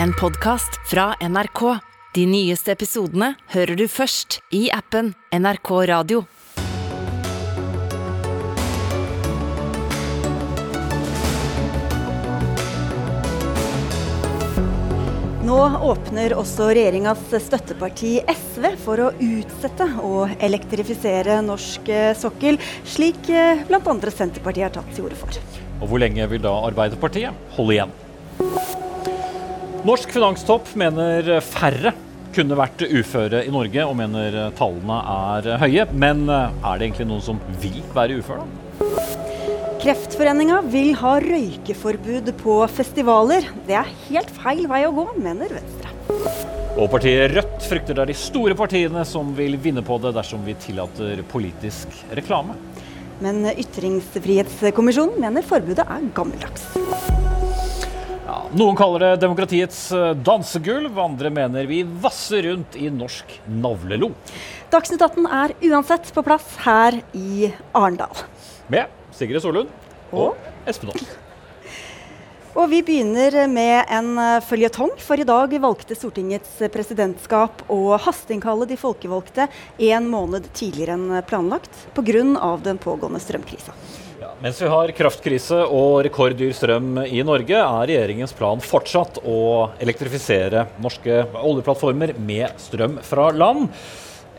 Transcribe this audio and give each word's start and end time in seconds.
en 0.00 0.12
podkast 0.12 0.90
fra 0.90 1.14
NRK. 1.20 1.78
De 2.14 2.26
nyeste 2.26 2.72
episodene 2.72 3.32
hører 3.54 3.76
du 3.76 3.86
først 3.88 4.40
i 4.54 4.66
appen 4.72 5.14
NRK 5.32 5.70
Radio. 5.88 6.24
Nå 15.42 15.58
åpner 15.84 16.32
også 16.38 16.70
regjeringas 16.70 17.24
støtteparti 17.44 18.14
SV 18.30 18.68
for 18.84 19.02
å 19.02 19.10
utsette 19.18 19.88
å 20.00 20.22
elektrifisere 20.40 21.40
norsk 21.44 21.90
eh, 21.92 22.12
sokkel, 22.16 22.60
slik 22.88 23.28
eh, 23.28 23.66
bl.a. 23.68 23.82
Senterpartiet 24.08 24.68
har 24.70 24.76
tatt 24.78 24.94
til 24.96 25.10
orde 25.10 25.18
for. 25.18 25.42
Og 25.82 25.90
hvor 25.90 26.00
lenge 26.00 26.28
vil 26.30 26.44
da 26.44 26.54
Arbeiderpartiet 26.70 27.52
holde 27.58 27.76
igjen? 27.76 28.00
Norsk 29.82 30.12
finanstopp 30.14 30.68
mener 30.78 31.26
færre 31.42 31.90
kunne 32.32 32.54
vært 32.54 32.84
uføre 32.86 33.40
i 33.42 33.50
Norge, 33.50 33.82
og 33.82 33.96
mener 33.98 34.36
tallene 34.54 34.98
er 35.10 35.48
høye. 35.58 35.86
Men 35.90 36.22
er 36.30 36.78
det 36.78 36.86
egentlig 36.86 37.06
noen 37.10 37.24
som 37.24 37.40
vil 37.58 37.80
være 37.90 38.20
ufør, 38.20 38.44
da? 38.44 38.46
Kreftforeninga 39.82 40.60
vil 40.70 40.92
ha 41.00 41.16
røykeforbud 41.24 42.30
på 42.38 42.60
festivaler. 42.70 43.48
Det 43.66 43.74
er 43.80 43.90
helt 44.06 44.30
feil 44.36 44.68
vei 44.70 44.84
å 44.86 44.94
gå, 44.94 45.08
mener 45.18 45.50
Venstre. 45.58 45.90
Og 46.78 46.86
partiet 46.92 47.34
Rødt 47.34 47.66
frykter 47.66 47.98
det 47.98 48.04
er 48.04 48.12
de 48.12 48.16
store 48.22 48.54
partiene 48.56 49.02
som 49.04 49.34
vil 49.34 49.58
vinne 49.60 49.82
på 49.82 49.98
det 50.04 50.14
dersom 50.14 50.46
vi 50.46 50.54
tillater 50.62 51.26
politisk 51.34 52.04
reklame. 52.14 52.54
Men 53.22 53.50
Ytringsfrihetskommisjonen 53.50 55.18
mener 55.26 55.42
forbudet 55.46 55.90
er 55.90 56.06
gammeldags. 56.14 56.70
Ja, 58.32 58.46
noen 58.56 58.76
kaller 58.78 59.02
det 59.02 59.16
demokratiets 59.20 59.78
eh, 59.92 60.14
dansegulv, 60.24 60.96
andre 60.96 61.28
mener 61.28 61.66
vi 61.68 61.82
vasser 61.84 62.46
rundt 62.46 62.78
i 62.80 62.86
norsk 62.88 63.34
navlelo. 63.44 64.08
Dagsnytt 64.72 65.02
18 65.04 65.26
er 65.36 65.52
uansett 65.68 66.08
på 66.16 66.22
plass 66.24 66.46
her 66.64 66.96
i 67.12 67.50
Arendal. 67.76 68.22
Med 68.72 68.88
Sigrid 69.12 69.44
Solund 69.44 69.68
og 70.16 70.40
Espen 70.64 70.94
Aas. 70.94 71.10
Og 72.56 72.70
vi 72.72 72.80
begynner 72.88 73.36
med 73.52 73.92
en 73.92 74.08
eh, 74.16 74.38
føljetong, 74.48 74.94
for 75.04 75.20
i 75.20 75.28
dag 75.28 75.52
valgte 75.60 75.98
Stortingets 75.98 76.54
presidentskap 76.72 77.66
å 77.68 77.98
hasteinnkalle 78.00 78.70
de 78.70 78.80
folkevalgte 78.80 79.50
en 79.90 80.08
måned 80.08 80.48
tidligere 80.56 80.96
enn 80.96 81.20
planlagt 81.28 81.84
pga. 81.92 82.56
den 82.64 82.80
pågående 82.80 83.20
strømkrisa. 83.20 83.76
Mens 84.42 84.58
vi 84.58 84.66
har 84.66 84.90
kraftkrise 84.90 85.54
og 85.70 86.00
rekorddyr 86.02 86.50
strøm 86.58 86.96
i 87.04 87.20
Norge, 87.22 87.54
er 87.54 87.84
regjeringens 87.86 88.32
plan 88.34 88.58
fortsatt 88.58 89.20
å 89.22 89.68
elektrifisere 89.78 90.64
norske 90.82 91.20
oljeplattformer 91.38 92.10
med 92.18 92.58
strøm 92.58 92.96
fra 93.06 93.28
land. 93.30 93.70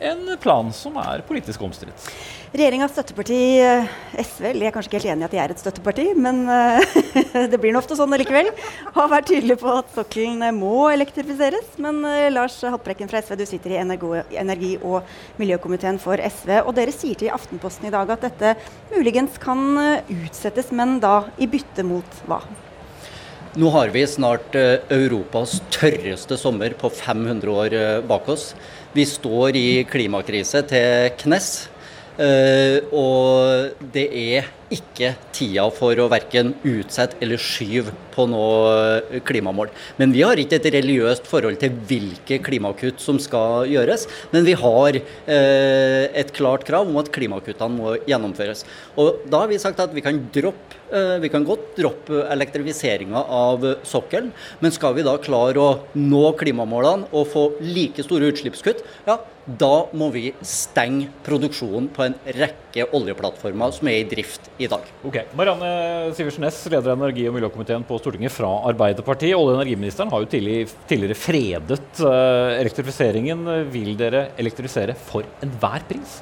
En 0.04 0.26
plan 0.44 0.74
som 0.76 1.00
er 1.00 1.24
politisk 1.24 1.64
omstridt. 1.64 2.10
Regjeringas 2.54 2.92
støtteparti 2.94 3.38
eh, 3.66 3.88
SV 4.22 4.44
eller 4.52 4.68
jeg 4.68 4.70
er 4.70 4.74
kanskje 4.76 4.90
ikke 4.92 5.00
helt 5.00 5.10
enig 5.10 5.24
i 5.24 5.26
at 5.26 5.32
de 5.34 5.40
er 5.42 5.52
et 5.56 5.62
støtteparti, 5.64 6.04
men 6.22 6.44
eh, 6.54 6.98
det 7.50 7.58
blir 7.58 7.74
nå 7.74 7.80
ofte 7.80 7.98
sånn 7.98 8.14
likevel. 8.22 8.52
Har 8.94 9.10
vært 9.10 9.32
tydelig 9.32 9.56
på 9.64 9.72
at 9.74 9.90
sokkelen 9.96 10.44
må 10.60 10.84
elektrifiseres. 10.92 11.72
Men 11.82 12.06
Lars 12.36 12.60
Haltbrekken 12.62 13.10
fra 13.10 13.24
SV, 13.26 13.40
du 13.42 13.46
sitter 13.50 13.74
i 13.74 13.80
energi- 13.82 14.78
og 14.86 15.10
miljøkomiteen 15.42 15.98
for 15.98 16.22
SV. 16.22 16.60
Og 16.60 16.78
dere 16.78 16.94
sier 16.94 17.18
til 17.18 17.34
Aftenposten 17.34 17.90
i 17.90 17.94
dag 17.98 18.14
at 18.14 18.30
dette 18.30 18.54
muligens 18.94 19.42
kan 19.42 19.66
utsettes, 20.06 20.70
men 20.70 21.00
da 21.02 21.24
i 21.42 21.50
bytte 21.50 21.82
mot 21.90 22.22
hva? 22.30 22.44
Nå 23.58 23.74
har 23.74 23.90
vi 23.98 24.06
snart 24.10 24.54
Europas 24.94 25.58
tørreste 25.74 26.38
sommer 26.38 26.78
på 26.78 26.94
500 27.02 27.60
år 27.66 27.82
bak 28.06 28.30
oss. 28.30 28.52
Vi 28.94 29.10
står 29.10 29.58
i 29.58 29.68
klimakrise 29.90 30.62
til 30.70 31.14
knes. 31.26 31.54
Uh, 32.14 32.78
og 32.94 33.88
det 33.94 34.04
er 34.14 34.50
ikke 34.74 35.12
tida 35.34 35.64
for 35.74 35.98
å 35.98 36.06
verken 36.12 36.52
utsette 36.66 37.18
eller 37.26 37.42
skyve 37.42 37.94
på 38.14 38.26
noe 38.30 39.22
klimamål. 39.26 39.72
Men 39.98 40.14
vi 40.14 40.22
har 40.26 40.38
ikke 40.38 40.60
et 40.60 40.70
religiøst 40.76 41.26
forhold 41.30 41.58
til 41.62 41.74
hvilke 41.90 42.38
klimakutt 42.46 43.02
som 43.02 43.18
skal 43.22 43.66
gjøres. 43.72 44.06
Men 44.34 44.46
vi 44.46 44.54
har 44.60 45.00
uh, 45.00 46.04
et 46.14 46.34
klart 46.38 46.68
krav 46.70 46.90
om 46.90 47.02
at 47.02 47.10
klimakuttene 47.14 47.80
må 47.80 47.98
gjennomføres. 48.06 48.64
Og 49.02 49.26
da 49.26 49.44
har 49.44 49.50
vi 49.50 49.62
sagt 49.62 49.82
at 49.82 49.94
vi 49.94 50.06
kan 50.06 50.22
droppe 50.34 50.82
uh, 50.94 51.18
vi 51.24 51.34
kan 51.34 51.46
godt 51.48 51.74
droppe 51.80 52.24
elektrifiseringa 52.30 53.26
av 53.34 53.66
sokkelen, 53.90 54.30
men 54.62 54.74
skal 54.74 54.94
vi 54.98 55.06
da 55.06 55.18
klare 55.22 55.62
å 55.62 55.72
nå 55.98 56.26
klimamålene 56.38 57.10
og 57.10 57.30
få 57.34 57.48
like 57.66 58.06
store 58.06 58.30
utslippskutt, 58.30 58.86
ja, 59.10 59.18
da 59.46 59.72
må 59.92 60.08
vi 60.14 60.30
stenge 60.48 61.10
produksjonen 61.26 61.90
på 61.94 62.06
en 62.06 62.16
rekke 62.38 62.86
oljeplattformer 62.96 63.74
som 63.76 63.90
er 63.92 64.00
i 64.00 64.08
drift 64.08 64.48
i 64.56 64.70
dag. 64.72 64.88
Ok, 65.04 65.20
Marianne 65.36 66.14
Sivertsen 66.16 66.46
Næss, 66.46 66.62
leder 66.72 66.94
av 66.94 67.02
energi- 67.02 67.28
og 67.28 67.36
miljøkomiteen 67.38 67.84
på 67.88 68.00
Stortinget 68.00 68.32
fra 68.32 68.52
Arbeiderpartiet. 68.72 69.36
Olje- 69.36 69.58
og 69.58 69.62
energiministeren 69.62 70.12
har 70.14 70.24
jo 70.24 70.32
tidligere 70.32 71.20
fredet 71.20 72.04
eh, 72.04 72.60
elektrifiseringen. 72.62 73.44
Vil 73.74 73.98
dere 74.00 74.30
elektrifisere 74.40 74.96
for 74.96 75.28
enhver 75.44 75.84
pris? 75.92 76.22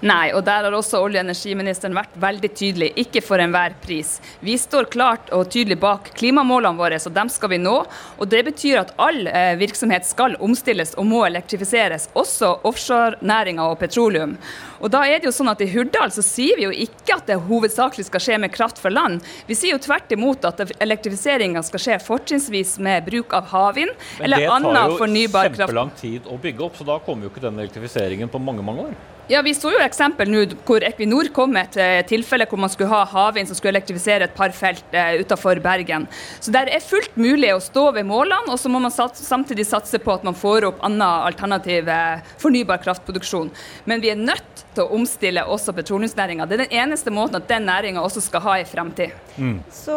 Nei, 0.00 0.30
og 0.30 0.44
der 0.46 0.62
har 0.62 0.74
også 0.76 1.00
olje- 1.02 1.18
og 1.18 1.26
energiministeren 1.26 1.96
vært 1.96 2.12
veldig 2.22 2.50
tydelig. 2.54 2.92
Ikke 3.02 3.22
for 3.24 3.42
enhver 3.42 3.74
pris. 3.82 4.18
Vi 4.46 4.54
står 4.58 4.86
klart 4.92 5.32
og 5.34 5.48
tydelig 5.50 5.80
bak 5.82 6.12
klimamålene 6.14 6.78
våre, 6.78 7.00
så 7.02 7.10
dem 7.10 7.30
skal 7.32 7.50
vi 7.50 7.58
nå. 7.58 7.74
Og 8.18 8.30
det 8.30 8.44
betyr 8.46 8.78
at 8.84 8.92
all 9.02 9.26
eh, 9.26 9.56
virksomhet 9.58 10.06
skal 10.06 10.36
omstilles 10.38 10.94
og 10.94 11.08
må 11.10 11.24
elektrifiseres, 11.26 12.08
også 12.14 12.52
offshorenæringa 12.68 13.66
og 13.66 13.80
petroleum. 13.82 14.36
Og 14.78 14.94
da 14.94 15.02
er 15.02 15.18
det 15.18 15.26
jo 15.26 15.34
sånn 15.34 15.50
at 15.50 15.66
I 15.66 15.70
Hurdal 15.72 16.14
så 16.14 16.22
sier 16.22 16.60
vi 16.60 16.68
jo 16.68 16.70
ikke 16.86 17.18
at 17.18 17.26
det 17.26 17.40
hovedsakelig 17.48 18.06
skal 18.06 18.22
skje 18.22 18.38
med 18.44 18.54
kraft 18.54 18.78
fra 18.78 18.94
land. 18.94 19.26
Vi 19.50 19.58
sier 19.58 19.74
jo 19.74 19.82
tvert 19.82 20.14
imot 20.14 20.46
at 20.46 20.62
elektrifiseringa 20.78 21.64
skal 21.66 21.82
skje 21.82 22.00
fortrinnsvis 22.06 22.78
med 22.86 23.02
bruk 23.10 23.34
av 23.34 23.50
havvind 23.50 23.90
eller 24.22 24.46
annen 24.46 24.94
fornybar 24.94 25.50
kraft. 25.50 25.58
Men 25.58 25.58
det 25.58 25.58
tar 25.58 25.58
jo 25.58 25.58
kjempelang 25.58 25.94
tid 25.98 26.30
å 26.30 26.42
bygge 26.46 26.68
opp, 26.70 26.78
så 26.78 26.86
da 26.86 27.02
kommer 27.02 27.26
jo 27.26 27.34
ikke 27.34 27.48
den 27.48 27.58
elektrifiseringen 27.58 28.30
på 28.30 28.38
mange, 28.38 28.62
mange 28.62 28.90
år. 28.92 28.98
Ja, 29.28 29.42
Vi 29.42 29.52
så 29.52 29.68
jo 29.74 29.80
eksempel 29.84 30.30
nå 30.32 30.46
hvor 30.64 30.80
Equinor 30.88 31.28
kom 31.36 31.50
med 31.52 31.66
et 31.66 31.76
eh, 31.84 31.98
tilfelle 32.08 32.46
hvor 32.48 32.60
man 32.62 32.70
skulle 32.72 32.88
ha 32.88 33.02
havvind 33.10 33.50
som 33.50 33.58
skulle 33.58 33.74
elektrifisere 33.74 34.24
et 34.24 34.36
par 34.36 34.54
felt 34.56 34.94
eh, 34.96 35.18
utenfor 35.20 35.60
Bergen. 35.60 36.06
Så 36.40 36.54
der 36.54 36.70
er 36.72 36.80
fullt 36.80 37.12
mulig 37.20 37.50
å 37.52 37.60
stå 37.60 37.90
ved 37.98 38.08
målene, 38.08 38.48
og 38.48 38.56
så 38.56 38.72
må 38.72 38.80
man 38.80 38.94
samtidig 38.94 39.66
satse 39.68 40.00
på 40.00 40.14
at 40.14 40.24
man 40.24 40.38
får 40.38 40.70
opp 40.70 40.80
annen 40.88 41.04
alternativ 41.04 41.92
eh, 41.92 42.24
fornybar 42.40 42.80
kraftproduksjon. 42.86 43.52
Men 43.84 44.00
vi 44.00 44.14
er 44.14 44.22
nødt 44.22 44.57
til 44.76 44.84
å 44.84 44.98
omstille 44.98 45.44
også 45.48 45.74
petroleumsnæringa. 45.76 46.46
Det 46.48 46.58
er 46.58 46.64
den 46.66 46.76
eneste 46.82 47.12
måten 47.14 47.40
at 47.40 47.48
den 47.50 47.66
næringa 47.68 48.02
også 48.04 48.22
skal 48.24 48.44
ha 48.44 48.56
i 48.60 48.66
fremtid. 48.68 49.14
Mm. 49.38 49.58
Så 49.72 49.96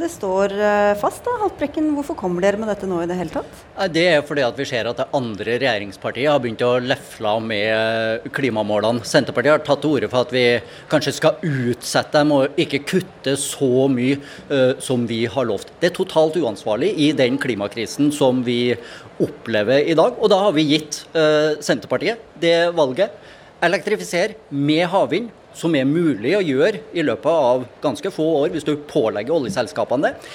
det 0.00 0.10
står 0.12 0.54
eh, 0.56 0.94
fast, 1.00 1.22
da, 1.26 1.36
Haltbrekken. 1.42 1.92
Hvorfor 1.96 2.18
kommer 2.18 2.44
dere 2.44 2.60
med 2.60 2.70
dette 2.72 2.88
nå 2.90 3.02
i 3.02 3.08
det 3.10 3.18
hele 3.18 3.32
tatt? 3.34 3.62
Det 3.94 4.06
er 4.10 4.24
fordi 4.26 4.44
at 4.46 4.58
vi 4.58 4.66
ser 4.68 4.88
at 4.90 5.00
det 5.00 5.08
andre 5.16 5.58
regjeringspartiet 5.62 6.30
har 6.30 6.42
begynt 6.42 6.64
å 6.64 6.76
lefle 6.82 7.34
med 7.44 8.28
klimamålene. 8.34 9.04
Senterpartiet 9.08 9.56
har 9.56 9.64
tatt 9.66 9.82
til 9.84 9.96
orde 9.96 10.10
for 10.12 10.26
at 10.26 10.34
vi 10.34 10.44
kanskje 10.92 11.16
skal 11.18 11.40
utsette 11.44 12.14
dem 12.18 12.34
og 12.34 12.60
ikke 12.60 12.82
kutte 12.86 13.36
så 13.40 13.86
mye 13.90 14.18
uh, 14.50 14.74
som 14.82 15.06
vi 15.10 15.24
har 15.30 15.48
lovt. 15.48 15.72
Det 15.80 15.90
er 15.90 15.96
totalt 15.96 16.38
uansvarlig 16.40 16.92
i 17.00 17.10
den 17.16 17.38
klimakrisen 17.40 18.12
som 18.14 18.42
vi 18.46 18.74
opplever 19.22 19.86
i 19.86 19.96
dag. 19.98 20.16
Og 20.18 20.30
da 20.32 20.40
har 20.46 20.54
vi 20.56 20.66
gitt 20.74 21.04
uh, 21.16 21.54
Senterpartiet 21.64 22.22
det 22.42 22.56
valget. 22.76 23.14
Elektrifisere 23.62 24.34
med 24.50 24.86
havvind, 24.90 25.30
som 25.54 25.74
er 25.78 25.86
mulig 25.86 26.34
å 26.36 26.42
gjøre 26.42 26.82
i 26.92 27.04
løpet 27.06 27.30
av 27.30 27.64
ganske 27.82 28.10
få 28.10 28.26
år 28.42 28.54
hvis 28.54 28.66
du 28.66 28.74
pålegger 28.90 29.36
oljeselskapene 29.36 30.10
det. 30.10 30.32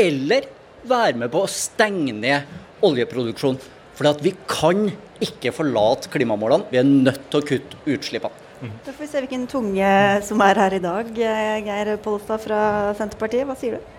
Eller 0.00 0.46
være 0.86 1.18
med 1.20 1.32
på 1.32 1.42
å 1.44 1.50
stenge 1.50 2.14
ned 2.16 2.46
oljeproduksjon. 2.86 3.58
For 3.98 4.22
vi 4.24 4.32
kan 4.48 4.86
ikke 5.20 5.52
forlate 5.52 6.08
klimamålene. 6.12 6.70
Vi 6.70 6.80
er 6.80 6.86
nødt 6.88 7.26
til 7.28 7.42
å 7.42 7.48
kutte 7.50 7.80
utslippene. 7.90 8.46
Mm. 8.60 8.72
Da 8.84 8.92
får 8.92 9.02
vi 9.02 9.08
se 9.08 9.20
hvilken 9.24 9.46
tunge 9.48 9.90
som 10.24 10.42
er 10.44 10.58
her 10.60 10.76
i 10.76 10.82
dag. 10.84 11.08
Geir 11.16 11.94
Pollestad 12.04 12.42
fra 12.44 12.60
Senterpartiet, 12.96 13.46
hva 13.48 13.56
sier 13.56 13.78
du? 13.78 13.96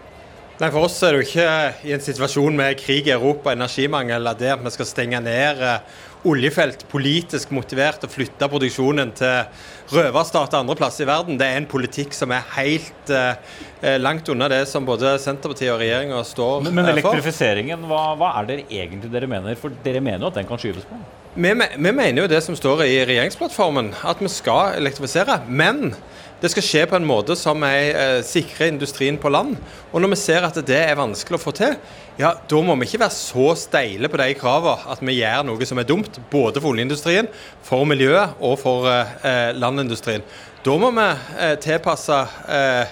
Nei, 0.61 0.69
For 0.69 0.85
oss 0.85 0.99
er 1.01 1.15
det 1.15 1.21
jo 1.21 1.25
ikke 1.25 1.45
i 1.89 1.93
en 1.95 2.03
situasjon 2.05 2.57
med 2.57 2.77
krig 2.77 3.07
i 3.09 3.13
Europa, 3.15 3.55
energimangel, 3.55 4.29
at 4.29 4.37
det 4.37 4.51
at 4.53 4.61
vi 4.61 4.73
skal 4.75 4.89
stenge 4.89 5.21
ned 5.25 5.63
eh, 5.65 6.01
oljefelt 6.27 6.83
politisk 6.91 7.51
motivert 7.55 8.03
å 8.05 8.09
flytte 8.11 8.49
produksjonen 8.51 9.13
til 9.17 9.95
røverstater 9.95 10.59
andre 10.59 10.75
plasser 10.77 11.05
i 11.05 11.09
verden. 11.09 11.39
Det 11.39 11.47
er 11.47 11.61
en 11.61 11.69
politikk 11.69 12.13
som 12.15 12.33
er 12.35 12.45
helt 12.57 13.13
eh, 13.13 13.97
langt 14.01 14.29
unna 14.31 14.49
det 14.51 14.63
som 14.69 14.85
både 14.87 15.15
Senterpartiet 15.21 15.73
og 15.73 15.81
regjeringa 15.81 16.21
står 16.27 16.67
men, 16.67 16.77
men 16.77 16.91
elektrifiseringen, 16.93 17.87
hva, 17.89 18.11
hva, 18.19 18.35
er 18.41 18.51
det 18.51 18.59
egentlig 18.69 19.11
dere 19.13 19.29
mener? 19.31 19.57
For 19.59 19.73
dere 19.85 20.03
mener 20.03 20.27
jo 20.27 20.31
at 20.31 20.39
den 20.41 20.49
kan 20.49 20.61
skyves 20.61 20.85
på? 20.89 20.99
Vi, 21.31 21.51
vi, 21.55 21.91
mener 21.95 22.25
jo 22.25 22.29
det 22.29 22.41
som 22.43 22.57
står 22.59 22.83
i 22.85 22.97
regjeringsplattformen, 23.07 23.93
at 24.03 24.19
vi 24.19 24.29
skal 24.29 24.75
elektrifisere. 24.81 25.39
Men 25.47 25.93
det 26.41 26.49
skal 26.49 26.65
skje 26.65 26.85
på 26.89 26.97
en 26.97 27.05
måte 27.05 27.35
som 27.37 27.61
er, 27.63 27.95
eh, 27.95 28.21
sikrer 28.25 28.71
industrien 28.71 29.17
på 29.17 29.29
land. 29.29 29.57
Og 29.93 30.01
når 30.01 30.15
vi 30.15 30.21
ser 30.21 30.43
at 30.43 30.57
det 30.65 30.79
er 30.79 30.95
vanskelig 30.97 31.37
å 31.37 31.43
få 31.43 31.53
til, 31.53 31.75
ja, 32.17 32.33
da 32.33 32.61
må 32.61 32.75
vi 32.79 32.87
ikke 32.89 33.03
være 33.03 33.15
så 33.15 33.55
steile 33.55 34.09
på 34.09 34.17
de 34.17 34.33
kravene 34.33 34.89
at 34.89 34.99
vi 34.99 35.19
gjør 35.19 35.45
noe 35.45 35.65
som 35.65 35.77
er 35.77 35.85
dumt. 35.85 36.19
Både 36.31 36.59
for 36.59 36.73
oljeindustrien, 36.73 37.29
for 37.63 37.85
miljøet 37.85 38.35
og 38.41 38.57
for 38.59 38.89
eh, 38.89 39.53
landindustrien. 39.53 40.25
Da 40.61 40.77
må 40.77 40.91
vi 40.93 41.07
eh, 41.39 41.55
tilpasse 41.61 42.27
eh, 42.49 42.81
Eh, 42.81 42.87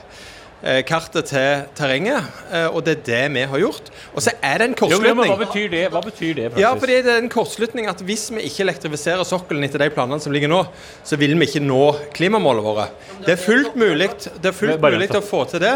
kartet 0.84 1.30
til 1.30 1.62
terrenget, 1.78 2.26
eh, 2.52 2.68
og 2.68 2.84
det 2.84 2.98
er 2.98 3.04
det 3.08 3.22
vi 3.36 3.46
har 3.48 3.62
gjort. 3.62 3.92
Og 4.12 4.24
så 4.26 4.34
er 4.44 4.60
det 4.60 4.68
en 4.68 4.76
kortslutning. 4.76 5.08
Jo, 5.08 5.16
men 5.16 5.32
hva 5.32 5.38
betyr 5.40 5.70
det? 5.72 5.84
Hva 5.94 6.02
betyr 6.04 6.34
det 6.36 6.50
ja, 6.60 6.74
fordi 6.76 6.98
det 7.06 7.14
er 7.14 7.22
en 7.24 7.32
kortslutning 7.32 7.88
at 7.88 8.04
Hvis 8.04 8.28
vi 8.34 8.44
ikke 8.48 8.66
elektrifiserer 8.66 9.24
sokkelen 9.28 9.64
etter 9.64 9.80
de 9.80 9.90
planene 9.94 10.20
som 10.20 10.36
ligger 10.36 10.52
nå, 10.52 10.64
så 11.08 11.20
vil 11.20 11.38
vi 11.40 11.48
ikke 11.48 11.64
nå 11.64 11.84
klimamålene 12.16 12.66
våre. 12.66 12.90
Det 13.24 13.36
er 13.38 13.42
fullt 13.42 13.80
mulig, 13.80 14.10
det 14.42 14.52
er 14.52 14.56
fullt 14.56 14.84
mulig 14.84 15.10
å 15.16 15.24
få 15.24 15.46
til 15.52 15.64
det. 15.64 15.76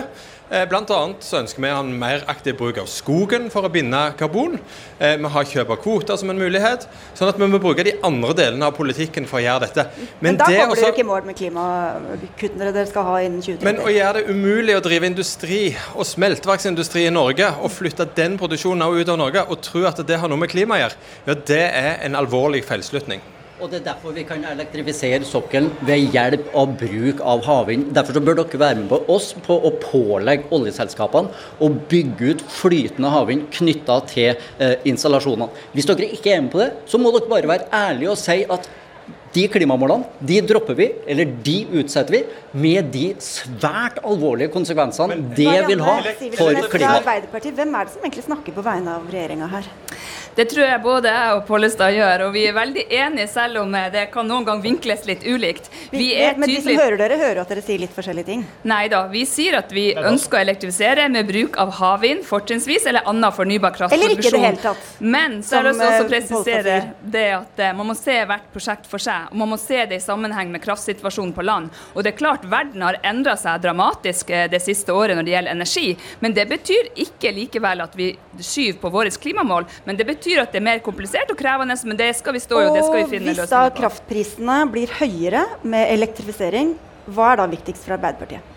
Eh, 0.54 0.68
Bl.a. 0.70 0.98
så 1.24 1.40
ønsker 1.40 1.64
vi 1.64 1.70
en 1.74 1.88
mer 1.98 2.22
aktiv 2.30 2.54
bruk 2.60 2.78
av 2.78 2.86
skogen 2.92 3.48
for 3.50 3.66
å 3.66 3.72
binde 3.74 4.00
karbon. 4.20 4.60
Eh, 5.00 5.16
vi 5.18 5.32
har 5.34 5.48
kjøp 5.50 5.72
av 5.74 5.80
kvoter 5.82 6.20
som 6.20 6.30
en 6.30 6.38
mulighet. 6.38 6.86
sånn 7.18 7.32
at 7.32 7.40
vi 7.42 7.48
må 7.50 7.58
bruke 7.64 7.86
de 7.88 7.96
andre 8.06 8.36
delene 8.38 8.70
av 8.70 8.78
politikken 8.78 9.26
for 9.26 9.40
å 9.40 9.44
gjøre 9.44 9.66
dette. 9.66 9.88
Men, 9.98 10.36
men 10.36 10.38
da 10.38 10.52
kommer 10.52 10.78
dere 10.78 10.94
ikke 10.94 11.02
i 11.02 11.10
mål 11.10 11.26
med 11.26 11.40
klimakuttene 11.42 12.70
dere 12.70 12.86
skal 12.92 13.10
ha 13.10 13.18
innen 13.26 13.42
2030? 13.42 13.66
Men 13.66 13.82
å 13.82 13.90
gjøre 13.90 14.22
det 14.22 14.30
umulig 14.30 14.78
å 14.78 14.86
drive 14.86 15.10
industri 15.10 15.62
og 15.96 16.06
smelteverksindustri 16.06 17.08
i 17.08 17.14
Norge, 17.18 17.50
og 17.58 17.74
flytte 17.74 18.06
den 18.14 18.38
produksjonen 18.38 18.86
ut 18.94 19.10
av 19.10 19.22
Norge, 19.26 19.48
og 19.50 19.62
tro 19.66 19.88
at 19.90 20.06
det 20.06 20.22
har 20.22 20.30
noe 20.30 20.46
med 20.46 20.54
klima 20.54 20.78
å 20.78 20.84
gjøre, 20.86 21.14
ja, 21.26 21.42
det 21.50 21.64
er 21.66 21.96
en 22.06 22.20
alvorlig 22.20 22.62
feilslutning. 22.68 23.26
Og 23.64 23.70
Det 23.72 23.78
er 23.80 23.94
derfor 23.94 24.12
vi 24.12 24.26
kan 24.28 24.42
elektrifisere 24.44 25.24
sokkelen 25.24 25.70
ved 25.88 26.10
hjelp 26.12 26.50
av 26.60 26.74
bruk 26.82 27.22
av 27.24 27.46
havvind. 27.46 27.86
Derfor 27.96 28.20
bør 28.20 28.36
dere 28.42 28.60
være 28.60 28.82
med 28.82 28.90
på 28.92 28.98
oss 29.14 29.30
på 29.46 29.56
å 29.56 29.72
pålegge 29.80 30.52
oljeselskapene 30.52 31.32
å 31.64 31.70
bygge 31.72 32.34
ut 32.34 32.44
flytende 32.52 33.14
havvind 33.14 33.46
knytta 33.56 34.02
til 34.12 34.34
eh, 34.60 34.76
installasjonene. 34.92 35.48
Hvis 35.72 35.88
dere 35.88 36.12
ikke 36.12 36.34
er 36.34 36.44
med 36.44 36.52
på 36.52 36.60
det, 36.60 36.70
så 36.92 37.00
må 37.00 37.16
dere 37.16 37.32
bare 37.32 37.54
være 37.54 37.70
ærlige 37.72 38.12
og 38.12 38.20
si 38.20 38.42
at 38.44 38.68
de 39.34 39.48
klimamålene 39.52 40.10
de 40.20 40.40
dropper 40.46 40.78
vi, 40.78 40.90
eller 41.10 41.30
de 41.46 41.58
utsetter 41.82 42.18
vi, 42.18 42.24
med 42.54 42.92
de 42.94 43.06
svært 43.24 44.00
alvorlige 44.06 44.52
konsekvensene 44.54 45.18
det 45.38 45.56
vil 45.70 45.82
ha 45.84 46.00
for 46.38 46.70
klimaet. 46.74 47.50
Hvem 47.54 47.78
er 47.80 47.88
det 47.88 47.96
som 47.96 48.04
egentlig 48.06 48.28
snakker 48.28 48.56
på 48.56 48.66
vegne 48.66 49.00
av 49.00 49.10
regjeringa 49.10 49.50
her? 49.56 49.72
Det 50.34 50.48
tror 50.50 50.66
jeg 50.66 50.82
både 50.82 51.12
jeg 51.14 51.34
og 51.36 51.44
Pollestad 51.46 51.94
gjør, 51.94 52.24
og 52.28 52.32
vi 52.34 52.48
er 52.50 52.56
veldig 52.56 52.84
enige 52.90 53.28
selv 53.30 53.62
om 53.62 53.76
det 53.94 54.08
kan 54.14 54.26
noen 54.26 54.46
gang 54.48 54.62
vinkles 54.64 55.06
litt 55.06 55.26
ulikt. 55.30 55.70
Vi 55.94 56.08
er 56.18 56.40
Men 56.42 56.50
de 56.50 56.58
som 56.64 56.74
hører 56.80 56.98
dere, 56.98 57.20
hører 57.22 57.42
at 57.44 57.54
dere 57.54 57.62
sier 57.66 57.82
litt 57.84 57.94
forskjellige 57.94 58.30
ting? 58.32 58.46
Nei 58.70 58.88
da, 58.90 59.04
vi 59.12 59.28
sier 59.30 59.60
at 59.60 59.74
vi 59.74 59.92
ønsker 59.94 60.40
å 60.40 60.42
elektrifisere 60.42 61.06
med 61.14 61.30
bruk 61.30 61.60
av 61.62 61.76
havvind 61.78 62.26
fortrinnsvis, 62.26 62.88
eller 62.90 63.06
annen 63.10 63.36
fornybar 63.36 63.76
kraftproduksjon. 63.78 64.10
Eller 64.10 64.18
ikke 64.18 64.32
i 64.32 64.36
det 64.40 64.44
hele 64.48 64.64
tatt. 64.64 64.90
Men 65.00 65.38
så 65.46 65.60
er 65.60 65.70
det 65.70 65.76
også 65.76 65.92
å 65.92 65.94
eh, 65.94 66.10
presisere 66.10 66.80
det 67.18 67.28
at 67.38 67.64
eh, 67.68 67.76
man 67.78 67.92
må 67.92 67.98
se 67.98 68.18
hvert 68.32 68.50
prosjekt 68.56 68.90
for 68.90 69.04
seg, 69.04 69.23
og 69.32 69.38
man 69.42 69.52
må 69.54 69.58
se 69.62 69.86
det 69.90 70.00
i 70.00 70.04
sammenheng 70.04 70.52
med 70.54 70.64
kraftsituasjonen 70.64 71.34
på 71.36 71.46
land. 71.46 71.72
Og 71.94 72.04
det 72.04 72.14
er 72.14 72.20
klart 72.20 72.46
verden 72.50 72.86
har 72.86 73.00
endra 73.06 73.36
seg 73.40 73.62
dramatisk 73.64 74.30
eh, 74.34 74.48
det 74.52 74.62
siste 74.64 74.94
året 74.94 75.18
når 75.18 75.28
det 75.28 75.36
gjelder 75.36 75.58
energi, 75.58 75.86
men 76.24 76.36
det 76.38 76.48
betyr 76.52 76.94
ikke 77.06 77.34
likevel 77.36 77.84
at 77.86 77.98
vi 78.00 78.14
skyver 78.40 78.80
på 78.82 78.94
våre 78.94 79.12
klimamål. 79.14 79.66
men 79.86 79.98
det 79.98 80.08
betyr 80.08 80.42
at 80.44 80.52
det 80.52 80.62
er 80.62 80.70
mer 80.70 80.80
komplisert 80.86 81.32
og 81.32 81.38
krevende, 81.40 81.76
men 81.86 82.00
det 82.00 82.14
skal 82.18 82.34
vi 82.34 82.42
stå 82.44 82.62
i, 82.62 82.66
og 82.70 82.78
det 82.78 82.86
skal 82.86 83.00
vi 83.04 83.12
finne 83.18 83.34
løsninger 83.34 83.50
på. 83.50 83.56
Og 83.56 83.70
hvis 83.70 83.76
da 83.76 83.82
kraftprisene 83.82 84.58
blir 84.72 84.98
høyere 85.00 85.46
med 85.64 85.92
elektrifisering, 85.94 86.76
hva 87.06 87.34
er 87.34 87.44
da 87.44 87.48
viktigst 87.52 87.86
for 87.86 87.98
Arbeiderpartiet? 87.98 88.54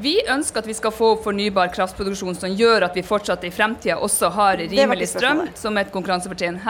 Vi 0.00 0.14
ønsker 0.30 0.62
at 0.62 0.68
vi 0.68 0.76
skal 0.76 0.92
få 0.94 1.10
fornybar 1.24 1.72
kraftproduksjon 1.74 2.36
som 2.38 2.52
gjør 2.56 2.86
at 2.86 2.94
vi 2.96 3.02
fortsatt 3.04 3.42
i 3.44 3.50
fremtida 3.52 3.98
også 4.00 4.30
har 4.32 4.62
rimelig 4.62 5.10
strøm 5.10 5.42
som 5.58 5.76
et 5.80 5.90
konkurransefortrinn. 5.92 6.60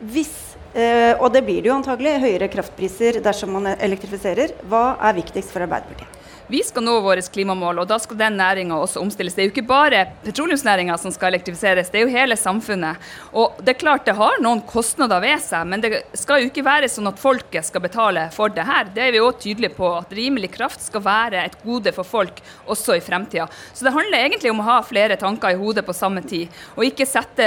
Hvis, 0.00 0.32
og 0.70 1.28
det 1.34 1.42
blir 1.42 1.64
det 1.64 1.70
jo 1.70 1.74
antagelig, 1.74 2.20
høyere 2.22 2.50
kraftpriser 2.52 3.18
dersom 3.24 3.56
man 3.58 3.72
elektrifiserer, 3.74 4.54
hva 4.70 4.94
er 5.08 5.16
viktigst 5.18 5.50
for 5.50 5.66
Arbeiderpartiet? 5.66 6.19
Vi 6.50 6.64
skal 6.66 6.82
nå 6.82 6.96
våre 7.04 7.22
klimamål, 7.22 7.78
og 7.78 7.86
da 7.86 7.94
skal 8.02 8.18
den 8.18 8.34
næringa 8.34 8.74
også 8.82 8.98
omstilles. 8.98 9.36
Det 9.36 9.44
er 9.44 9.46
jo 9.46 9.52
ikke 9.52 9.68
bare 9.68 10.00
petroleumsnæringa 10.24 10.96
som 10.98 11.12
skal 11.14 11.30
elektrifiseres, 11.30 11.92
det 11.92 12.00
er 12.00 12.08
jo 12.08 12.10
hele 12.10 12.34
samfunnet. 12.34 12.98
Og 13.38 13.60
det 13.62 13.76
er 13.76 13.78
klart 13.78 14.08
det 14.08 14.16
har 14.18 14.40
noen 14.42 14.64
kostnader 14.66 15.22
ved 15.22 15.38
seg, 15.44 15.68
men 15.70 15.84
det 15.84 16.00
skal 16.18 16.42
jo 16.42 16.48
ikke 16.50 16.64
være 16.66 16.88
sånn 16.90 17.06
at 17.06 17.20
folket 17.22 17.68
skal 17.68 17.84
betale 17.84 18.24
for 18.34 18.50
det 18.50 18.64
her. 18.66 18.90
Det 18.90 19.04
er 19.04 19.14
vi 19.14 19.20
òg 19.22 19.38
tydelige 19.44 19.76
på, 19.76 19.92
at 20.00 20.10
rimelig 20.18 20.50
kraft 20.56 20.82
skal 20.82 21.04
være 21.04 21.44
et 21.44 21.54
gode 21.62 21.92
for 21.94 22.08
folk 22.08 22.42
også 22.66 22.98
i 22.98 23.04
fremtida. 23.04 23.46
Så 23.70 23.86
det 23.86 23.94
handler 23.94 24.18
egentlig 24.24 24.50
om 24.50 24.64
å 24.64 24.68
ha 24.72 24.80
flere 24.82 25.20
tanker 25.22 25.54
i 25.54 25.60
hodet 25.60 25.86
på 25.86 25.94
samme 25.94 26.24
tid, 26.26 26.50
og 26.74 26.82
ikke 26.88 27.06
sette 27.06 27.46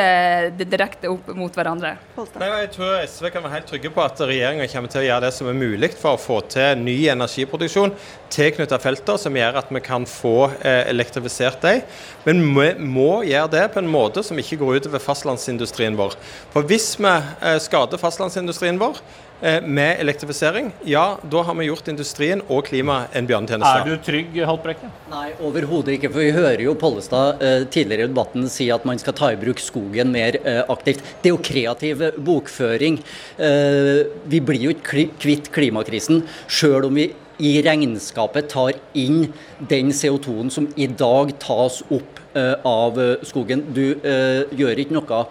det 0.56 0.70
direkte 0.72 1.12
opp 1.12 1.28
mot 1.36 1.52
hverandre. 1.52 1.98
Nei, 2.40 2.52
jeg 2.64 2.72
tror 2.78 2.96
SV 3.04 3.30
kan 3.36 3.44
være 3.44 3.58
helt 3.58 3.72
trygge 3.74 3.92
på 3.92 4.08
at 4.08 4.24
regjeringa 4.32 4.72
kommer 4.72 4.96
til 4.96 5.04
å 5.04 5.08
gjøre 5.10 5.28
det 5.28 5.36
som 5.36 5.52
er 5.52 5.60
mulig 5.60 5.92
for 6.00 6.16
å 6.16 6.24
få 6.30 6.40
til 6.56 6.80
ny 6.88 7.02
energiproduksjon 7.12 7.98
tilknyttet 8.34 8.82
felter 8.94 9.18
som 9.18 9.36
gjør 9.38 9.60
at 9.62 9.74
vi 9.74 9.82
kan 9.84 10.06
få 10.10 10.52
eh, 10.62 10.86
elektrifisert 10.92 11.62
dem. 11.64 11.82
Men 12.28 12.42
vi 12.56 12.70
må 12.80 13.24
gjøre 13.28 13.52
det 13.52 13.68
på 13.74 13.82
en 13.82 13.92
måte 13.92 14.24
som 14.24 14.40
ikke 14.40 14.60
går 14.62 14.84
utover 14.84 15.02
fastlandsindustrien 15.04 15.98
vår. 15.98 16.16
For 16.54 16.66
hvis 16.68 16.94
vi 17.00 17.12
eh, 17.12 17.60
skader 17.64 18.02
fastlandsindustrien 18.02 18.80
vår 18.80 19.00
eh, 19.42 19.60
med 19.66 20.00
elektrifisering, 20.04 20.72
ja, 20.88 21.18
da 21.20 21.44
har 21.44 21.58
vi 21.60 21.68
gjort 21.68 21.90
industrien 21.92 22.44
og 22.48 22.68
klimaet 22.70 23.16
en 23.18 23.28
bjørnetjeneste. 23.30 23.82
Er 23.82 23.90
du 23.90 24.06
trygg, 24.06 24.38
Haltbrekke? 24.48 24.92
Nei, 25.12 25.26
overhodet 25.44 25.98
ikke. 25.98 26.14
For 26.14 26.24
vi 26.24 26.36
hører 26.36 26.64
jo 26.64 26.78
Pollestad 26.80 27.44
eh, 27.44 27.66
tidligere 27.74 28.08
i 28.08 28.14
debatten 28.14 28.48
si 28.52 28.70
at 28.74 28.86
man 28.88 29.02
skal 29.02 29.18
ta 29.18 29.34
i 29.34 29.40
bruk 29.42 29.62
skogen 29.64 30.14
mer 30.14 30.40
eh, 30.44 30.62
aktivt. 30.72 31.04
Det 31.24 31.32
er 31.32 31.36
jo 31.36 31.44
kreativ 31.44 32.06
bokføring. 32.24 33.02
Eh, 33.42 34.06
vi 34.30 34.44
blir 34.44 34.70
jo 34.70 34.78
ikke 34.78 35.10
kvitt 35.20 35.52
klimakrisen 35.54 36.24
sjøl 36.48 36.88
om 36.88 37.02
vi 37.02 37.12
i 37.42 37.54
regnskapet 37.66 38.50
tar 38.52 38.78
inn 38.98 39.28
den 39.70 39.92
CO2-en 39.96 40.52
som 40.54 40.68
i 40.76 40.88
dag 40.88 41.34
tas 41.42 41.82
opp 41.90 42.22
uh, 42.36 42.56
av 42.68 42.98
uh, 43.00 43.26
skogen. 43.26 43.66
Du 43.74 43.84
uh, 44.04 44.44
gjør 44.54 44.84
ikke 44.84 44.98
noe 44.98 45.22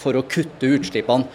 for 0.00 0.16
å 0.16 0.22
kutte 0.30 0.68
utslippene 0.76 1.26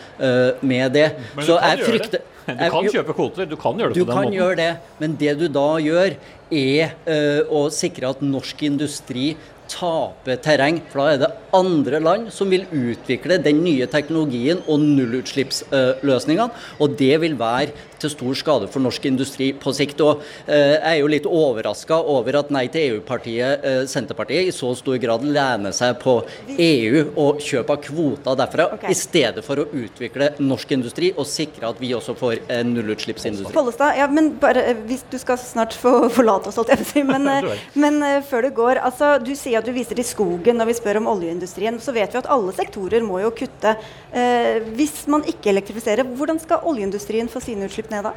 med 0.65 0.95
det. 0.95 1.09
Men 1.35 1.45
Så 1.47 1.57
jeg 1.59 1.83
frykter 1.83 2.23
Du 2.45 2.53
kan 2.71 2.87
kjøpe 2.93 3.15
kvoter, 3.17 3.47
du 3.49 3.55
kan 3.57 3.79
gjøre 3.79 3.93
det 3.93 3.99
på 3.99 4.05
den 4.05 4.15
måten. 4.15 4.31
Du 4.31 4.31
kan 4.31 4.35
gjøre 4.35 4.57
det, 4.59 4.71
men 5.01 5.15
det 5.19 5.33
du 5.39 5.47
da 5.49 5.67
gjør, 5.81 6.15
er 6.53 7.47
å 7.49 7.65
sikre 7.73 8.11
at 8.13 8.21
norsk 8.21 8.61
industri 8.67 9.31
taper 9.71 10.39
terreng. 10.43 10.79
For 10.91 11.01
da 11.01 11.13
er 11.13 11.21
det 11.23 11.31
andre 11.57 12.01
land 12.03 12.29
som 12.33 12.51
vil 12.53 12.65
utvikle 12.69 13.39
den 13.43 13.63
nye 13.65 13.87
teknologien 13.91 14.61
og 14.65 14.83
nullutslippsløsningene. 14.83 16.49
Og 16.79 16.97
det 16.99 17.15
vil 17.23 17.37
være 17.39 17.73
til 18.01 18.11
stor 18.13 18.37
skade 18.37 18.69
for 18.71 18.83
norsk 18.83 19.07
industri 19.09 19.51
på 19.57 19.73
sikt. 19.75 20.01
Og 20.05 20.23
eh, 20.45 20.75
jeg 20.75 20.91
er 20.91 20.99
jo 21.01 21.11
litt 21.11 21.29
overraska 21.29 21.99
over 22.15 22.39
at 22.41 22.53
Nei 22.55 22.67
til 22.71 22.95
EU-partiet 22.95 23.65
eh, 23.65 23.81
Senterpartiet 23.89 24.49
i 24.49 24.53
så 24.55 24.71
stor 24.77 24.97
grad 25.01 25.25
lener 25.25 25.73
seg 25.75 25.97
på 26.01 26.17
EU 26.55 27.03
og 27.21 27.41
kjøp 27.43 27.73
av 27.73 27.81
kvoter 27.83 28.39
derfra, 28.39 28.67
okay. 28.77 28.93
i 28.93 28.97
stedet 28.97 29.43
for 29.45 29.61
å 29.61 29.67
utvikle 29.75 30.31
norsk 30.39 30.75
industri 30.77 31.11
og 31.15 31.27
sikre 31.29 31.71
at 31.71 31.81
vi 31.81 31.91
også 31.97 32.15
får 32.19 32.45
en 32.53 32.73
nullutslippsindustri. 32.75 33.53
Pollestad, 33.55 33.97
ja, 33.99 34.07
men 34.11 34.33
bare, 34.41 34.65
eh, 34.71 34.83
hvis 34.87 35.05
du 35.11 35.17
skal 35.21 35.39
snart 35.41 35.75
få 35.77 35.97
forlate 36.17 36.51
oss, 36.51 36.59
holdt 36.61 36.73
jeg 36.73 36.83
på 36.83 36.87
å 36.87 36.91
si. 36.93 37.05
Men, 37.05 37.29
men 37.85 38.01
før 38.27 38.47
du 38.47 38.53
går, 38.61 38.81
altså, 38.85 39.15
du 39.23 39.33
sier 39.37 39.59
at 39.59 39.67
du 39.67 39.73
viser 39.75 39.97
til 39.97 40.07
skogen 40.07 40.59
når 40.59 40.71
vi 40.71 40.77
spør 40.79 41.01
om 41.01 41.11
oljeindustrien. 41.15 41.79
Så 41.81 41.93
vet 41.95 42.13
vi 42.13 42.21
at 42.21 42.29
alle 42.31 42.53
sektorer 42.55 43.03
må 43.05 43.21
jo 43.23 43.31
kutte. 43.35 43.75
Eh, 44.15 44.61
hvis 44.77 45.05
man 45.11 45.25
ikke 45.27 45.51
elektrifiserer, 45.51 46.07
hvordan 46.17 46.39
skal 46.41 46.65
oljeindustrien 46.69 47.29
få 47.31 47.41
sine 47.43 47.67
utslipp 47.67 47.91
ned 47.91 47.94
da? 48.03 48.11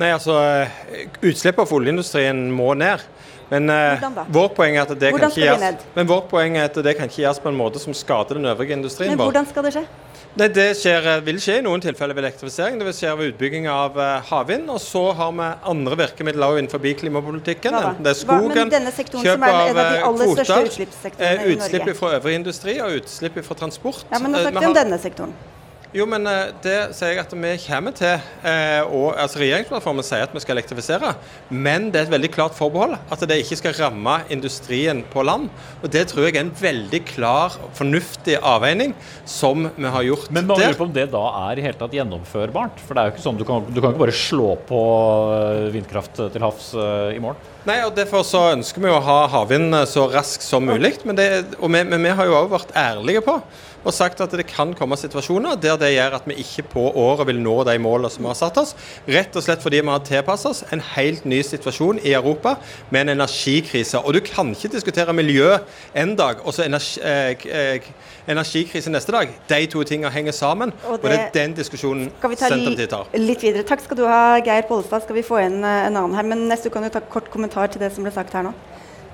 Nei, 0.00 0.12
altså, 0.14 0.38
eh, 0.40 1.08
Utslippene 1.20 1.68
for 1.68 1.82
oljeindustrien 1.82 2.46
må 2.54 2.72
ned. 2.78 3.02
Men 3.52 3.68
uh, 3.68 4.06
vårt 4.32 4.54
poeng 4.56 4.78
er 4.78 4.86
at 4.86 4.94
det 4.96 5.10
kan 5.12 5.28
ikke 5.28 5.42
gjøres, 5.42 5.82
men 5.92 6.08
vårt 6.08 6.30
poeng 6.30 6.54
er 6.56 6.70
at 6.70 6.78
det 6.86 6.94
kan 6.96 7.10
ikke 7.10 7.20
gjøres 7.20 7.42
på 7.42 7.50
en 7.50 7.58
måte 7.58 7.82
som 7.82 7.92
skader 7.92 8.38
den 8.38 8.48
øvrige 8.48 8.78
industrien 8.78 9.12
men 9.12 9.20
Hvordan 9.20 9.44
skal 9.50 9.66
det 9.66 9.74
skje? 9.74 9.82
Det, 10.32 10.46
det 10.56 10.64
skjer, 10.80 11.08
eh, 11.12 11.20
vil 11.26 11.36
skje 11.44 11.58
i 11.60 11.64
noen 11.66 11.82
tilfeller 11.84 12.16
ved 12.16 12.24
elektrifisering. 12.24 12.78
Det 12.80 12.86
vil 12.88 12.96
skje 12.96 13.12
ved 13.18 13.34
utbygging 13.34 13.68
av 13.68 13.98
havvind. 14.30 14.70
Og 14.72 14.80
så 14.80 15.04
har 15.18 15.36
vi 15.36 15.50
andre 15.74 15.98
virkemidler 16.00 16.62
innenfor 16.62 16.80
klimapolitikken. 17.02 17.76
Enten 17.76 18.08
det 18.08 18.14
er 18.14 18.20
skogen, 18.22 18.72
kjøp 19.12 19.48
av 19.50 19.84
kvoter, 20.16 20.72
utslipp 21.52 21.96
fra 22.00 22.16
øvrig 22.16 22.38
industri 22.40 22.80
og 22.80 23.02
utslipp 23.02 23.42
fra 23.44 23.60
transport. 23.66 24.06
Ja, 24.08 24.22
men 24.22 24.32
nå 24.32 24.46
snakker 24.46 24.64
vi 24.64 24.72
om 24.72 24.80
denne 24.80 25.04
sektoren. 25.04 25.36
Jo, 25.92 26.06
men 26.08 26.24
eh, 26.24 26.54
det 26.64 26.76
sier 26.96 27.10
jeg 27.12 27.20
at 27.20 27.32
vi 27.36 27.50
kommer 27.66 27.92
til. 27.92 28.14
Eh, 28.48 28.80
og 28.96 29.10
altså 29.20 29.42
Regjeringsplattformen 29.42 30.06
sier 30.06 30.22
at 30.24 30.32
vi 30.32 30.40
skal 30.40 30.56
elektrifisere, 30.56 31.10
men 31.52 31.90
det 31.92 32.00
er 32.00 32.06
et 32.06 32.14
veldig 32.14 32.30
klart 32.32 32.56
forbehold 32.56 32.94
at 33.12 33.24
det 33.28 33.36
ikke 33.42 33.58
skal 33.60 33.74
ramme 33.76 34.14
industrien 34.32 35.02
på 35.12 35.24
land. 35.28 35.50
Og 35.82 35.90
Det 35.92 36.06
tror 36.08 36.24
jeg 36.30 36.38
er 36.38 36.46
en 36.46 36.54
veldig 36.56 37.02
klar, 37.10 37.58
fornuftig 37.76 38.38
avveining 38.40 38.94
som 39.28 39.68
vi 39.76 39.90
har 39.92 40.06
gjort 40.08 40.30
Men 40.32 40.48
man 40.48 40.56
der. 40.62 40.72
lurer 40.72 40.80
på 40.80 40.86
om 40.88 40.94
det 40.96 41.04
da 41.12 41.24
er 41.50 41.60
i 41.60 41.66
hele 41.66 41.76
tatt 41.82 41.96
gjennomførbart? 41.98 42.80
For 42.86 42.96
det 42.96 43.02
er 43.02 43.10
jo 43.10 43.14
ikke 43.18 43.26
sånn, 43.26 43.40
du 43.42 43.44
kan, 43.50 43.68
du 43.68 43.80
kan 43.82 43.92
ikke 43.92 44.04
bare 44.06 44.16
slå 44.16 44.54
på 44.72 44.80
eh, 45.36 45.66
vindkraft 45.76 46.22
til 46.32 46.46
havs 46.46 46.70
eh, 46.72 47.18
i 47.18 47.20
morgen? 47.20 47.50
Nei, 47.68 47.76
og 47.84 47.92
Derfor 47.94 48.24
så 48.26 48.46
ønsker 48.54 48.80
vi 48.82 48.90
å 48.90 49.02
ha 49.04 49.18
havvind 49.36 49.76
eh, 49.76 49.84
så 49.86 50.08
raskt 50.10 50.42
som 50.48 50.64
mulig. 50.66 50.96
Men, 51.04 51.20
det, 51.20 51.28
og 51.60 51.68
vi, 51.68 51.84
men 51.84 52.00
vi 52.08 52.16
har 52.16 52.32
jo 52.32 52.38
også 52.40 52.54
vært 52.56 52.74
ærlige 52.80 53.26
på 53.28 53.36
og 53.84 53.92
sagt 53.94 54.20
at 54.20 54.30
det 54.38 54.46
kan 54.46 54.72
komme 54.78 54.96
situasjoner 54.96 55.56
der 55.60 55.76
det 55.80 55.92
gjør 55.94 56.16
at 56.18 56.26
vi 56.30 56.36
ikke 56.42 56.62
på 56.74 56.84
året 56.98 57.26
vil 57.26 57.40
nå 57.42 57.54
de 57.68 57.76
målene 57.82 58.10
som 58.12 58.22
vi 58.24 58.30
har 58.30 58.38
satt 58.38 58.58
oss. 58.62 58.74
Rett 59.08 59.34
og 59.36 59.42
slett 59.44 59.62
fordi 59.64 59.80
vi 59.82 59.90
har 59.92 60.04
tilpasset 60.06 60.50
oss 60.50 60.62
en 60.72 60.82
helt 60.94 61.24
ny 61.28 61.40
situasjon 61.46 61.98
i 62.02 62.12
Europa 62.14 62.56
med 62.90 63.06
en 63.08 63.14
energikrise. 63.18 63.98
Og 63.98 64.14
du 64.14 64.20
kan 64.20 64.52
ikke 64.54 64.72
diskutere 64.76 65.12
miljø 65.16 65.56
en 65.94 66.14
dag 66.16 66.42
og 66.44 66.54
så 66.54 66.64
energi, 66.66 67.00
eh, 67.02 67.36
eh, 67.48 67.90
energikrise 68.28 68.90
neste 68.90 69.12
dag. 69.12 69.28
De 69.48 69.66
to 69.66 69.82
tingene 69.84 70.10
henger 70.10 70.32
sammen, 70.32 70.72
og 70.86 70.92
Og 70.92 71.02
det, 71.02 71.10
det- 71.10 71.20
er 71.20 71.30
den 71.46 71.54
diskusjonen 71.54 72.10
Senterpartiet 72.22 72.88
tar. 72.90 73.06
litt 73.14 73.42
videre? 73.42 73.62
Takk 73.62 73.80
skal 73.80 73.96
du 73.96 74.06
ha, 74.06 74.38
Geir 74.40 74.62
Pollestad. 74.68 75.02
Skal 75.02 75.14
vi 75.16 75.22
få 75.22 75.40
inn 75.44 75.64
eh, 75.64 75.86
en 75.86 75.96
annen 75.96 76.14
her? 76.14 76.22
Men 76.22 76.48
neste 76.48 76.70
kan 76.70 76.82
du 76.82 76.88
ta 76.88 77.00
kort 77.00 77.30
kommentar 77.30 77.66
til 77.72 77.80
det 77.80 77.92
som 77.94 78.04
ble 78.04 78.12
sagt 78.12 78.32
her 78.32 78.42
nå. 78.42 78.52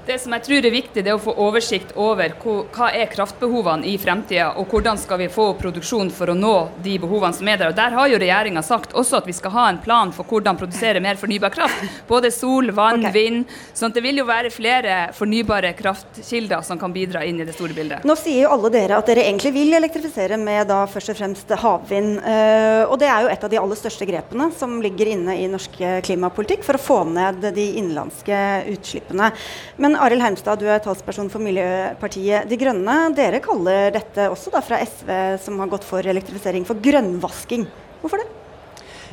Det 0.08 0.16
som 0.22 0.32
jeg 0.32 0.44
tror 0.46 0.64
er 0.64 0.72
viktig, 0.72 1.02
det 1.04 1.10
er 1.12 1.18
å 1.18 1.20
få 1.20 1.34
oversikt 1.44 1.90
over 2.00 2.32
hva 2.40 2.86
er 2.96 3.10
kraftbehovene 3.12 3.84
i 3.90 3.98
fremtida, 4.00 4.54
og 4.56 4.70
hvordan 4.72 4.96
skal 4.96 5.18
vi 5.20 5.26
få 5.28 5.50
produksjon 5.58 6.08
for 6.16 6.32
å 6.32 6.36
nå 6.36 6.52
de 6.80 6.94
behovene 7.02 7.36
som 7.36 7.48
er 7.52 7.58
der. 7.60 7.74
Og 7.74 7.76
Der 7.76 7.92
har 7.92 8.08
jo 8.08 8.20
regjeringa 8.22 8.62
sagt 8.64 8.94
også 8.96 9.18
at 9.18 9.28
vi 9.28 9.34
skal 9.36 9.52
ha 9.52 9.66
en 9.68 9.80
plan 9.84 10.08
for 10.16 10.24
hvordan 10.24 10.56
produsere 10.56 11.02
mer 11.04 11.20
fornybar 11.20 11.52
kraft. 11.52 11.82
Både 12.08 12.30
sol, 12.32 12.70
vann, 12.72 13.04
okay. 13.04 13.12
vind. 13.18 13.52
sånn 13.76 13.92
at 13.92 13.98
det 13.98 14.04
vil 14.06 14.22
jo 14.22 14.24
være 14.30 14.52
flere 14.54 14.94
fornybare 15.18 15.74
kraftkilder 15.76 16.64
som 16.64 16.80
kan 16.80 16.94
bidra 16.96 17.26
inn 17.28 17.42
i 17.42 17.48
det 17.50 17.58
store 17.58 17.76
bildet. 17.76 18.08
Nå 18.08 18.16
sier 18.16 18.46
jo 18.46 18.54
alle 18.56 18.72
dere 18.72 19.02
at 19.02 19.12
dere 19.12 19.26
egentlig 19.28 19.52
vil 19.58 19.76
elektrifisere 19.76 20.40
med 20.40 20.70
da 20.72 20.80
først 20.88 21.12
og 21.12 21.20
fremst 21.20 21.52
havvind. 21.66 22.22
eh, 22.24 22.86
og 22.88 22.96
det 23.04 23.12
er 23.12 23.26
jo 23.26 23.32
et 23.34 23.44
av 23.44 23.52
de 23.52 23.60
aller 23.60 23.82
største 23.82 24.08
grepene 24.08 24.48
som 24.56 24.80
ligger 24.80 25.12
inne 25.12 25.36
i 25.36 25.44
norsk 25.52 25.76
klimapolitikk 26.08 26.64
for 26.64 26.80
å 26.80 26.84
få 26.88 26.98
ned 27.12 27.44
de 27.52 27.68
innenlandske 27.76 28.42
utslippene. 28.72 29.34
Men 29.76 29.97
Arild 29.98 30.22
Hermstad, 30.22 30.60
du 30.60 30.68
er 30.70 30.78
talsperson 30.82 31.30
for 31.32 31.42
Miljøpartiet 31.42 32.46
De 32.46 32.56
Grønne. 32.60 32.96
Dere 33.16 33.40
kaller 33.42 33.90
dette 33.96 34.28
også 34.30 34.52
da 34.54 34.60
fra 34.62 34.78
SV, 34.84 35.10
som 35.42 35.58
har 35.58 35.70
gått 35.72 35.86
for 35.86 36.06
elektrifisering, 36.06 36.66
for 36.68 36.78
grønnvasking. 36.82 37.64
Hvorfor 38.02 38.22
det? 38.22 38.28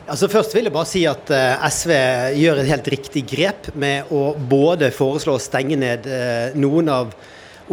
Altså 0.05 0.29
Først 0.29 0.53
vil 0.53 0.67
jeg 0.67 0.75
bare 0.75 0.89
si 0.89 1.01
at 1.09 1.31
eh, 1.33 1.63
SV 1.73 1.93
gjør 2.37 2.61
et 2.61 2.69
helt 2.69 2.89
riktig 2.93 3.23
grep 3.31 3.71
med 3.73 4.11
å 4.13 4.35
både 4.37 4.91
foreslå 4.93 5.39
å 5.39 5.41
stenge 5.41 5.79
ned 5.81 6.05
eh, 6.05 6.53
noen 6.61 6.91
av 6.93 7.15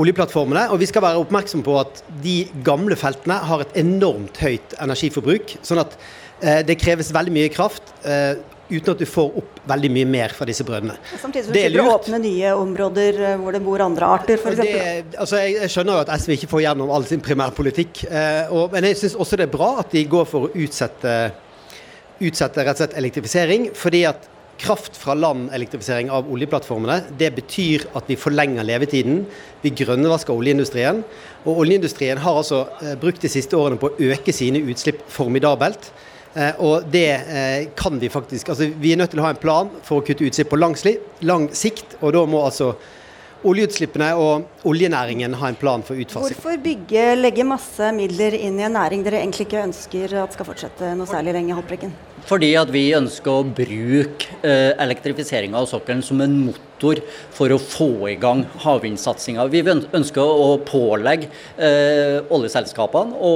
oljeplattformene, 0.00 0.70
og 0.72 0.80
vi 0.80 0.88
skal 0.88 1.04
være 1.04 1.20
oppmerksom 1.20 1.60
på 1.66 1.76
at 1.82 2.00
de 2.24 2.38
gamle 2.64 2.96
feltene 2.96 3.36
har 3.44 3.66
et 3.66 3.76
enormt 3.82 4.40
høyt 4.40 4.72
energiforbruk. 4.80 5.58
Sånn 5.60 5.82
at 5.84 5.98
eh, 6.40 6.62
det 6.64 6.80
kreves 6.80 7.12
veldig 7.12 7.36
mye 7.36 7.52
kraft 7.52 7.92
uten 8.70 8.94
at 8.94 9.02
du 9.02 9.06
får 9.08 9.38
opp 9.42 9.60
veldig 9.68 9.90
mye 9.92 10.08
mer 10.08 10.34
fra 10.36 10.46
disse 10.48 10.64
brønnene. 10.66 10.96
Samtidig 11.20 11.48
som 11.48 11.56
du 11.74 11.80
å 11.82 11.94
åpne 11.96 12.20
nye 12.22 12.54
områder 12.56 13.20
eh, 13.20 13.38
hvor 13.40 13.56
det 13.56 13.62
bor 13.64 13.84
andre 13.84 14.10
arter, 14.16 14.40
f.eks. 14.40 15.14
altså 15.16 15.42
jeg, 15.42 15.56
jeg 15.60 15.74
skjønner 15.74 16.02
at 16.02 16.12
SV 16.22 16.36
ikke 16.36 16.50
får 16.54 16.64
gjennom 16.66 16.92
all 16.94 17.06
sin 17.08 17.24
primærpolitikk, 17.24 18.04
eh, 18.08 18.52
og, 18.52 18.72
men 18.74 18.88
jeg 18.90 19.00
syns 19.02 19.16
også 19.18 19.40
det 19.40 19.48
er 19.48 19.54
bra 19.54 19.74
at 19.82 19.94
de 19.94 20.04
går 20.10 20.28
for 20.28 20.48
å 20.48 20.52
utsette, 20.64 21.16
utsette 22.22 22.66
rett 22.66 22.78
og 22.78 22.84
slett 22.84 23.00
elektrifisering. 23.02 23.72
fordi 23.76 24.06
at 24.10 24.30
kraft 24.62 24.96
fra 25.00 25.14
land-elektrifisering 25.18 26.10
av 26.12 26.28
oljeplattformene, 26.30 27.00
det 27.18 27.32
betyr 27.34 27.86
at 27.98 28.06
vi 28.10 28.18
forlenger 28.20 28.66
levetiden. 28.66 29.24
Vi 29.62 29.72
grønnvasker 29.82 30.34
oljeindustrien. 30.34 31.02
Og 31.42 31.62
oljeindustrien 31.64 32.20
har 32.22 32.38
altså 32.38 32.64
eh, 32.82 32.94
brukt 33.00 33.24
de 33.24 33.30
siste 33.32 33.58
årene 33.58 33.80
på 33.80 33.90
å 33.90 34.10
øke 34.12 34.34
sine 34.34 34.62
utslipp 34.70 35.02
formidabelt. 35.10 35.90
Eh, 36.34 36.60
og 36.64 36.86
det 36.88 37.08
eh, 37.12 37.66
kan 37.76 37.98
vi 38.00 38.08
faktisk 38.08 38.48
altså 38.48 38.70
Vi 38.80 38.94
er 38.94 38.96
nødt 38.96 39.12
til 39.12 39.20
å 39.20 39.26
ha 39.26 39.34
en 39.34 39.40
plan 39.40 39.68
for 39.84 40.00
å 40.00 40.04
kutte 40.06 40.24
utslipp 40.24 40.48
på 40.52 40.56
lang, 40.56 41.48
sikt, 41.52 41.98
og 42.00 42.14
da 42.16 42.22
må 42.24 42.40
altså 42.46 42.72
oljeutslippene 43.44 44.12
og 44.16 44.68
oljenæringen 44.70 45.34
ha 45.40 45.50
en 45.50 45.58
plan 45.58 45.82
for 45.84 45.98
utfasing. 45.98 46.38
Hvorfor 46.38 46.60
bygge, 46.62 47.04
legge 47.18 47.44
masse 47.44 47.90
midler 47.96 48.36
inn 48.38 48.60
i 48.60 48.64
en 48.68 48.78
næring 48.78 49.02
dere 49.04 49.20
egentlig 49.20 49.48
ikke 49.48 49.64
ønsker 49.66 50.16
at 50.22 50.38
skal 50.38 50.48
fortsette 50.48 50.94
noe 50.96 51.10
særlig 51.10 51.34
lenge? 51.36 51.58
Haltbrekken? 51.58 51.92
Fordi 52.28 52.52
at 52.58 52.70
vi 52.72 52.84
ønsker 52.96 53.32
å 53.32 53.46
bruke 53.46 54.36
eh, 54.46 54.70
elektrifiseringa 54.82 55.58
av 55.58 55.66
sokkelen 55.70 56.02
som 56.06 56.20
en 56.22 56.36
motor 56.46 57.00
for 57.34 57.52
å 57.54 57.58
få 57.60 57.90
i 58.12 58.14
gang 58.20 58.44
havvindsatsinga. 58.62 59.46
Vi 59.50 59.62
ønsker 59.66 60.22
å 60.22 60.54
pålegge 60.66 61.28
eh, 61.56 62.22
oljeselskapene 62.32 63.18
å 63.18 63.34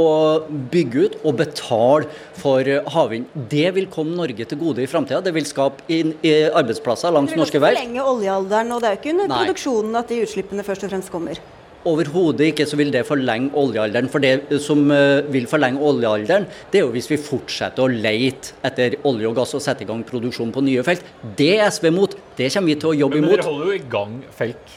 bygge 0.73 1.05
ut 1.07 1.19
og 1.23 1.39
betale 1.43 2.09
for 2.39 2.71
havvind. 2.95 3.29
Det 3.51 3.69
vil 3.77 3.91
komme 3.93 4.17
Norge 4.17 4.47
til 4.49 4.63
gode 4.63 4.87
i 4.87 4.91
framtida. 4.91 5.23
Det 5.25 5.35
vil 5.35 5.49
skape 5.49 5.87
inn, 5.93 6.15
i 6.23 6.37
arbeidsplasser 6.47 7.15
langs 7.15 7.35
vil 7.35 7.43
norske 7.43 7.63
verft. 7.63 7.83
forlenge 7.83 8.09
oljealderen, 8.15 8.75
og 8.77 8.83
det 8.83 8.91
er 8.91 8.97
jo 8.97 9.03
ikke 9.03 9.15
under 9.17 9.31
Nei. 9.35 9.45
produksjonen 9.45 10.03
at 10.03 10.11
de 10.11 10.25
utslippene 10.27 10.67
først 10.67 10.87
og 10.87 10.95
fremst 10.95 11.15
kommer. 11.15 11.43
Overhodet 11.87 12.49
ikke 12.51 12.67
så 12.67 12.79
vil 12.81 12.91
det 12.95 13.05
forlenge 13.07 13.53
oljealderen. 13.59 14.09
For 14.11 14.23
det 14.23 14.61
som 14.65 14.87
eh, 14.91 15.27
vil 15.33 15.47
forlenge 15.51 15.83
oljealderen, 15.83 16.49
det 16.73 16.81
er 16.81 16.87
jo 16.87 16.95
hvis 16.95 17.11
vi 17.13 17.21
fortsetter 17.21 17.85
å 17.85 17.91
leite 17.93 18.57
etter 18.67 18.99
olje 19.07 19.29
og 19.31 19.37
gass 19.39 19.55
og 19.59 19.63
sette 19.63 19.85
i 19.85 19.91
gang 19.91 20.03
produksjon 20.07 20.55
på 20.55 20.65
nye 20.67 20.87
felt. 20.87 21.05
Det 21.39 21.53
er 21.59 21.71
SV 21.71 21.93
mot. 21.95 22.17
Det 22.39 22.51
kommer 22.55 22.73
vi 22.73 22.81
til 22.81 22.93
å 22.95 22.97
jobbe 23.05 23.21
imot. 23.21 23.37
Men 23.37 23.39
dere 23.39 23.53
holder 23.53 23.71
jo 23.71 23.79
i 23.79 23.87
gang 23.93 24.19
felt 24.35 24.75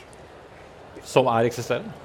som 1.09 1.29
er 1.31 1.49
eksisterende. 1.49 1.95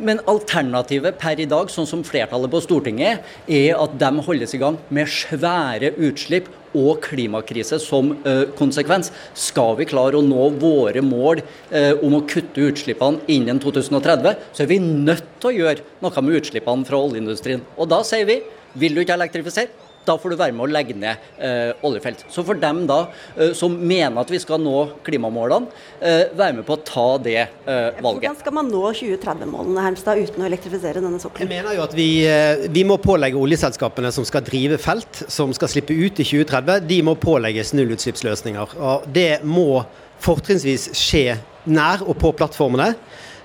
Men 0.00 0.22
alternativet 0.30 1.18
per 1.20 1.40
i 1.42 1.48
dag, 1.50 1.68
sånn 1.68 1.88
som 1.88 2.04
flertallet 2.06 2.52
på 2.52 2.62
Stortinget, 2.64 3.26
er 3.50 3.76
at 3.76 3.96
de 4.00 4.10
holdes 4.24 4.54
i 4.56 4.60
gang 4.62 4.78
med 4.88 5.10
svære 5.10 5.92
utslipp 5.98 6.48
og 6.76 7.02
klimakrise 7.04 7.80
som 7.82 8.12
eh, 8.24 8.46
konsekvens. 8.58 9.10
Skal 9.34 9.76
vi 9.80 9.88
klare 9.90 10.18
å 10.18 10.24
nå 10.24 10.48
våre 10.60 11.02
mål 11.04 11.42
eh, 11.42 11.92
om 11.98 12.18
å 12.18 12.24
kutte 12.28 12.68
utslippene 12.70 13.24
innen 13.32 13.60
2030, 13.62 14.48
så 14.54 14.64
er 14.64 14.70
vi 14.70 14.80
nødt 14.80 15.36
til 15.40 15.50
å 15.50 15.56
gjøre 15.58 15.86
noe 16.04 16.26
med 16.26 16.40
utslippene 16.40 16.88
fra 16.88 17.00
oljeindustrien. 17.00 17.64
Og 17.76 17.90
da 17.90 18.02
sier 18.06 18.28
vi 18.28 18.40
vil 18.78 18.94
du 18.94 19.02
ikke 19.02 19.16
elektrifisere? 19.18 19.89
Da 20.06 20.16
får 20.18 20.32
du 20.32 20.36
være 20.40 20.54
med 20.56 20.64
å 20.64 20.70
legge 20.72 20.94
ned 20.96 21.26
eh, 21.38 21.72
oljefelt. 21.86 22.24
Så 22.32 22.44
for 22.46 22.58
dem 22.58 22.82
da 22.88 23.02
eh, 23.36 23.52
som 23.56 23.74
mener 23.76 24.22
at 24.22 24.32
vi 24.32 24.40
skal 24.40 24.60
nå 24.62 24.86
klimamålene, 25.06 25.68
eh, 26.00 26.32
være 26.36 26.56
med 26.56 26.66
på 26.68 26.78
å 26.78 26.82
ta 26.86 27.06
det 27.22 27.36
eh, 27.42 28.00
valget. 28.00 28.00
Hvordan 28.00 28.38
skal 28.40 28.56
man 28.56 28.70
nå 28.72 28.82
2030-målene 28.96 29.84
Hermstad, 29.84 30.22
uten 30.24 30.44
å 30.44 30.48
elektrifisere 30.48 31.04
denne 31.04 31.20
Jeg 31.20 31.50
mener 31.50 31.76
jo 31.76 31.84
at 31.84 31.96
vi, 31.96 32.08
eh, 32.28 32.66
vi 32.72 32.84
må 32.88 32.96
pålegge 33.02 33.40
oljeselskapene 33.40 34.12
som 34.14 34.26
skal 34.28 34.44
drive 34.46 34.80
felt, 34.80 35.24
som 35.28 35.52
skal 35.56 35.72
slippe 35.72 35.96
ut 35.96 36.20
i 36.22 36.26
2030, 36.26 36.86
de 36.88 37.00
må 37.06 37.16
pålegges 37.20 37.74
nullutslippsløsninger. 37.76 38.78
Og 38.80 39.08
det 39.12 39.42
må 39.44 39.84
fortrinnsvis 40.20 40.90
skje 40.96 41.26
nær 41.70 42.06
og 42.06 42.16
på 42.20 42.32
plattformene. 42.36 42.94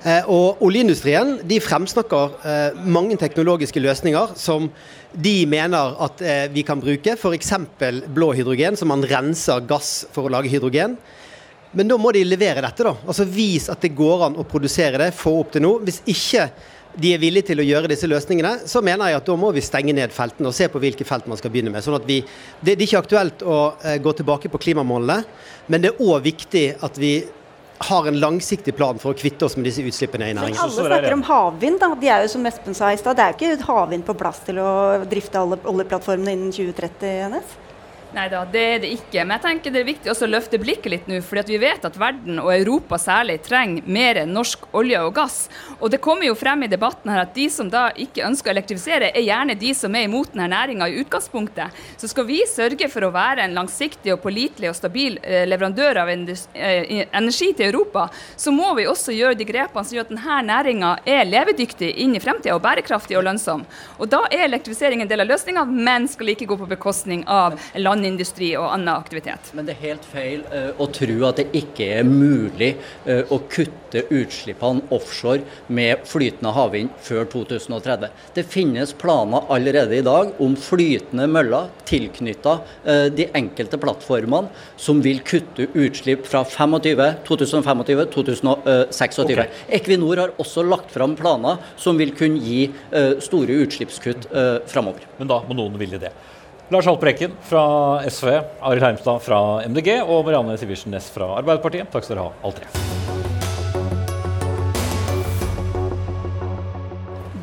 Eh, 0.06 0.22
Og 0.30 0.62
oljeindustrien 0.62 1.40
de 1.50 1.58
fremsnakker 1.64 2.36
eh, 2.46 2.76
mange 2.86 3.18
teknologiske 3.18 3.82
løsninger 3.82 4.36
som 4.38 4.70
de 5.16 5.36
mener 5.48 5.96
at 6.06 6.22
eh, 6.22 6.46
vi 6.52 6.64
kan 6.68 6.80
bruke, 6.82 7.16
f.eks. 7.16 7.54
blå 8.14 8.32
hydrogen, 8.36 8.78
som 8.78 8.92
man 8.92 9.06
renser 9.08 9.64
gass 9.70 10.06
for 10.14 10.28
å 10.28 10.34
lage 10.34 10.52
hydrogen. 10.52 10.98
Men 11.76 11.90
da 11.92 11.98
må 12.00 12.12
de 12.16 12.24
levere 12.24 12.64
dette, 12.64 12.86
da. 12.88 12.94
Altså 13.04 13.28
Vis 13.28 13.68
at 13.72 13.84
det 13.84 13.96
går 13.96 14.30
an 14.30 14.40
å 14.40 14.48
produsere 14.48 15.00
det, 15.02 15.12
få 15.16 15.38
opp 15.42 15.56
til 15.56 15.66
noe. 15.66 15.84
Hvis 15.84 16.02
ikke 16.08 16.50
de 16.96 17.12
er 17.12 17.20
villige 17.20 17.50
til 17.50 17.60
å 17.60 17.66
gjøre 17.68 17.90
disse 17.92 18.08
løsningene, 18.08 18.54
så 18.72 18.80
mener 18.86 19.12
jeg 19.12 19.20
at 19.20 19.28
da 19.28 19.36
må 19.40 19.50
vi 19.56 19.64
stenge 19.64 19.96
ned 19.96 20.14
feltene 20.16 20.48
og 20.48 20.56
se 20.56 20.70
på 20.72 20.80
hvilke 20.80 21.08
felt 21.08 21.28
man 21.28 21.40
skal 21.40 21.52
begynne 21.52 21.74
med. 21.74 21.84
Sånn 21.84 21.98
at 21.98 22.08
vi, 22.08 22.22
det, 22.62 22.76
er 22.76 22.86
ikke 22.86 23.02
aktuelt 23.04 23.44
å 23.44 23.58
eh, 23.84 23.98
gå 24.04 24.14
tilbake 24.16 24.52
på 24.52 24.62
klimamålene, 24.68 25.20
men 25.68 25.84
det 25.84 25.92
er 25.92 26.06
òg 26.06 26.24
viktig 26.30 26.66
at 26.86 27.00
vi 27.02 27.18
har 27.78 28.08
en 28.08 28.20
langsiktig 28.20 28.76
plan 28.76 28.98
for 29.00 29.14
å 29.14 29.18
kvitte 29.18 29.46
oss 29.46 29.58
med 29.58 29.66
disse 29.66 29.84
utslippene 29.84 30.30
i 30.30 30.34
Men 30.34 30.44
næringen. 30.44 30.60
alle 30.62 30.86
er 30.86 30.90
det. 30.90 31.00
snakker 31.00 31.14
om 31.14 31.24
havvind. 31.24 31.80
da. 31.80 31.90
De 31.96 32.08
er 32.08 32.22
jo 32.24 32.28
som 32.28 32.46
Espen 32.46 32.74
sa 32.74 32.92
i 32.94 32.98
stad, 32.98 33.16
det 33.18 33.24
er 33.26 33.34
jo 33.34 33.56
ikke 33.58 33.68
havvind 33.68 34.06
på 34.06 34.16
plass 34.18 34.40
til 34.46 34.60
å 34.60 35.04
drifte 35.06 35.40
alle 35.40 35.58
oljeplattformene 35.64 36.32
innen 36.32 36.52
2030, 36.52 37.30
NS? 37.30 37.65
Nei 38.16 38.30
da, 38.32 38.46
det 38.48 38.62
er 38.64 38.78
det 38.80 38.90
ikke. 38.96 39.26
Men 39.26 39.36
jeg 39.36 39.44
tenker 39.44 39.74
det 39.76 39.82
er 39.82 39.88
viktig 39.90 40.12
også 40.14 40.24
å 40.24 40.32
løfte 40.32 40.60
blikket 40.62 40.92
litt 40.94 41.08
nå. 41.10 41.18
For 41.26 41.42
vi 41.50 41.58
vet 41.60 41.84
at 41.84 41.98
verden, 42.00 42.38
og 42.40 42.54
Europa 42.54 42.96
særlig, 43.02 43.42
trenger 43.44 43.90
mer 43.92 44.22
norsk 44.30 44.70
olje 44.76 45.02
og 45.04 45.12
gass. 45.18 45.36
Og 45.82 45.92
det 45.92 46.00
kommer 46.04 46.30
jo 46.30 46.38
frem 46.40 46.64
i 46.64 46.70
debatten 46.72 47.12
her 47.12 47.26
at 47.26 47.34
de 47.36 47.50
som 47.52 47.68
da 47.72 47.90
ikke 47.92 48.24
ønsker 48.24 48.52
å 48.52 48.54
elektrifisere, 48.54 49.10
er 49.12 49.26
gjerne 49.26 49.58
de 49.60 49.74
som 49.76 49.98
er 50.00 50.08
imot 50.08 50.32
denne 50.32 50.48
næringa 50.54 50.88
i 50.88 51.02
utgangspunktet. 51.02 51.82
Så 52.00 52.08
skal 52.08 52.28
vi 52.30 52.40
sørge 52.48 52.88
for 52.94 53.04
å 53.04 53.12
være 53.12 53.44
en 53.44 53.58
langsiktig 53.58 54.14
og 54.16 54.22
pålitelig 54.24 54.72
og 54.72 54.80
stabil 54.80 55.20
eh, 55.20 55.44
leverandør 55.50 56.00
av 56.06 56.14
eh, 56.14 57.04
energi 57.10 57.52
til 57.52 57.68
Europa, 57.68 58.08
så 58.40 58.56
må 58.56 58.72
vi 58.80 58.88
også 58.88 59.12
gjøre 59.16 59.40
de 59.42 59.50
grepene 59.50 59.84
som 59.84 59.98
gjør 59.98 60.08
at 60.08 60.16
denne 60.16 60.40
næringa 60.54 60.94
er 61.18 61.28
levedyktig 61.28 61.92
inn 62.06 62.16
i 62.16 62.24
fremtida 62.24 62.56
og 62.56 62.64
bærekraftig 62.64 63.20
og 63.20 63.28
lønnsom. 63.28 63.68
Og 64.00 64.08
da 64.12 64.24
er 64.30 64.48
elektrifisering 64.48 65.04
en 65.04 65.12
del 65.12 65.26
av 65.26 65.32
løsninga, 65.34 65.68
men 65.68 66.08
skal 66.08 66.32
ikke 66.32 66.48
gå 66.54 66.62
på 66.64 66.72
bekostning 66.72 67.28
av 67.28 67.60
landindustri 68.06 68.54
og 68.60 68.70
annen 68.70 68.94
aktivitet. 68.94 69.52
Men 69.56 69.66
det 69.68 69.76
er 69.76 69.84
helt 69.90 70.06
feil 70.08 70.44
uh, 70.52 70.72
å 70.82 70.88
tro 70.94 71.18
at 71.28 71.42
det 71.42 71.48
ikke 71.58 71.88
er 72.00 72.08
mulig 72.08 72.76
uh, 73.08 73.24
å 73.34 73.42
kutte 73.50 74.06
utslippene 74.12 74.86
offshore 74.94 75.46
med 75.68 76.04
flytende 76.08 76.54
havvind 76.56 76.94
før 77.04 77.26
2030. 77.32 78.12
Det 78.36 78.46
finnes 78.48 78.94
planer 79.00 79.48
allerede 79.52 79.98
i 79.98 80.06
dag 80.06 80.36
om 80.44 80.56
flytende 80.60 81.28
møller 81.32 81.72
tilknytta 81.88 82.58
uh, 82.86 83.08
de 83.14 83.30
enkelte 83.36 83.80
plattformene 83.82 84.52
som 84.78 85.02
vil 85.06 85.22
kutte 85.26 85.70
utslipp 85.74 86.26
fra 86.30 86.44
2025, 86.46 87.86
2026. 88.14 89.24
Okay. 89.26 89.50
Equinor 89.80 90.22
har 90.22 90.36
også 90.42 90.64
lagt 90.66 90.92
fram 90.94 91.16
planer 91.18 91.62
som 91.80 91.98
vil 92.00 92.12
kunne 92.16 92.42
gi 92.44 92.68
store 93.24 93.58
utslippskutt 93.64 94.30
uh, 94.32 94.58
framover. 94.70 95.06
Men 95.20 95.30
da 95.32 95.42
må 95.48 95.58
noen 95.58 95.78
ville 95.80 96.00
det. 96.02 96.12
Lars 96.74 96.88
Haltbrekken 96.90 97.36
fra 97.46 97.62
SV, 98.10 98.40
Arild 98.66 98.82
Heimstad 98.82 99.20
fra 99.22 99.40
MDG 99.70 100.00
og 100.02 100.24
Marianne 100.26 100.56
Sivertsen 100.58 100.90
Næss 100.96 101.12
fra 101.14 101.28
Arbeiderpartiet. 101.38 101.92
Takk 101.94 102.08
skal 102.08 102.18
dere 102.18 102.26
ha, 102.26 102.32
alle 102.42 102.58
tre. 102.58 102.66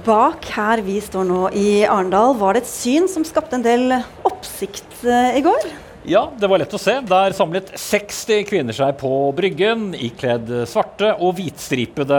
Bak 0.02 0.48
her 0.56 0.82
vi 0.82 0.96
står 1.06 1.28
nå 1.28 1.44
i 1.54 1.84
Arendal, 1.86 2.34
var 2.40 2.58
det 2.58 2.64
et 2.64 2.72
syn 2.72 3.06
som 3.06 3.22
skapte 3.22 3.54
en 3.54 3.62
del 3.62 3.94
oppsikt 4.26 5.04
eh, 5.06 5.38
i 5.38 5.44
går? 5.46 5.70
Ja, 6.02 6.24
det 6.34 6.50
var 6.50 6.58
lett 6.58 6.74
å 6.74 6.80
se. 6.82 6.96
Der 7.06 7.38
samlet 7.38 7.70
60 7.78 8.42
kvinner 8.48 8.74
seg 8.74 8.96
på 8.98 9.30
Bryggen, 9.38 9.92
ikledd 9.94 10.50
svarte 10.66 11.12
og 11.22 11.36
hvitstripede 11.38 12.18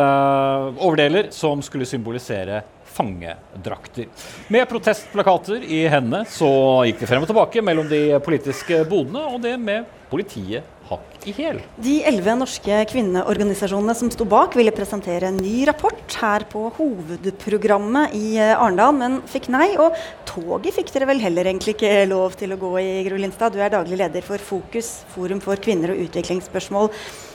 overdeler 0.79 1.33
som 1.35 1.59
skulle 1.67 1.83
symbolisere 1.89 2.63
fangedrakter. 2.93 4.09
Med 4.53 4.69
protestplakater 4.69 5.65
i 5.65 5.83
hendene 5.91 6.23
så 6.29 6.49
gikk 6.87 7.01
det 7.01 7.09
frem 7.09 7.25
og 7.25 7.31
tilbake 7.31 7.65
mellom 7.65 7.89
de 7.89 8.05
politiske 8.23 8.83
bodene, 8.89 9.25
og 9.33 9.41
det 9.43 9.57
med 9.61 9.89
politiet 10.13 10.69
hakk 10.89 11.25
i 11.29 11.33
hæl. 11.35 11.59
De 11.81 11.93
elleve 12.05 12.35
norske 12.37 12.81
kvinneorganisasjonene 12.91 13.95
som 13.97 14.11
sto 14.13 14.27
bak, 14.29 14.57
ville 14.59 14.73
presentere 14.75 15.29
en 15.29 15.39
ny 15.39 15.63
rapport 15.69 16.17
her 16.19 16.45
på 16.51 16.67
hovedprogrammet 16.77 18.15
i 18.17 18.35
eh, 18.37 18.53
Arendal, 18.53 18.93
men 18.99 19.17
fikk 19.31 19.49
nei. 19.53 19.71
Og 19.81 19.95
toget 20.29 20.75
fikk 20.77 20.93
dere 20.93 21.09
vel 21.13 21.23
heller 21.23 21.49
egentlig 21.49 21.77
ikke 21.77 21.95
lov 22.11 22.37
til 22.39 22.53
å 22.53 22.59
gå 22.61 22.75
i, 22.81 22.89
Gro 23.07 23.19
Lindstad. 23.19 23.55
Du 23.55 23.63
er 23.63 23.73
daglig 23.73 23.99
leder 24.03 24.25
for 24.25 24.41
Fokus, 24.43 24.95
Forum 25.15 25.41
for 25.43 25.61
kvinner 25.63 25.95
og 25.95 26.03
utviklingsspørsmål. 26.05 26.91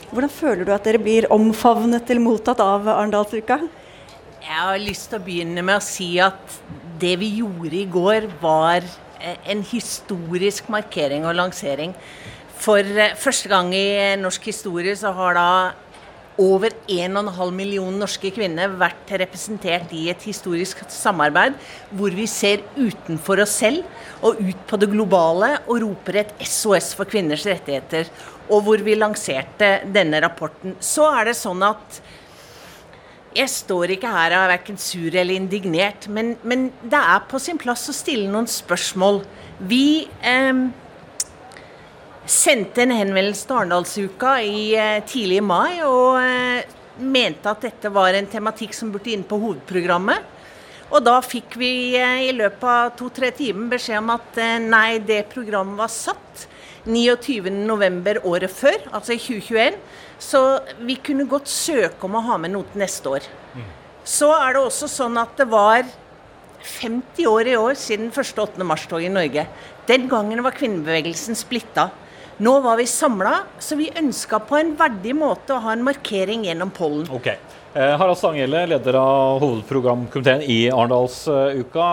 Hvordan 0.09 0.33
føler 0.33 0.65
du 0.65 0.73
at 0.73 0.87
dere 0.87 1.01
blir 1.01 1.29
omfavnet 1.33 2.07
eller 2.09 2.25
mottatt 2.25 2.61
av 2.63 2.87
Arendalsuka? 2.89 3.61
Jeg 4.39 4.55
har 4.55 4.79
lyst 4.79 5.09
til 5.11 5.19
å 5.19 5.23
begynne 5.25 5.63
med 5.67 5.81
å 5.81 5.83
si 5.83 6.13
at 6.23 6.53
det 6.99 7.17
vi 7.19 7.27
gjorde 7.41 7.75
i 7.75 7.87
går, 7.91 8.29
var 8.39 8.85
eh, 9.19 9.35
en 9.51 9.61
historisk 9.67 10.69
markering 10.71 11.27
og 11.27 11.35
lansering. 11.35 11.91
For 12.59 12.79
eh, 12.79 13.17
første 13.19 13.51
gang 13.51 13.73
i 13.75 14.15
norsk 14.19 14.47
historie 14.47 14.95
så 14.95 15.11
har 15.15 15.35
da 15.35 15.49
over 16.39 16.71
1,5 16.87 17.51
million 17.51 17.97
norske 17.99 18.31
kvinner 18.31 18.71
vært 18.79 19.11
representert 19.19 19.91
i 19.91 20.05
et 20.13 20.23
historisk 20.23 20.85
samarbeid 20.87 21.57
hvor 21.99 22.15
vi 22.15 22.23
ser 22.31 22.63
utenfor 22.77 23.41
oss 23.43 23.57
selv 23.59 23.83
og 24.23 24.39
ut 24.39 24.61
på 24.69 24.79
det 24.79 24.87
globale 24.93 25.49
og 25.65 25.81
roper 25.83 26.21
et 26.21 26.31
SOS 26.47 26.93
for 26.95 27.11
kvinners 27.11 27.43
rettigheter. 27.47 28.07
Og 28.47 28.63
hvor 28.65 28.81
vi 28.81 28.95
lanserte 28.95 29.81
denne 29.91 30.23
rapporten. 30.23 30.79
Så 30.79 31.05
er 31.11 31.27
det 31.29 31.35
sånn 31.37 31.61
at 31.67 31.99
jeg 33.35 33.49
står 33.53 33.93
ikke 33.95 34.09
her 34.09 34.33
og 34.33 34.43
er 34.43 34.51
verken 34.55 34.79
sur 34.81 35.13
eller 35.13 35.37
indignert, 35.37 36.07
men, 36.09 36.33
men, 36.41 36.69
det 36.81 36.99
er 36.99 37.25
på 37.29 37.41
sin 37.41 37.59
plass 37.61 37.89
å 37.91 37.95
stille 37.95 38.29
noen 38.31 38.49
spørsmål. 38.49 39.21
Vi 39.69 40.07
eh, 40.25 40.63
sendte 42.29 42.83
en 42.85 42.95
henvendelse 42.95 43.45
til 43.45 43.59
Arendalsuka 43.59 44.35
i 44.41 44.73
eh, 44.77 44.97
tidlig 45.09 45.43
mai 45.45 45.79
og 45.85 46.17
eh, 46.23 46.75
mente 46.99 47.51
at 47.51 47.63
dette 47.69 47.91
var 47.93 48.17
en 48.17 48.27
tematikk 48.29 48.73
som 48.75 48.91
burde 48.91 49.13
inn 49.13 49.25
på 49.27 49.39
hovedprogrammet. 49.39 50.35
Og 50.89 51.03
da 51.05 51.19
fikk 51.21 51.59
vi 51.61 51.71
eh, 51.99 52.29
i 52.29 52.33
løpet 52.33 52.65
av 52.65 52.95
to-tre 52.97 53.29
timer 53.37 53.75
beskjed 53.75 54.01
om 54.01 54.15
at 54.15 54.41
eh, 54.41 54.57
nei, 54.63 54.97
det 55.05 55.27
programmet 55.29 55.77
var 55.77 55.93
satt 55.93 56.47
29.11. 56.89 58.21
året 58.25 58.51
før, 58.51 58.77
altså 58.91 59.15
i 59.15 59.21
2021. 59.21 59.79
Så 60.19 60.41
vi 60.83 60.97
kunne 61.03 61.27
godt 61.29 61.47
søke 61.51 62.07
om 62.07 62.17
å 62.19 62.25
ha 62.27 62.37
med 62.41 62.53
noe 62.55 62.67
til 62.71 62.83
neste 62.83 63.15
år. 63.19 63.29
Så 64.09 64.31
er 64.33 64.55
det 64.55 64.63
også 64.65 64.89
sånn 64.89 65.17
at 65.21 65.35
det 65.37 65.45
var 65.51 65.85
50 66.59 67.27
år 67.29 67.47
i 67.47 67.55
år 67.59 67.77
siden 67.79 68.11
første 68.11 68.43
8. 68.43 68.65
mars-toget 68.67 69.09
i 69.09 69.13
Norge. 69.13 69.45
Den 69.87 70.07
gangen 70.11 70.43
var 70.43 70.57
kvinnebevegelsen 70.57 71.37
splitta. 71.37 71.89
Nå 72.39 72.53
var 72.63 72.79
vi 72.79 72.85
samla, 72.87 73.33
så 73.59 73.75
vi 73.75 73.89
ønska 73.99 74.39
på 74.47 74.55
en 74.59 74.71
verdig 74.79 75.11
måte 75.17 75.55
å 75.55 75.63
ha 75.65 75.73
en 75.75 75.83
markering 75.83 76.45
gjennom 76.47 76.71
pollen. 76.71 77.03
Okay. 77.11 77.35
Eh, 77.73 77.95
Harald 77.99 78.17
Stanghelle, 78.17 78.63
leder 78.71 78.95
av 78.97 79.41
hovedprogramkomiteen 79.43 80.45
i 80.47 80.59
Arendalsuka. 80.71 81.89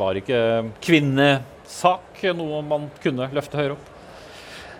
Var 0.00 0.20
ikke 0.22 0.40
kvinnesak 0.82 2.24
noe 2.38 2.62
man 2.66 2.88
kunne 3.04 3.28
løfte 3.36 3.60
høyere 3.60 3.76
opp? 3.76 3.91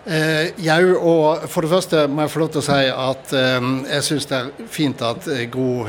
Eh, 0.05 0.49
jau, 0.59 0.95
og 0.99 1.45
for 1.47 1.63
det 1.63 1.69
første 1.71 2.01
må 2.11 2.25
jeg 2.25 2.31
få 2.33 2.41
lov 2.41 2.49
til 2.51 2.59
å 2.59 2.65
si 2.65 2.87
at 2.91 3.29
eh, 3.39 3.67
jeg 3.87 4.03
syns 4.03 4.25
det 4.27 4.35
er 4.35 4.67
fint 4.67 5.03
at 5.07 5.29
eh, 5.31 5.45
Gro 5.51 5.85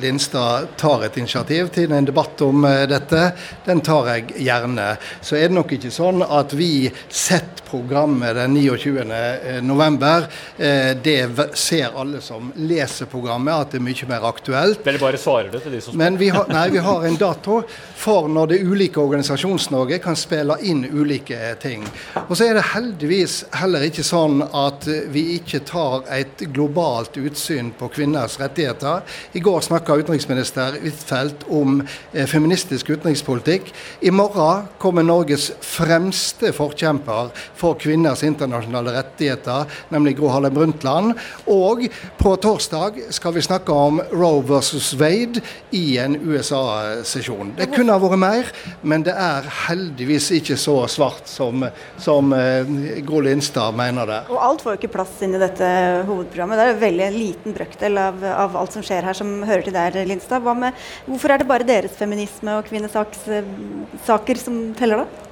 Lindstad 0.00 0.70
tar 0.80 1.04
et 1.04 1.18
initiativ 1.20 1.68
til 1.74 1.92
en 1.92 2.08
debatt 2.08 2.40
om 2.46 2.64
dette. 2.88 3.26
Den 3.66 3.82
tar 3.84 4.08
jeg 4.14 4.38
gjerne. 4.46 4.88
Så 5.20 5.36
er 5.36 5.50
det 5.50 5.58
nok 5.58 5.76
ikke 5.76 5.92
sånn 5.92 6.24
at 6.24 6.56
vi 6.56 6.88
setter 7.12 7.58
programmet 7.68 8.36
den 8.36 8.56
29.11. 8.56 10.26
Eh, 10.56 10.96
det 11.04 11.18
ser 11.58 11.96
alle 11.96 12.20
som 12.24 12.52
leser 12.56 13.08
programmet, 13.10 13.54
at 13.54 13.74
det 13.74 13.80
er 13.80 13.84
mye 13.84 14.08
mer 14.08 14.26
aktuelt. 14.28 14.86
Eller 14.86 15.02
bare 15.02 15.20
svarer 15.20 15.52
det 15.52 15.62
til 15.64 15.76
de 15.76 15.82
som 15.84 15.92
spør? 15.92 16.00
Men 16.02 16.18
vi 16.20 16.30
har, 16.32 16.48
nei, 16.52 16.64
vi 16.72 16.82
har 16.84 17.04
en 17.04 17.20
dato 17.20 17.60
for 17.98 18.28
når 18.32 18.52
det 18.54 18.60
ulike 18.64 19.02
Organisasjons-Norge 19.02 20.00
kan 20.04 20.16
spille 20.18 20.58
inn 20.64 20.84
ulike 20.88 21.54
ting. 21.62 21.84
Og 22.26 22.34
så 22.38 22.48
er 22.48 22.58
det 22.58 22.66
heldigvis 22.72 23.42
heller 23.58 23.84
ikke 23.88 24.04
sånn 24.06 24.40
at 24.42 24.86
vi 25.12 25.24
ikke 25.36 25.60
tar 25.66 26.06
et 26.14 26.42
globalt 26.54 27.16
utsyn 27.18 27.72
på 27.76 27.88
kvinners 27.92 28.38
rettigheter. 28.40 29.02
I 29.34 29.42
går 29.42 29.64
snakka 29.66 29.96
utenriksminister 29.98 30.78
Huitfeldt 30.82 31.46
om 31.54 31.80
eh, 31.82 32.26
feministisk 32.30 32.92
utenrikspolitikk. 32.92 33.72
I 34.06 34.12
morgen 34.14 34.68
kommer 34.82 35.06
Norges 35.06 35.50
fremste 35.64 36.52
forkjemper 36.56 37.32
for 37.58 37.78
kvinners 37.80 38.22
internasjonale 38.26 38.94
rettigheter, 38.98 39.66
nemlig 39.94 40.16
Gro 40.18 40.30
Harlem 40.32 40.54
Brundtland. 40.54 41.16
Og 41.50 41.86
på 42.20 42.34
torsdag 42.42 43.00
skal 43.14 43.34
vi 43.36 43.44
snakke 43.44 43.74
om 43.74 44.02
Roe 44.12 44.44
versus 44.46 44.92
Wade 44.98 45.42
i 45.74 45.98
en 46.02 46.16
USA-sesjon. 46.22 47.56
Det 47.58 47.70
kunne 47.74 47.96
ha 47.96 48.02
vært 48.02 48.22
mer, 48.22 48.52
men 48.82 49.04
det 49.06 49.16
er 49.18 49.46
heldigvis 49.66 50.30
ikke 50.38 50.58
så 50.60 50.80
svart 50.90 51.26
som, 51.30 51.66
som 52.00 52.32
eh, 52.36 53.02
Gro 53.06 53.22
Lindstad 53.24 53.47
Grimstad 53.48 53.76
mener 53.76 54.06
det. 54.06 54.18
Og 54.28 54.40
alt 54.44 54.60
får 54.62 54.74
jo 54.74 54.78
ikke 54.82 54.90
plass 54.92 55.22
inn 55.24 55.32
i 55.32 55.40
dette 55.40 55.68
hovedprogrammet. 56.04 56.58
Det 56.58 56.64
er 56.64 56.72
en 56.74 56.82
veldig 56.82 57.06
liten 57.14 57.54
brøkdel 57.56 58.00
av, 58.02 58.18
av, 58.28 58.58
alt 58.60 58.74
som 58.76 58.84
skjer 58.84 59.06
her 59.08 59.16
som 59.16 59.30
hører 59.48 59.64
til 59.64 59.72
der, 59.76 59.96
Lindstad. 60.04 60.44
Med, 60.58 60.76
hvorfor 61.06 61.32
er 61.32 61.40
det 61.40 61.48
bare 61.48 61.66
deres 61.66 61.96
feminisme 61.96 62.58
og 62.58 62.68
kvinnesaker 62.68 64.42
som 64.42 64.60
teller, 64.76 65.04
da? 65.04 65.24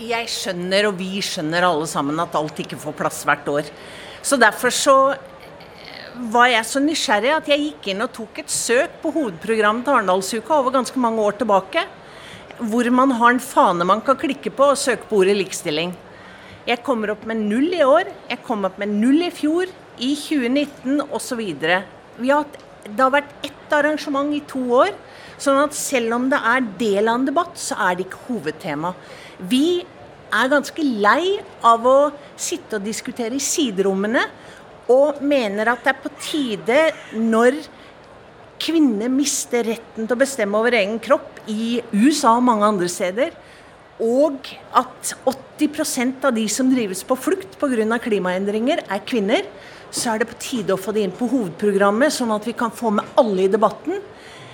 Jeg 0.00 0.30
skjønner, 0.32 0.88
og 0.88 0.98
vi 0.98 1.22
skjønner 1.22 1.68
alle 1.68 1.86
sammen, 1.86 2.18
at 2.18 2.34
alt 2.34 2.58
ikke 2.58 2.78
får 2.80 2.96
plass 2.98 3.22
hvert 3.28 3.48
år. 3.52 3.70
Så 4.22 4.40
derfor 4.40 4.74
så 4.74 4.96
var 6.34 6.50
jeg 6.50 6.66
så 6.66 6.82
nysgjerrig 6.82 7.34
at 7.36 7.48
jeg 7.52 7.66
gikk 7.68 7.90
inn 7.92 8.02
og 8.02 8.12
tok 8.16 8.42
et 8.42 8.50
søk 8.50 8.98
på 9.04 9.14
hovedprogrammet 9.14 9.86
til 9.86 9.94
Arendalsuka 9.94 10.58
over 10.58 10.74
ganske 10.80 10.98
mange 11.00 11.22
år 11.22 11.38
tilbake. 11.38 11.86
Hvor 12.60 12.90
man 12.92 13.14
har 13.16 13.36
en 13.36 13.40
fane 13.40 13.86
man 13.86 14.02
kan 14.04 14.18
klikke 14.18 14.50
på 14.52 14.72
og 14.72 14.80
søke 14.80 15.06
på 15.08 15.22
ordet 15.22 15.38
likestilling. 15.38 15.94
Jeg 16.68 16.82
kommer 16.84 17.14
opp 17.14 17.22
med 17.28 17.40
null 17.40 17.70
i 17.72 17.84
år, 17.84 18.10
jeg 18.28 18.42
kom 18.44 18.66
opp 18.68 18.76
med 18.80 18.92
null 18.92 19.22
i 19.24 19.30
fjor, 19.32 19.70
i 20.00 20.12
2019 20.16 21.00
osv. 21.12 21.40
Det 21.60 23.00
har 23.00 23.14
vært 23.14 23.32
ett 23.46 23.72
arrangement 23.76 24.34
i 24.36 24.42
to 24.48 24.62
år. 24.82 24.92
sånn 25.40 25.56
at 25.56 25.72
selv 25.72 26.12
om 26.12 26.26
det 26.28 26.36
er 26.36 26.66
del 26.76 27.08
av 27.08 27.16
en 27.16 27.24
debatt, 27.24 27.54
så 27.56 27.72
er 27.80 27.94
det 27.96 28.04
ikke 28.04 28.26
hovedtema. 28.26 28.92
Vi 29.40 29.80
er 30.30 30.50
ganske 30.52 30.84
lei 30.84 31.40
av 31.64 31.86
å 31.88 32.12
sitte 32.36 32.76
og 32.76 32.84
diskutere 32.84 33.32
i 33.32 33.40
siderommene, 33.40 34.26
og 34.92 35.22
mener 35.22 35.70
at 35.72 35.84
det 35.84 35.94
er 35.94 36.02
på 36.02 36.12
tide 36.20 36.80
når 37.16 37.56
kvinner 38.60 39.08
mister 39.08 39.64
retten 39.64 40.04
til 40.04 40.16
å 40.16 40.20
bestemme 40.20 40.58
over 40.60 40.76
egen 40.76 40.98
kropp 41.00 41.40
i 41.48 41.80
USA 41.94 42.34
og 42.36 42.44
mange 42.44 42.68
andre 42.68 42.90
steder, 42.92 43.32
og 44.00 44.48
at 44.76 45.12
80% 45.60 46.24
av 46.28 46.34
de 46.36 46.46
som 46.48 46.70
drives 46.72 47.02
på 47.04 47.18
flukt 47.18 47.58
pga. 47.60 47.98
klimaendringer, 47.98 48.84
er 48.88 49.04
kvinner, 49.06 49.44
så 49.90 50.14
er 50.14 50.18
det 50.22 50.30
på 50.30 50.38
tide 50.38 50.74
å 50.74 50.80
få 50.80 50.92
det 50.92 51.04
inn 51.04 51.14
på 51.14 51.28
hovedprogrammet, 51.28 52.12
sånn 52.12 52.32
at 52.32 52.46
vi 52.46 52.52
kan 52.52 52.70
få 52.70 52.90
med 52.90 53.04
alle 53.18 53.44
i 53.44 53.52
debatten. 53.52 54.00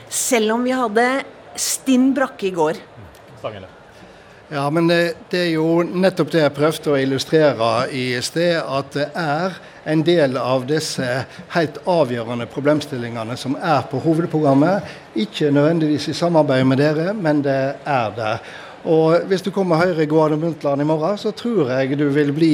Selv 0.08 0.54
om 0.54 0.64
vi 0.64 0.72
hadde 0.72 1.06
stinn 1.56 2.12
brakke 2.14 2.48
i 2.48 2.54
går. 2.56 2.80
Stangele. 3.38 3.68
Ja, 4.48 4.70
men 4.70 4.86
det, 4.86 5.16
det, 5.30 5.40
er 5.40 5.48
jo 5.56 5.82
nettopp 5.82 6.28
det 6.30 6.44
jeg 6.44 6.54
prøvde 6.54 6.92
å 6.92 6.98
illustrere 7.02 7.70
i 7.90 8.04
sted. 8.22 8.60
At 8.62 8.92
det 8.94 9.08
er 9.18 9.56
en 9.90 10.04
del 10.06 10.38
av 10.38 10.68
disse 10.68 11.06
helt 11.50 11.80
avgjørende 11.82 12.46
problemstillingene 12.52 13.34
som 13.40 13.56
er 13.58 13.82
på 13.90 13.98
hovedprogrammet. 14.04 14.86
Ikke 15.18 15.50
nødvendigvis 15.50 16.06
i 16.12 16.14
samarbeid 16.14 16.62
med 16.70 16.78
dere, 16.78 17.10
men 17.10 17.42
det 17.42 17.58
er 17.82 18.14
der. 18.14 18.54
Og 18.86 19.24
Hvis 19.26 19.42
du 19.42 19.50
kommer 19.50 19.80
Høyre 19.82 20.06
gående 20.06 20.38
Brundtland 20.38 20.82
i 20.82 20.86
morgen, 20.86 21.16
så 21.18 21.32
tror 21.34 21.70
jeg 21.74 21.96
du 21.98 22.04
vil 22.14 22.30
bli 22.36 22.50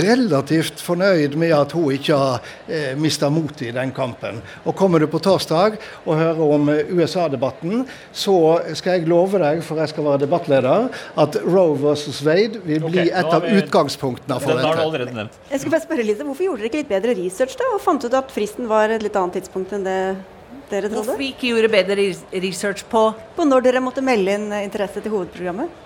relativt 0.00 0.80
fornøyd 0.80 1.36
med 1.40 1.52
at 1.56 1.72
hun 1.76 1.92
ikke 1.92 2.16
har 2.16 2.40
eh, 2.68 2.94
mista 2.96 3.28
motet 3.32 3.66
i 3.68 3.72
den 3.76 3.92
kampen. 3.96 4.40
Og 4.64 4.74
Kommer 4.78 5.02
du 5.02 5.06
på 5.12 5.20
torsdag 5.22 5.76
og 6.06 6.16
hører 6.18 6.40
om 6.56 6.68
USA-debatten, 6.72 7.84
så 8.12 8.36
skal 8.76 8.98
jeg 9.00 9.08
love 9.12 9.38
deg, 9.42 9.62
for 9.66 9.80
jeg 9.82 9.92
skal 9.92 10.08
være 10.08 10.22
debattleder, 10.24 10.88
at 11.20 11.38
Roe 11.44 11.76
versus 11.80 12.22
Wade 12.26 12.60
vil 12.64 12.84
bli 12.88 13.04
okay, 13.04 13.12
et 13.12 13.32
av 13.36 13.44
vi- 13.44 13.58
utgangspunktene 13.62 14.40
for 14.40 14.56
Den 14.56 15.14
dette. 15.14 15.28
Jeg 15.50 15.60
skulle 15.60 15.76
bare 15.76 15.86
spørre 15.86 16.02
Lise, 16.08 16.24
Hvorfor 16.24 16.46
gjorde 16.48 16.62
dere 16.64 16.70
ikke 16.72 16.82
litt 16.82 16.92
bedre 16.94 17.14
research 17.18 17.58
da, 17.60 17.68
og 17.74 17.82
fant 17.84 18.04
ut 18.08 18.14
at 18.16 18.32
fristen 18.32 18.68
var 18.70 18.88
et 18.94 19.02
litt 19.04 19.16
annet 19.16 19.36
tidspunkt 19.42 19.72
enn 19.76 19.84
det 19.84 19.98
dere 20.70 20.90
Hvorfor 20.92 21.18
vi 21.20 21.30
ikke 21.32 21.52
gjorde 21.52 21.72
bedre 21.72 22.08
research 22.44 22.84
på 22.90 23.06
På 23.36 23.46
når 23.48 23.66
dere 23.68 23.82
måtte 23.84 24.04
melde 24.04 24.36
inn 24.38 24.52
interesse 24.64 25.02
til 25.02 25.14
hovedprogrammet? 25.14 25.82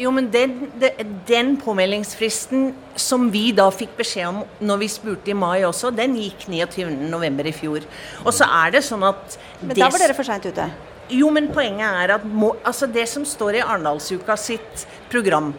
Jo, 0.00 0.10
men 0.14 0.30
den, 0.32 0.54
den, 0.80 1.16
den 1.28 1.50
påmeldingsfristen 1.60 2.70
som 2.96 3.26
vi 3.32 3.50
da 3.52 3.66
fikk 3.74 3.92
beskjed 3.98 4.30
om 4.30 4.38
når 4.64 4.80
vi 4.80 4.88
spurte 4.88 5.32
i 5.32 5.36
mai 5.36 5.66
også, 5.68 5.90
den 5.92 6.16
gikk 6.16 6.46
29.11. 6.48 7.42
i 7.50 7.52
fjor. 7.52 7.84
Og 8.24 8.32
så 8.32 8.48
er 8.62 8.72
det 8.72 8.82
sånn 8.86 9.04
at 9.04 9.36
Men 9.60 9.76
da 9.76 9.90
var 9.92 10.00
dere 10.00 10.16
for 10.16 10.28
seint 10.28 10.48
ute. 10.48 10.70
Jo, 11.12 11.28
men 11.34 11.50
poenget 11.52 11.84
er 11.84 12.14
at 12.16 12.24
må, 12.24 12.54
altså 12.64 12.88
det 12.88 13.04
som 13.10 13.26
står 13.28 13.58
i 13.58 13.64
Arendalsuka 13.66 14.36
sitt 14.40 14.86
program 15.12 15.50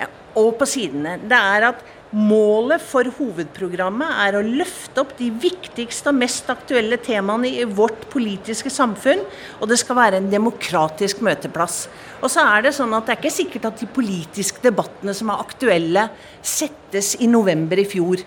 eh, 0.00 0.10
og 0.34 0.56
på 0.58 0.66
sidene, 0.66 1.14
det 1.22 1.38
er 1.38 1.68
at 1.70 1.86
målet 2.14 2.80
for 2.80 3.08
hovedprogrammet 3.18 4.20
er 4.24 4.38
å 4.38 4.44
løfte 4.44 5.02
opp 5.02 5.12
de 5.18 5.28
viktigste 5.42 6.08
og 6.08 6.20
mest 6.22 6.48
aktuelle 6.52 6.96
temaene 7.04 7.50
i 7.50 7.66
vårt 7.68 8.06
politiske 8.12 8.72
samfunn, 8.72 9.20
og 9.60 9.68
det 9.68 9.80
skal 9.82 9.98
være 9.98 10.22
en 10.22 10.30
demokratisk 10.32 11.20
møteplass. 11.24 11.86
Og 12.22 12.32
så 12.32 12.46
er 12.56 12.64
det 12.64 12.74
sånn 12.78 12.96
at 12.96 13.06
det 13.06 13.14
er 13.14 13.20
ikke 13.20 13.34
sikkert 13.34 13.68
at 13.70 13.82
de 13.82 13.90
politiske 13.92 14.64
debattene 14.64 15.14
som 15.16 15.30
er 15.32 15.44
aktuelle, 15.44 16.08
settes 16.40 17.14
i 17.20 17.28
november 17.30 17.78
i 17.80 17.86
fjor. 17.88 18.24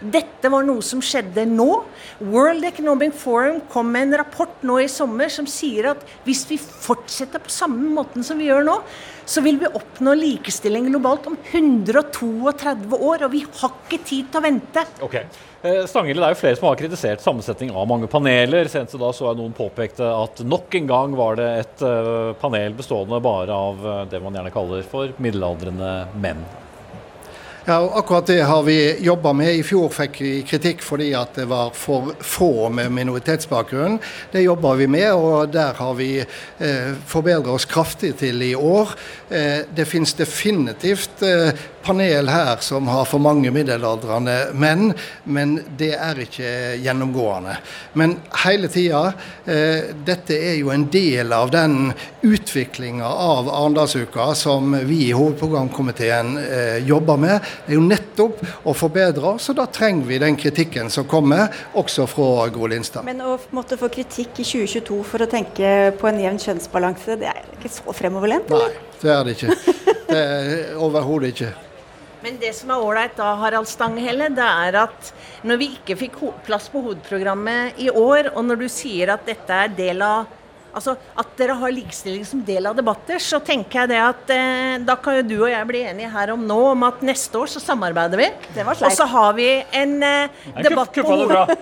Dette 0.00 0.48
var 0.48 0.64
noe 0.64 0.80
som 0.84 1.02
skjedde 1.04 1.44
nå. 1.48 1.68
World 2.32 2.64
Economic 2.64 3.12
Forum 3.20 3.60
kom 3.72 3.90
med 3.92 4.08
en 4.08 4.20
rapport 4.22 4.62
nå 4.64 4.78
i 4.80 4.88
sommer 4.88 5.28
som 5.32 5.48
sier 5.50 5.90
at 5.92 6.04
hvis 6.24 6.46
vi 6.48 6.56
fortsetter 6.60 7.42
på 7.44 7.52
samme 7.52 7.92
måten 7.92 8.24
som 8.24 8.40
vi 8.40 8.48
gjør 8.48 8.64
nå, 8.64 8.78
så 9.30 9.42
vil 9.44 9.60
vi 9.60 9.68
oppnå 9.68 10.14
likestilling 10.18 10.88
globalt 10.88 11.28
om 11.30 11.36
132 11.52 12.96
år, 12.96 13.26
og 13.26 13.30
vi 13.30 13.44
har 13.44 13.76
ikke 13.76 14.00
tid 14.02 14.30
til 14.32 14.40
å 14.40 14.42
vente. 14.42 14.84
Ok. 15.04 15.20
Eh, 15.60 15.82
Stangele, 15.84 16.22
det 16.22 16.30
er 16.30 16.34
jo 16.34 16.40
flere 16.40 16.56
som 16.56 16.70
har 16.70 16.80
kritisert 16.80 17.22
sammensetning 17.22 17.74
av 17.76 17.86
mange 17.90 18.08
paneler. 18.10 18.70
Senest 18.72 18.96
da 18.98 19.12
så 19.12 19.28
jeg 19.28 19.38
noen 19.42 19.54
påpekte 19.56 20.08
at 20.08 20.40
nok 20.48 20.74
en 20.80 20.88
gang 20.88 21.14
var 21.18 21.36
det 21.38 21.50
et 21.60 21.84
eh, 21.84 22.32
panel 22.40 22.74
bestående 22.78 23.20
bare 23.22 23.60
av 23.68 23.84
eh, 23.84 24.02
det 24.10 24.22
man 24.24 24.40
gjerne 24.40 24.54
kaller 24.56 24.88
for 24.88 25.12
middelaldrende 25.20 25.92
menn. 26.24 26.42
Ja, 27.66 27.76
og 27.82 27.98
Akkurat 28.00 28.26
det 28.26 28.40
har 28.48 28.62
vi 28.64 28.96
jobba 29.04 29.32
med. 29.36 29.52
I 29.58 29.64
fjor 29.66 29.90
fikk 29.92 30.20
vi 30.24 30.30
kritikk 30.48 30.80
fordi 30.80 31.10
at 31.16 31.34
det 31.36 31.44
var 31.50 31.74
for 31.76 32.14
få 32.24 32.70
med 32.72 32.88
minoritetsbakgrunn. 32.96 33.98
Det 34.32 34.46
jobber 34.46 34.78
vi 34.80 34.86
med, 34.88 35.10
og 35.12 35.52
der 35.52 35.76
har 35.76 35.92
vi 35.98 36.22
eh, 36.22 36.94
forbedret 37.06 37.52
oss 37.52 37.68
kraftig 37.68 38.14
til 38.22 38.40
i 38.46 38.54
år. 38.56 38.94
Eh, 39.28 39.68
det 39.76 39.88
finnes 39.90 40.16
definitivt 40.16 41.20
eh, 41.26 41.52
panel 41.82 42.28
her 42.28 42.56
som 42.60 42.88
har 42.88 43.04
for 43.08 43.22
mange 43.22 43.50
middelaldrende 43.50 44.36
menn, 44.58 44.92
men 45.24 45.56
det 45.78 45.92
er 45.96 46.20
ikke 46.24 46.50
gjennomgående. 46.82 47.56
Men 47.98 48.16
hele 48.44 48.68
tida, 48.72 49.12
eh, 49.44 49.92
dette 50.04 50.36
er 50.36 50.58
jo 50.60 50.70
en 50.74 50.86
del 50.90 51.32
av 51.32 51.50
den 51.50 51.92
utviklinga 52.22 53.06
av 53.06 53.48
Arendalsuka 53.48 54.34
som 54.34 54.76
vi 54.86 55.08
i 55.08 55.12
hovedprogramkomiteen 55.16 56.36
eh, 56.38 56.76
jobber 56.88 57.16
med. 57.16 57.48
Det 57.66 57.74
er 57.74 57.78
jo 57.78 57.86
nettopp 57.86 58.44
å 58.64 58.76
forbedre 58.76 59.36
og 59.40 59.56
da 59.56 59.66
trenger 59.66 60.06
vi 60.06 60.18
den 60.22 60.36
kritikken 60.38 60.90
som 60.92 61.06
kommer, 61.08 61.48
også 61.74 62.06
fra 62.10 62.48
Gro 62.52 62.68
Lindstad. 62.70 63.04
Men 63.06 63.22
å 63.24 63.36
måtte 63.56 63.78
få 63.80 63.90
kritikk 63.92 64.42
i 64.42 64.46
2022 64.46 65.00
for 65.06 65.24
å 65.24 65.30
tenke 65.30 65.72
på 66.00 66.10
en 66.10 66.20
jevn 66.22 66.38
kjønnsbalanse, 66.40 67.18
det 67.20 67.30
er 67.32 67.42
ikke 67.56 67.72
så 67.72 67.96
fremoverlent? 67.96 68.52
Nei, 68.52 68.70
det 69.02 69.14
er 69.14 69.26
det 69.26 69.36
ikke. 69.38 69.58
Det 70.10 70.20
er 70.20 70.78
Overhodet 70.80 71.34
ikke. 71.34 71.52
Men 72.20 72.36
det 72.40 72.50
som 72.56 72.72
er 72.72 72.82
ålreit 72.84 73.14
da, 73.16 73.30
Harald 73.40 73.68
Stanghelle, 73.68 74.28
det 74.36 74.44
er 74.44 74.76
at 74.82 75.12
når 75.46 75.60
vi 75.60 75.70
ikke 75.78 75.96
fikk 76.02 76.18
plass 76.44 76.68
på 76.68 76.82
hovedprogrammet 76.84 77.80
i 77.80 77.88
år, 77.88 78.34
og 78.34 78.44
når 78.44 78.60
du 78.60 78.68
sier 78.72 79.14
at 79.14 79.24
dette 79.28 79.56
er 79.64 79.72
del 79.72 80.04
av 80.04 80.28
Altså 80.74 80.94
at 81.18 81.30
dere 81.38 81.56
har 81.58 81.72
likestilling 81.74 82.24
som 82.26 82.42
del 82.46 82.68
av 82.70 82.76
debatter, 82.78 83.18
så 83.22 83.40
tenker 83.42 83.82
jeg 83.82 83.90
det 83.90 84.00
at 84.04 84.30
eh, 84.34 84.76
da 84.86 84.94
kan 85.02 85.16
jo 85.18 85.24
du 85.26 85.36
og 85.42 85.50
jeg 85.50 85.66
bli 85.66 85.80
enige 85.90 86.10
her 86.12 86.32
om 86.34 86.44
nå 86.46 86.58
om 86.72 86.84
at 86.86 87.02
neste 87.06 87.40
år 87.40 87.50
så 87.50 87.62
samarbeider 87.62 88.20
vi. 88.20 88.28
Det 88.54 88.66
var 88.66 88.78
Og 88.86 88.94
så 88.94 89.06
har 89.10 89.32
vi 89.38 89.48
en 89.82 89.96
eh, 90.06 90.42
debatt 90.62 90.94
på 90.94 91.02
det 91.02 91.10
hoved- 91.10 91.56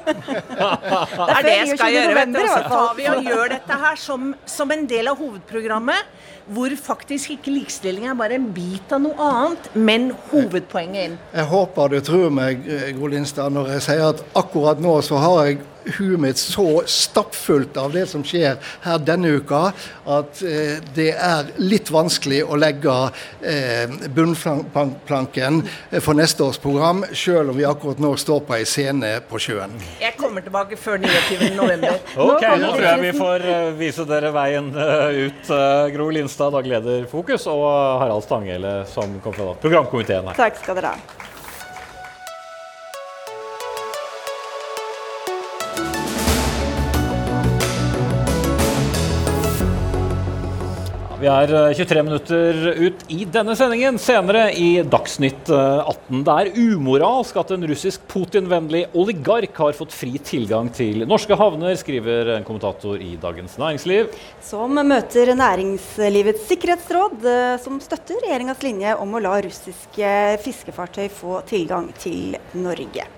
Det 1.29 1.35
er 1.39 1.43
det 1.47 1.57
jeg 1.57 1.79
skal 1.79 1.95
gjøre. 1.95 2.15
vet 2.19 2.33
du. 2.35 2.41
Og 2.43 2.49
så 2.49 2.57
hvert 2.59 2.73
tar 2.73 2.97
vi 2.99 3.07
og 3.13 3.31
gjør 3.33 3.53
dette 3.57 3.79
her 3.85 4.01
som, 4.01 4.33
som 4.49 4.75
en 4.75 4.85
del 4.91 5.09
av 5.13 5.21
hovedprogrammet. 5.23 6.13
Hvor 6.49 6.73
faktisk 6.81 7.35
ikke 7.35 7.53
likestilling 7.53 8.07
er 8.09 8.15
bare 8.17 8.39
en 8.39 8.47
bit 8.57 8.93
av 8.97 9.03
noe 9.05 9.21
annet, 9.21 9.67
men 9.77 10.07
hovedpoenget 10.31 11.11
inn. 11.11 11.17
Jeg 11.35 11.45
håper 11.51 11.93
du 11.93 11.99
tror 12.07 12.31
meg, 12.33 12.63
eh, 12.65 12.87
Gro 12.97 13.11
Linstad, 13.13 13.53
når 13.53 13.75
jeg 13.77 13.85
sier 13.91 14.07
at 14.15 14.23
akkurat 14.39 14.81
nå 14.81 14.95
så 15.05 15.21
har 15.21 15.43
jeg 15.51 15.59
huet 15.97 16.21
mitt 16.21 16.39
så 16.41 16.83
stappfullt 16.87 17.77
av 17.81 17.93
det 17.97 18.05
som 18.11 18.23
skjer 18.27 18.59
her 18.85 18.99
denne 19.03 19.33
uka, 19.41 19.73
at 20.09 20.43
eh, 20.45 20.79
det 20.95 21.11
er 21.15 21.49
litt 21.63 21.91
vanskelig 21.95 22.43
å 22.45 22.59
legge 22.61 22.95
eh, 23.43 23.89
bunnplanken 24.15 25.63
for 26.05 26.19
neste 26.19 26.45
års 26.45 26.59
program, 26.63 27.05
selv 27.13 27.51
om 27.53 27.59
vi 27.59 27.67
akkurat 27.69 28.01
nå 28.03 28.13
står 28.21 28.41
på 28.49 28.57
ei 28.59 28.65
scene 28.69 29.15
på 29.29 29.41
sjøen. 29.43 29.75
Jeg 30.03 30.17
kommer 30.19 30.45
tilbake 30.45 30.77
før 30.81 31.01
29. 31.03 31.53
november. 31.57 31.99
Ok, 32.29 32.43
nå 32.61 32.73
tror 32.75 32.85
jeg 32.85 33.03
vi 33.03 33.13
får 33.17 33.45
eh, 33.49 33.69
vise 33.79 34.05
dere 34.09 34.33
veien 34.35 34.69
eh, 34.75 35.23
ut. 35.29 35.51
eh, 35.55 35.87
Gro 35.95 36.09
Lindstad, 36.15 36.53
dagleder 36.57 37.07
Fokus, 37.11 37.47
og 37.51 37.65
Harald 38.03 38.25
Stanghelle, 38.27 38.75
som 38.91 39.19
kom 39.25 39.35
fra 39.37 39.55
programkomiteen 39.63 40.29
her. 40.31 40.39
Takk 40.39 40.61
skal 40.63 40.79
dere 40.81 40.95
ha. 40.97 41.28
Vi 51.19 51.27
er 51.27 51.51
eh, 51.51 51.73
23 51.75 52.03
minutter 52.07 52.59
ut 52.79 53.01
i 53.11 53.25
denne 53.27 53.57
sendingen. 53.59 53.97
Senere 53.99 54.53
i 54.55 54.85
Dagsnytt 54.87 55.51
eh, 55.51 55.81
18. 55.91 56.21
Det 56.29 56.37
er 56.45 56.51
umoralsk 56.55 57.41
at 57.43 57.51
en 57.57 57.67
russisk 57.67 58.05
Putin-vennlig 58.13 58.85
oligark 58.95 59.59
har 59.59 59.75
fått 59.75 59.97
fri 59.97 60.15
tilgang 60.23 60.71
til 60.71 61.03
norske 61.11 61.35
havner, 61.41 61.75
skriver 61.81 62.37
en 62.37 62.47
kommentator 62.47 63.03
i 63.03 63.17
Dagens 63.19 63.59
Næringsliv. 63.59 64.15
Som 64.47 64.79
møter 64.79 65.35
Næringslivets 65.35 66.47
sikkerhetsråd, 66.53 67.19
eh, 67.27 67.59
som 67.67 67.83
støtter 67.83 68.23
regjeringas 68.23 68.63
linje 68.63 68.95
om 69.03 69.19
å 69.19 69.27
la 69.27 69.41
russiske 69.43 70.17
fiskefartøy 70.47 71.09
få 71.11 71.43
tilgang 71.51 71.91
til 71.99 72.39
Norge. 72.55 73.18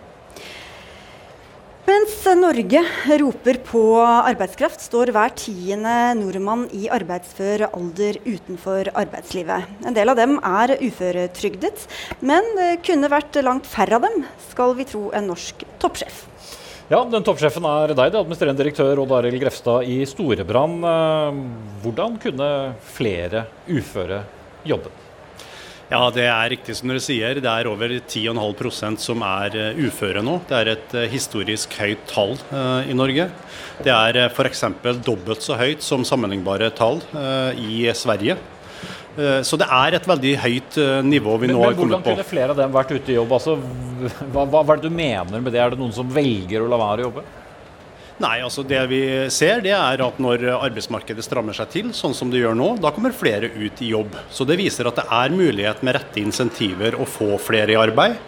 Mens 1.90 2.12
Norge 2.38 2.81
roper 3.18 3.57
på 3.66 3.81
arbeidskraft, 4.05 4.83
står 4.85 5.11
hver 5.14 5.33
tiende 5.35 5.94
nordmann 6.20 6.68
i 6.76 6.85
arbeidsfør 6.92 7.64
alder 7.66 8.18
utenfor 8.22 8.92
arbeidslivet. 9.00 9.66
En 9.88 9.96
del 9.96 10.12
av 10.12 10.20
dem 10.20 10.37
er 10.38 10.76
uføretrygdet, 10.76 11.88
men 12.22 12.46
det 12.61 12.68
kunne 12.87 13.11
vært 13.11 13.40
langt 13.42 13.66
færre 13.66 13.98
av 13.98 14.07
dem, 14.07 14.22
skal 14.53 14.76
vi 14.79 14.87
tro 14.87 15.09
en 15.16 15.26
norsk 15.33 15.66
toppsjef. 15.83 16.22
Ja, 16.92 17.03
den 17.11 17.26
toppsjefen 17.26 17.66
er 17.66 17.96
deg, 17.96 18.12
det 18.12 18.22
administrerende 18.22 18.62
direktør 18.62 19.03
Odd 19.03 19.18
Arild 19.18 19.42
Grefstad 19.42 19.90
i 19.90 20.00
Storebrand. 20.07 20.87
Eh, 20.87 21.44
Hvordan 21.83 22.20
kunne 22.22 22.50
flere 22.94 23.48
uføre 23.66 24.22
jobbe? 24.68 24.94
Ja, 25.90 26.05
det 26.14 26.22
er 26.31 26.53
riktig 26.53 26.76
som 26.79 26.90
dere 26.90 27.03
sier. 27.03 27.40
Det 27.42 27.50
er 27.50 27.66
over 27.66 27.90
10,5% 27.98 29.03
som 29.03 29.24
er 29.26 29.57
eh, 29.59 29.81
uføre 29.88 30.22
nå. 30.22 30.37
Det 30.46 30.55
er 30.61 30.70
et 30.76 30.94
eh, 30.94 31.09
historisk 31.11 31.74
høyt 31.81 32.05
tall 32.07 32.37
uh, 32.53 32.87
i 32.87 32.94
Norge. 32.94 33.26
Det 33.83 33.90
er 33.90 34.20
f.eks. 34.29 34.62
dobbelt 35.03 35.42
så 35.42 35.59
høyt 35.59 35.83
som 35.83 36.07
sammenlignbare 36.07 36.70
tall 36.79 37.00
i 37.59 37.88
Sverige. 37.96 38.37
Så 39.42 39.57
det 39.59 39.66
er 39.74 39.96
et 39.96 40.07
veldig 40.07 40.33
høyt 40.38 40.76
nivå 41.03 41.35
vi 41.42 41.48
men, 41.48 41.57
nå 41.57 41.64
har 41.64 41.74
kommet 41.74 41.81
på. 41.81 41.83
Men 41.83 42.05
Hvordan 42.05 42.20
kunne 42.20 42.29
flere 42.29 42.55
av 42.55 42.61
dem 42.61 42.74
vært 42.76 42.92
ute 42.94 43.11
i 43.11 43.16
jobb? 43.16 43.33
Altså, 43.37 43.57
hva, 44.31 44.44
hva, 44.44 44.61
hva 44.62 44.76
er 44.76 44.81
det 44.81 44.87
du 44.87 44.94
mener 44.94 45.42
med 45.42 45.50
det? 45.50 45.61
Er 45.64 45.74
det 45.74 45.81
noen 45.81 45.96
som 45.96 46.12
velger 46.14 46.62
å 46.62 46.68
la 46.70 46.79
være 46.81 47.03
å 47.03 47.09
jobbe? 47.09 47.24
Nei, 48.21 48.43
altså 48.45 48.63
Det 48.67 48.81
vi 48.91 49.01
ser, 49.33 49.63
det 49.65 49.73
er 49.73 50.03
at 50.05 50.19
når 50.21 50.43
arbeidsmarkedet 50.59 51.25
strammer 51.25 51.57
seg 51.57 51.71
til, 51.73 51.93
sånn 51.97 52.13
som 52.17 52.29
det 52.33 52.43
gjør 52.43 52.59
nå, 52.59 52.75
da 52.83 52.93
kommer 52.93 53.17
flere 53.17 53.49
ut 53.55 53.81
i 53.81 53.95
jobb. 53.95 54.17
Så 54.29 54.45
Det 54.45 54.59
viser 54.61 54.91
at 54.91 55.01
det 55.01 55.07
er 55.09 55.33
mulighet 55.33 55.81
med 55.87 55.97
rette 55.97 56.21
insentiver 56.21 56.99
å 57.01 57.09
få 57.09 57.39
flere 57.41 57.73
i 57.73 57.81
arbeid. 57.81 58.19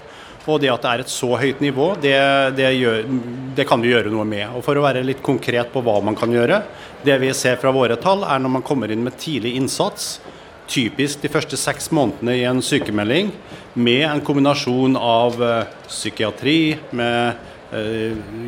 Og 0.48 0.58
det 0.58 0.72
at 0.72 0.82
det 0.82 0.90
er 0.90 1.02
et 1.04 1.12
så 1.12 1.28
høyt 1.38 1.60
nivå, 1.62 1.92
det, 2.02 2.16
det, 2.56 2.72
gjør, 2.74 3.04
det, 3.54 3.66
kan 3.68 3.84
vi 3.84 3.92
gjøre 3.92 4.10
noe 4.10 4.24
med. 4.26 4.48
Og 4.56 4.64
For 4.64 4.80
å 4.80 4.82
være 4.82 5.04
litt 5.04 5.20
konkret 5.22 5.70
på 5.70 5.84
hva 5.84 6.00
man 6.02 6.16
kan 6.18 6.32
gjøre. 6.34 6.64
Det 7.04 7.20
vi 7.22 7.30
ser 7.36 7.60
fra 7.60 7.70
våre 7.70 8.00
tall, 8.00 8.24
er 8.24 8.42
når 8.42 8.56
man 8.56 8.66
kommer 8.66 8.90
inn 8.90 9.04
med 9.04 9.20
tidlig 9.20 9.54
innsats, 9.60 10.16
typisk 10.72 11.20
de 11.22 11.30
første 11.30 11.58
seks 11.60 11.92
månedene 11.92 12.40
i 12.40 12.46
en 12.48 12.64
sykemelding, 12.64 13.30
med 13.76 14.06
en 14.08 14.24
kombinasjon 14.24 14.96
av 14.96 15.38
uh, 15.38 15.70
psykiatri, 15.86 16.78
med 16.96 17.12
Eh, 17.32 17.51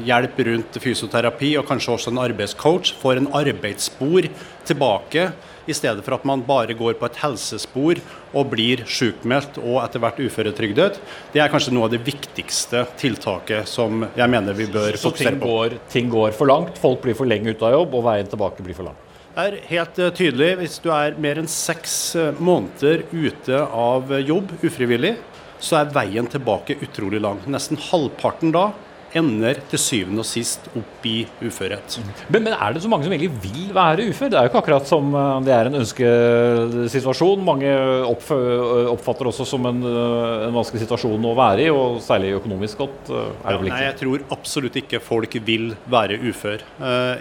hjelp 0.05 0.41
rundt 0.49 0.77
fysioterapi 0.85 1.55
og 1.61 1.67
kanskje 1.69 1.95
også 1.95 2.13
en 2.13 2.23
arbeidscoach 2.27 2.95
får 3.01 3.23
en 3.23 3.31
arbeidsspor 3.33 4.29
tilbake, 4.69 5.31
i 5.67 5.73
stedet 5.73 6.05
for 6.05 6.17
at 6.17 6.25
man 6.29 6.43
bare 6.45 6.77
går 6.77 6.99
på 7.01 7.09
et 7.09 7.21
helsespor 7.23 8.01
og 8.37 8.51
blir 8.53 8.85
sykmeldt 8.85 9.59
og 9.63 9.79
etter 9.85 10.03
hvert 10.03 10.21
uføretrygdet. 10.21 10.99
Det 11.33 11.43
er 11.43 11.53
kanskje 11.53 11.73
noe 11.75 11.89
av 11.89 11.95
det 11.95 12.03
viktigste 12.05 12.85
tiltaket 13.01 13.69
som 13.71 14.05
jeg 14.05 14.31
mener 14.31 14.57
vi 14.57 14.69
bør 14.69 14.99
fokusere 15.01 15.41
på. 15.41 15.57
Så 15.65 15.73
ting, 15.73 15.89
ting 15.97 16.13
går 16.13 16.37
for 16.37 16.51
langt, 16.51 16.79
folk 16.81 17.03
blir 17.05 17.17
for 17.17 17.31
lenge 17.31 17.55
ute 17.55 17.69
av 17.69 17.79
jobb, 17.79 17.97
og 17.97 18.07
veien 18.11 18.31
tilbake 18.31 18.67
blir 18.67 18.77
for 18.77 18.91
lang? 18.91 19.01
Det 19.35 19.45
er 19.49 19.61
helt 19.67 19.97
uh, 19.99 20.11
tydelig. 20.15 20.51
Hvis 20.61 20.81
du 20.85 20.91
er 20.95 21.17
mer 21.19 21.41
enn 21.41 21.51
seks 21.51 21.95
uh, 22.21 22.29
måneder 22.39 23.07
ute 23.11 23.65
av 23.65 24.13
jobb 24.21 24.53
ufrivillig, 24.63 25.17
så 25.65 25.81
er 25.81 25.95
veien 25.95 26.29
tilbake 26.29 26.77
utrolig 26.85 27.23
lang. 27.25 27.41
Nesten 27.51 27.81
halvparten 27.81 28.53
da 28.55 28.69
ender 29.19 29.59
til 29.71 29.81
syvende 29.81 30.23
og 30.23 30.29
sist 30.29 30.67
opp 30.75 31.07
i 31.07 31.25
uførhet. 31.43 31.99
Men, 32.29 32.47
men, 32.47 32.55
er 32.55 32.75
det 32.75 32.83
så 32.85 32.91
mange 32.91 33.07
som 33.07 33.15
egentlig 33.15 33.31
vil 33.43 33.75
være 33.75 34.09
ufør? 34.11 34.31
Det 34.33 34.39
er 34.39 34.47
jo 34.47 34.53
ikke 34.53 34.63
akkurat 34.63 34.91
som 34.91 35.11
eh, 35.21 35.35
det 35.47 35.55
er 35.55 35.71
en 35.71 35.79
ønskesituasjon. 35.81 37.45
Mange 37.47 37.75
oppfatter 38.11 39.31
også 39.31 39.47
som 39.49 39.69
en, 39.71 39.83
eh, 39.91 40.47
en 40.49 40.57
vanskelig 40.57 40.85
situasjon 40.85 41.29
å 41.31 41.37
være 41.39 41.67
i, 41.67 41.71
og 41.75 42.01
særlig 42.05 42.35
økonomisk 42.41 42.83
godt. 42.85 43.13
Eh, 43.13 43.29
er 43.45 43.47
det 43.49 43.61
vel 43.61 43.71
ikke? 43.71 43.77
Nei, 43.77 43.85
jeg 43.89 44.01
tror 44.03 44.27
absolutt 44.39 44.81
ikke 44.83 45.05
folk 45.05 45.39
vil 45.45 45.71
være 45.91 46.19
ufør. 46.25 46.65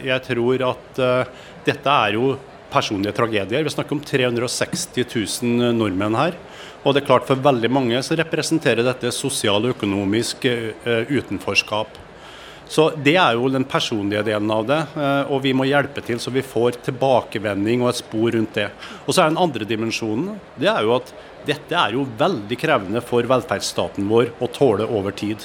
Jeg 0.03 0.25
tror 0.25 0.65
at 0.73 0.99
dette 1.63 1.93
er 2.07 2.17
jo 2.17 2.33
personlige 2.73 3.13
tragedier. 3.15 3.63
Vi 3.65 3.73
snakker 3.73 3.97
om 3.97 4.01
360 4.03 5.05
000 5.43 5.77
nordmenn 5.77 6.17
her. 6.17 6.37
Og 6.83 6.93
det 6.93 7.03
er 7.03 7.07
klart 7.07 7.27
For 7.29 7.39
veldig 7.39 7.71
mange 7.71 8.01
så 8.03 8.17
representerer 8.19 8.85
dette 8.85 9.11
sosial 9.15 9.63
og 9.63 9.77
økonomisk 9.77 10.47
uh, 10.47 11.05
utenforskap. 11.07 11.99
Så 12.73 12.89
Det 13.05 13.15
er 13.19 13.35
jo 13.37 13.51
den 13.51 13.65
personlige 13.67 14.23
delen 14.27 14.51
av 14.51 14.67
det, 14.67 14.79
uh, 14.95 15.31
og 15.31 15.43
vi 15.45 15.53
må 15.55 15.67
hjelpe 15.69 16.03
til 16.03 16.19
så 16.19 16.31
vi 16.33 16.43
får 16.43 16.81
tilbakevending 16.89 17.83
og 17.83 17.93
et 17.93 18.01
spor 18.01 18.31
rundt 18.35 18.55
det. 18.59 18.69
Og 19.05 19.13
så 19.13 19.23
er 19.23 19.33
Den 19.33 19.43
andre 19.45 19.67
dimensjonen 19.67 20.39
det 20.59 20.71
er 20.71 20.83
jo 20.83 20.95
at 20.99 21.13
dette 21.47 21.75
er 21.75 21.95
jo 21.95 22.07
veldig 22.19 22.55
krevende 22.59 23.01
for 23.03 23.27
velferdsstaten 23.27 24.07
vår 24.07 24.31
å 24.39 24.47
tåle 24.47 24.87
over 24.87 25.11
tid. 25.11 25.43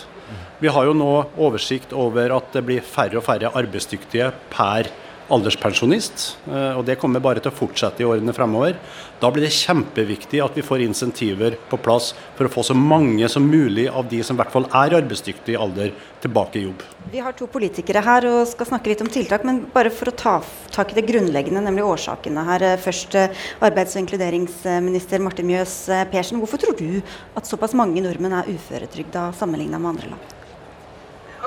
Vi 0.59 0.71
har 0.75 0.87
jo 0.87 0.95
nå 0.95 1.13
oversikt 1.39 1.93
over 1.95 2.33
at 2.35 2.51
det 2.55 2.65
blir 2.67 2.83
færre 2.83 3.21
og 3.21 3.27
færre 3.27 3.51
arbeidsdyktige 3.55 4.33
per 4.51 4.91
år 4.91 5.08
alderspensjonist, 5.33 6.25
eh, 6.49 6.73
og 6.79 6.85
det 6.89 6.99
kommer 7.01 7.23
bare 7.23 7.43
til 7.43 7.53
å 7.53 7.57
fortsette 7.57 8.03
i 8.03 8.07
årene 8.09 8.35
fremover. 8.37 8.79
Da 9.21 9.31
blir 9.33 9.45
det 9.45 9.53
kjempeviktig 9.55 10.41
at 10.45 10.57
vi 10.57 10.65
får 10.65 10.85
insentiver 10.85 11.59
på 11.69 11.79
plass 11.83 12.13
for 12.37 12.49
å 12.49 12.53
få 12.53 12.65
så 12.67 12.77
mange 12.77 13.29
som 13.29 13.45
mulig 13.45 13.89
av 13.89 14.09
de 14.09 14.23
som 14.25 14.37
i 14.37 14.41
hvert 14.41 14.55
fall 14.55 14.69
er 14.71 14.97
arbeidsdyktige 15.01 15.57
i 15.57 15.61
alder, 15.61 15.93
tilbake 16.23 16.59
i 16.59 16.65
jobb. 16.65 16.81
Vi 17.13 17.21
har 17.23 17.37
to 17.39 17.47
politikere 17.47 18.03
her 18.03 18.27
og 18.27 18.41
skal 18.51 18.67
snakke 18.73 18.91
litt 18.91 19.05
om 19.05 19.11
tiltak, 19.13 19.45
men 19.47 19.61
bare 19.75 19.93
for 19.95 20.11
å 20.11 20.17
ta 20.17 20.39
tak 20.75 20.93
i 20.93 20.99
det 20.99 21.07
grunnleggende, 21.07 21.63
nemlig 21.63 21.87
årsakene 21.87 22.47
her. 22.49 22.65
Eh, 22.73 22.81
først 22.83 23.19
eh, 23.19 23.45
arbeids- 23.61 23.95
og 23.95 24.05
inkluderingsminister 24.05 25.23
Martin 25.23 25.51
Mjøs 25.51 25.77
Persen. 26.13 26.41
Hvorfor 26.43 26.63
tror 26.63 26.79
du 26.79 27.03
at 27.37 27.47
såpass 27.47 27.77
mange 27.79 28.03
nordmenn 28.05 28.41
er 28.41 28.51
uføretrygda 28.51 29.31
sammenligna 29.39 29.79
med 29.79 29.97
andre 29.97 30.13
land? 30.15 30.38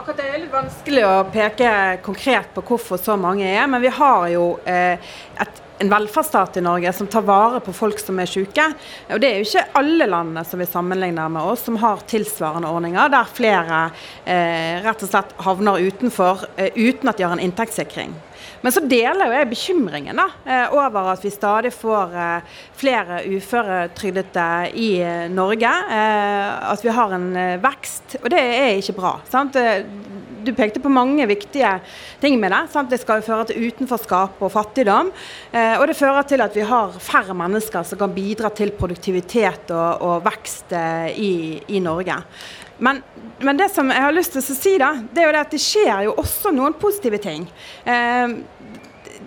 Akkurat 0.01 0.17
Det 0.17 0.29
er 0.33 0.39
litt 0.41 0.53
vanskelig 0.53 1.01
å 1.05 1.17
peke 1.29 1.71
konkret 2.01 2.47
på 2.55 2.61
hvorfor 2.65 2.97
så 2.97 3.13
mange 3.21 3.45
er, 3.45 3.67
men 3.69 3.83
vi 3.83 3.91
har 3.93 4.23
jo 4.31 4.45
eh, 4.65 5.11
et, 5.43 5.59
en 5.77 5.91
velferdsstat 5.91 6.57
i 6.57 6.63
Norge 6.65 6.89
som 6.97 7.05
tar 7.05 7.21
vare 7.27 7.59
på 7.61 7.73
folk 7.77 8.01
som 8.01 8.17
er 8.17 8.31
syke. 8.31 8.65
Og 9.13 9.21
Det 9.21 9.29
er 9.29 9.37
jo 9.37 9.45
ikke 9.45 9.77
alle 9.77 10.07
landene 10.09 10.41
som 10.47 10.57
vi 10.57 10.65
sammenligner 10.65 11.29
med 11.29 11.45
oss 11.53 11.67
som 11.69 11.77
har 11.83 12.01
tilsvarende 12.09 12.71
ordninger, 12.73 13.13
der 13.13 13.29
flere 13.29 13.83
eh, 14.25 14.81
rett 14.81 15.05
og 15.05 15.13
slett 15.13 15.37
havner 15.45 15.85
utenfor 15.85 16.47
eh, 16.55 16.73
uten 16.81 17.13
at 17.13 17.21
de 17.21 17.27
har 17.27 17.37
en 17.37 17.45
inntektssikring. 17.45 18.17
Men 18.61 18.73
så 18.73 18.83
deler 18.85 19.25
jo 19.25 19.37
jeg 19.39 19.49
bekymringen 19.49 20.21
da, 20.21 20.27
eh, 20.45 20.73
over 20.75 21.11
at 21.15 21.25
vi 21.25 21.33
stadig 21.33 21.71
får 21.73 22.13
eh, 22.13 22.57
flere 22.77 23.21
uføretrygdede 23.25 24.47
i 24.77 24.91
eh, 25.01 25.25
Norge. 25.33 25.71
At 25.71 26.83
vi 26.85 26.93
har 26.93 27.13
en 27.15 27.29
vekst. 27.61 28.17
Og 28.21 28.29
det 28.31 28.39
er 28.39 28.77
ikke 28.77 28.95
bra. 28.97 29.11
sant? 29.29 29.57
Du 30.41 30.51
pekte 30.57 30.81
på 30.81 30.89
mange 30.89 31.25
viktige 31.29 31.69
ting 32.21 32.37
med 32.41 32.53
det. 32.53 32.61
Sant? 32.73 32.89
Det 32.89 32.99
skal 33.01 33.19
jo 33.19 33.27
føre 33.27 33.47
til 33.49 33.67
utenforskap 33.67 34.41
og 34.41 34.53
fattigdom. 34.53 35.11
Og 35.53 35.83
det 35.89 35.97
fører 35.97 36.25
til 36.27 36.41
at 36.43 36.55
vi 36.57 36.65
har 36.65 36.95
færre 37.01 37.35
mennesker 37.37 37.85
som 37.87 38.01
kan 38.01 38.15
bidra 38.15 38.49
til 38.55 38.73
produktivitet 38.77 39.73
og, 39.75 40.01
og 40.07 40.25
vekst 40.25 40.73
i, 41.13 41.33
i 41.75 41.83
Norge. 41.83 42.17
Men, 42.81 43.01
men, 43.39 43.57
det 43.59 43.69
som 43.73 43.89
jeg 43.93 44.01
har 44.01 44.13
lyst 44.15 44.33
til 44.33 44.41
å 44.41 44.57
si, 44.57 44.75
da, 44.81 44.91
det 45.13 45.21
er 45.21 45.29
jo 45.29 45.33
det 45.35 45.43
at 45.45 45.53
det 45.53 45.61
skjer 45.61 46.05
jo 46.07 46.15
også 46.21 46.53
noen 46.55 46.77
positive 46.81 47.19
ting. 47.21 47.45
Eh, 47.85 48.33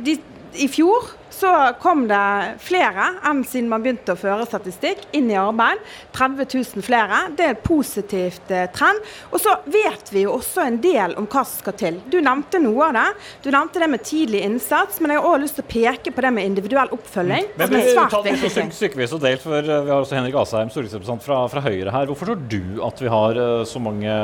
de, 0.04 0.16
I 0.58 0.68
fjor 0.70 1.12
så 1.34 1.50
kom 1.82 2.06
det 2.08 2.24
flere 2.62 3.10
enn 3.26 3.42
siden 3.46 3.70
man 3.70 3.82
begynte 3.84 4.14
å 4.14 4.18
føre 4.18 4.46
statistikk, 4.48 5.04
inn 5.16 5.30
i 5.32 5.38
arbeid. 5.38 5.82
30 6.14 6.46
000 6.76 6.84
flere. 6.86 7.20
Det 7.36 7.46
er 7.46 7.56
et 7.56 7.64
positivt 7.64 8.52
eh, 8.54 8.68
trend. 8.74 9.02
Og 9.32 9.42
så 9.42 9.56
vet 9.70 10.12
vi 10.14 10.24
jo 10.24 10.36
også 10.38 10.64
en 10.64 10.78
del 10.82 11.16
om 11.20 11.26
hva 11.26 11.44
som 11.44 11.62
skal 11.64 11.76
til. 11.80 11.98
Du 12.10 12.20
nevnte 12.22 12.60
noe 12.62 12.90
av 12.90 12.98
det. 12.98 13.06
Du 13.46 13.50
nevnte 13.54 13.82
det 13.82 13.90
med 13.90 14.04
tidlig 14.06 14.44
innsats, 14.46 15.00
men 15.02 15.14
jeg 15.14 15.22
har 15.22 15.30
òg 15.32 15.42
lyst 15.44 15.58
til 15.58 15.66
å 15.66 15.72
peke 15.74 16.14
på 16.14 16.24
det 16.24 16.32
med 16.36 16.50
individuell 16.52 16.92
oppfølging. 16.94 17.50
Mm. 17.50 17.58
Men, 17.58 17.66
som 17.66 17.80
er 17.80 17.90
svært 17.90 18.30
viktig. 18.30 18.68
stykkevis 18.78 19.16
og 19.18 19.24
delt, 19.24 19.44
for 19.44 19.58
eh, 19.58 19.82
Vi 19.84 19.94
har 19.94 19.98
også 19.98 20.18
Henrik 20.18 20.38
Asheim, 20.40 20.72
stortingsrepresentant 20.72 21.26
fra, 21.26 21.42
fra 21.52 21.64
Høyre 21.64 21.94
her. 21.94 22.08
Hvorfor 22.10 22.32
tror 22.32 22.46
du 22.48 22.80
at 22.86 23.02
vi 23.02 23.12
har 23.12 23.44
eh, 23.48 23.66
så 23.68 23.82
mange 23.82 24.22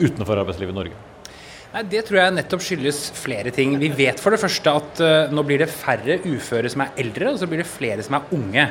utenfor 0.00 0.44
arbeidslivet 0.44 0.74
i 0.74 0.80
Norge? 0.80 1.04
Nei, 1.76 1.82
Det 1.92 2.06
tror 2.08 2.16
jeg 2.22 2.32
nettopp 2.32 2.62
skyldes 2.64 2.98
flere 3.12 3.50
ting. 3.52 3.74
Vi 3.76 3.90
vet 3.92 4.16
for 4.22 4.32
det 4.32 4.40
første 4.40 4.72
at 4.78 5.00
uh, 5.04 5.28
nå 5.28 5.42
blir 5.44 5.60
det 5.60 5.68
færre 5.68 6.14
uføre 6.24 6.70
som 6.72 6.86
er 6.86 6.94
eldre, 7.02 7.34
og 7.34 7.36
så 7.42 7.48
blir 7.50 7.60
det 7.60 7.68
flere 7.68 8.00
som 8.06 8.16
er 8.16 8.32
unge. 8.32 8.64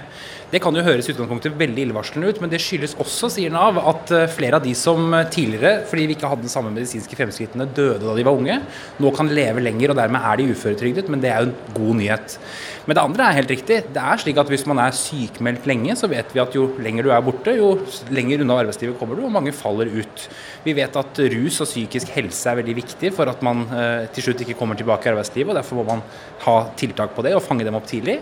Det 0.55 0.61
kan 0.63 0.71
jo 0.71 0.85
høres 0.85 1.09
utgangspunktet 1.11 1.57
veldig 1.59 1.81
illevarslende 1.83 2.29
ut, 2.31 2.37
men 2.39 2.47
det 2.47 2.61
skyldes 2.63 2.93
også, 3.03 3.27
sier 3.33 3.51
Nav, 3.51 3.75
at 3.91 4.11
uh, 4.15 4.21
flere 4.31 4.55
av 4.55 4.63
de 4.63 4.71
som 4.79 5.11
tidligere, 5.27 5.81
fordi 5.89 6.05
vi 6.07 6.15
ikke 6.15 6.29
hadde 6.31 6.45
den 6.45 6.53
samme 6.53 6.71
medisinske 6.71 7.17
fremskrittene, 7.19 7.67
døde 7.75 8.05
da 8.05 8.13
de 8.15 8.23
var 8.23 8.39
unge, 8.39 8.55
nå 9.03 9.11
kan 9.17 9.27
leve 9.35 9.59
lenger, 9.65 9.91
og 9.91 9.99
dermed 9.99 10.23
er 10.23 10.39
de 10.39 10.45
uføretrygdet. 10.53 11.11
Men 11.11 11.19
det 11.19 11.33
er 11.33 11.43
jo 11.43 11.49
en 11.49 11.75
god 11.75 11.99
nyhet. 11.99 12.37
Men 12.85 12.95
det 12.95 13.03
andre 13.03 13.25
er 13.25 13.37
helt 13.39 13.51
riktig. 13.51 13.79
Det 13.91 14.01
er 14.01 14.21
slik 14.21 14.39
at 14.39 14.51
Hvis 14.55 14.63
man 14.69 14.79
er 14.79 14.95
sykmeldt 14.95 15.65
lenge, 15.67 15.95
så 15.99 16.07
vet 16.07 16.31
vi 16.31 16.39
at 16.39 16.55
jo 16.55 16.69
lenger 16.79 17.03
du 17.03 17.11
er 17.11 17.23
borte, 17.25 17.51
jo 17.57 17.73
lenger 18.13 18.45
unna 18.45 18.59
arbeidslivet 18.61 18.95
kommer 18.99 19.17
du, 19.17 19.25
og 19.25 19.33
mange 19.33 19.51
faller 19.57 19.89
ut. 19.91 20.25
Vi 20.63 20.75
vet 20.77 20.95
at 21.01 21.21
rus 21.33 21.59
og 21.65 21.67
psykisk 21.67 22.13
helse 22.15 22.47
er 22.51 22.61
veldig 22.61 22.77
viktig 22.77 23.11
for 23.17 23.27
at 23.31 23.41
man 23.43 23.65
eh, 23.73 24.05
til 24.15 24.29
slutt 24.29 24.45
ikke 24.45 24.55
kommer 24.59 24.77
tilbake 24.77 25.09
i 25.09 25.11
arbeidslivet. 25.11 25.51
og 25.51 25.59
Derfor 25.59 25.81
må 25.81 25.87
man 25.89 26.05
ha 26.45 26.55
tiltak 26.77 27.17
på 27.17 27.25
det 27.25 27.33
og 27.35 27.43
fange 27.43 27.65
dem 27.65 27.75
opp 27.75 27.89
tidlig. 27.89 28.19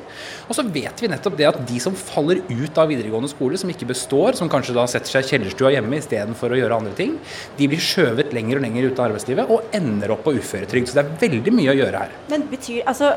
Og 0.48 0.56
så 0.56 0.66
vet 0.66 1.04
vi 1.04 1.12
nettopp 1.12 1.38
det 1.38 1.50
at 1.52 1.60
de 1.68 1.84
som 1.84 1.96
faller 2.00 2.23
ut 2.32 2.78
av 2.80 2.88
videregående 2.88 3.30
skole, 3.32 3.58
som 3.60 3.70
ikke 3.72 3.90
består, 3.90 4.38
som 4.40 4.50
kanskje 4.52 4.76
da 4.78 4.86
setter 4.90 5.12
seg 5.12 5.26
i 5.26 5.32
kjellerstua 5.34 5.74
hjemme 5.76 6.00
istedenfor 6.00 6.54
å 6.54 6.60
gjøre 6.60 6.80
andre 6.80 6.94
ting, 6.98 7.18
de 7.58 7.68
blir 7.72 7.84
skjøvet 7.84 8.34
lenger 8.36 8.60
og 8.60 8.66
lenger 8.66 8.88
ut 8.88 9.02
av 9.02 9.10
arbeidslivet 9.10 9.52
og 9.54 9.76
ender 9.76 10.16
opp 10.16 10.24
på 10.26 10.36
uføretrygd. 10.40 10.90
Så 10.90 11.00
det 11.00 11.04
er 11.04 11.22
veldig 11.26 11.56
mye 11.60 11.74
å 11.74 11.78
gjøre 11.82 12.04
her. 12.06 12.16
Men 12.32 12.48
betyr, 12.52 12.82
altså, 12.90 13.12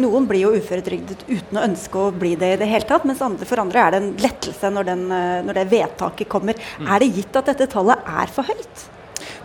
Noen 0.00 0.28
blir 0.28 0.44
jo 0.46 0.54
uføretrygdet 0.58 1.24
uten 1.28 1.58
å 1.58 1.64
ønske 1.64 2.00
å 2.00 2.12
bli 2.14 2.34
det 2.40 2.54
i 2.54 2.60
det 2.60 2.70
hele 2.70 2.88
tatt, 2.88 3.06
mens 3.08 3.22
andre, 3.24 3.48
for 3.48 3.62
andre 3.62 3.82
er 3.82 3.94
det 3.94 4.02
en 4.02 4.14
lettelse 4.20 4.72
når, 4.74 4.88
den, 4.92 5.04
eh, 5.14 5.42
når 5.46 5.60
det 5.60 5.68
vedtaket 5.74 6.30
kommer. 6.30 6.58
Mm. 6.78 6.88
Er 6.88 7.02
det 7.02 7.12
gitt 7.16 7.38
at 7.40 7.52
dette 7.52 7.70
tallet 7.72 8.10
er 8.20 8.32
for 8.34 8.48
høyt? 8.50 8.88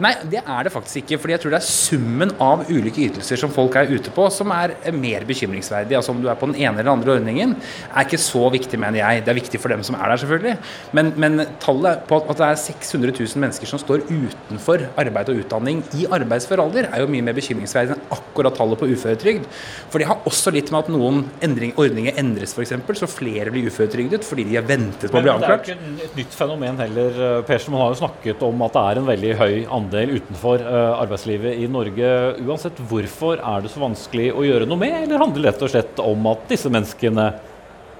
Nei, 0.03 0.11
det 0.27 0.41
er 0.43 0.67
det 0.67 0.73
faktisk 0.73 0.97
ikke. 1.01 1.19
fordi 1.21 1.35
jeg 1.35 1.41
tror 1.43 1.53
det 1.53 1.59
er 1.61 1.67
summen 1.67 2.31
av 2.43 2.65
ulike 2.67 3.05
ytelser 3.05 3.39
som 3.39 3.51
folk 3.53 3.77
er 3.79 3.91
ute 3.93 4.11
på, 4.11 4.25
som 4.33 4.51
er 4.51 4.73
mer 4.91 5.23
bekymringsverdig. 5.27 5.95
Altså 5.95 6.11
Om 6.11 6.21
du 6.23 6.27
er 6.27 6.35
på 6.39 6.49
den 6.49 6.57
ene 6.59 6.81
eller 6.81 6.91
andre 6.91 7.13
ordningen, 7.15 7.55
er 7.87 8.03
ikke 8.03 8.19
så 8.19 8.49
viktig, 8.51 8.79
mener 8.81 8.99
jeg. 8.99 9.23
Det 9.23 9.31
er 9.31 9.39
viktig 9.39 9.61
for 9.63 9.71
dem 9.71 9.85
som 9.87 9.95
er 9.95 10.11
der, 10.11 10.19
selvfølgelig. 10.19 10.57
Men, 10.97 11.13
men 11.15 11.45
tallet 11.63 12.03
på 12.09 12.19
at 12.19 12.41
det 12.41 12.49
er 12.49 12.59
600 12.59 13.15
000 13.15 13.43
mennesker 13.45 13.71
som 13.71 13.79
står 13.79 14.03
utenfor 14.09 14.83
arbeid 14.99 15.31
og 15.31 15.39
utdanning 15.45 15.79
i 15.95 16.09
arbeidsfør 16.11 16.65
alder, 16.65 16.89
er 16.91 17.03
jo 17.03 17.11
mye 17.11 17.23
mer 17.29 17.37
bekymringsverdig 17.39 17.95
enn 17.95 18.03
akkurat 18.17 18.59
tallet 18.59 18.81
på 18.81 18.91
uføretrygd. 18.91 19.47
For 19.93 20.03
det 20.03 20.09
har 20.11 20.27
også 20.27 20.51
litt 20.55 20.73
med 20.75 20.83
at 20.83 20.91
noen 20.91 21.23
endring, 21.45 21.71
ordninger 21.79 22.19
endres, 22.19 22.55
f.eks., 22.57 22.75
så 22.95 23.11
flere 23.11 23.51
blir 23.51 23.67
uføretrygdet 23.71 24.23
fordi 24.27 24.45
de 24.49 24.59
har 24.59 24.67
ventet 24.67 25.11
på 25.11 25.19
å 25.19 25.23
bli 25.23 25.31
avklart. 25.31 25.71
Men 25.71 25.97
det 25.97 26.03
er 26.03 26.03
jo 26.03 26.03
ikke 26.03 26.11
et 26.11 26.19
nytt 26.19 26.35
fenomen 26.35 26.83
heller, 26.83 27.23
eh, 27.29 27.41
Persen. 27.47 27.73
Man 27.75 27.83
har 27.83 27.91
jo 27.93 28.01
snakket 28.03 28.43
om 28.45 28.63
at 28.65 28.75
det 28.75 28.83
er 28.83 29.01
en 29.01 29.09
veldig 29.09 29.33
høy 29.39 29.53
andel 29.65 29.84
utenfor 29.93 30.63
uh, 30.63 31.01
arbeidslivet 31.01 31.59
i 31.61 31.67
Norge. 31.71 32.09
Uansett, 32.41 32.79
hvorfor 32.89 33.37
er 33.37 33.61
det 33.61 33.71
så 33.73 33.83
vanskelig 33.83 34.31
å 34.33 34.45
gjøre 34.47 34.65
noe 34.69 34.81
med, 34.81 34.95
eller 35.03 35.21
handler 35.21 35.41
det 35.43 35.51
rett 35.51 35.67
og 35.67 35.73
slett 35.73 36.01
om 36.01 36.31
at 36.31 36.47
disse 36.49 36.71
menneskene 36.73 37.27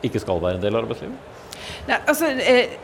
ikke 0.05 0.21
skal 0.23 0.41
være 0.41 0.59
en 0.59 0.65
del 0.65 0.75
av 0.75 0.85
arbeidslivet? 0.85 1.31
Nei, 1.89 2.01
altså... 2.01 2.33
Eh 2.41 2.81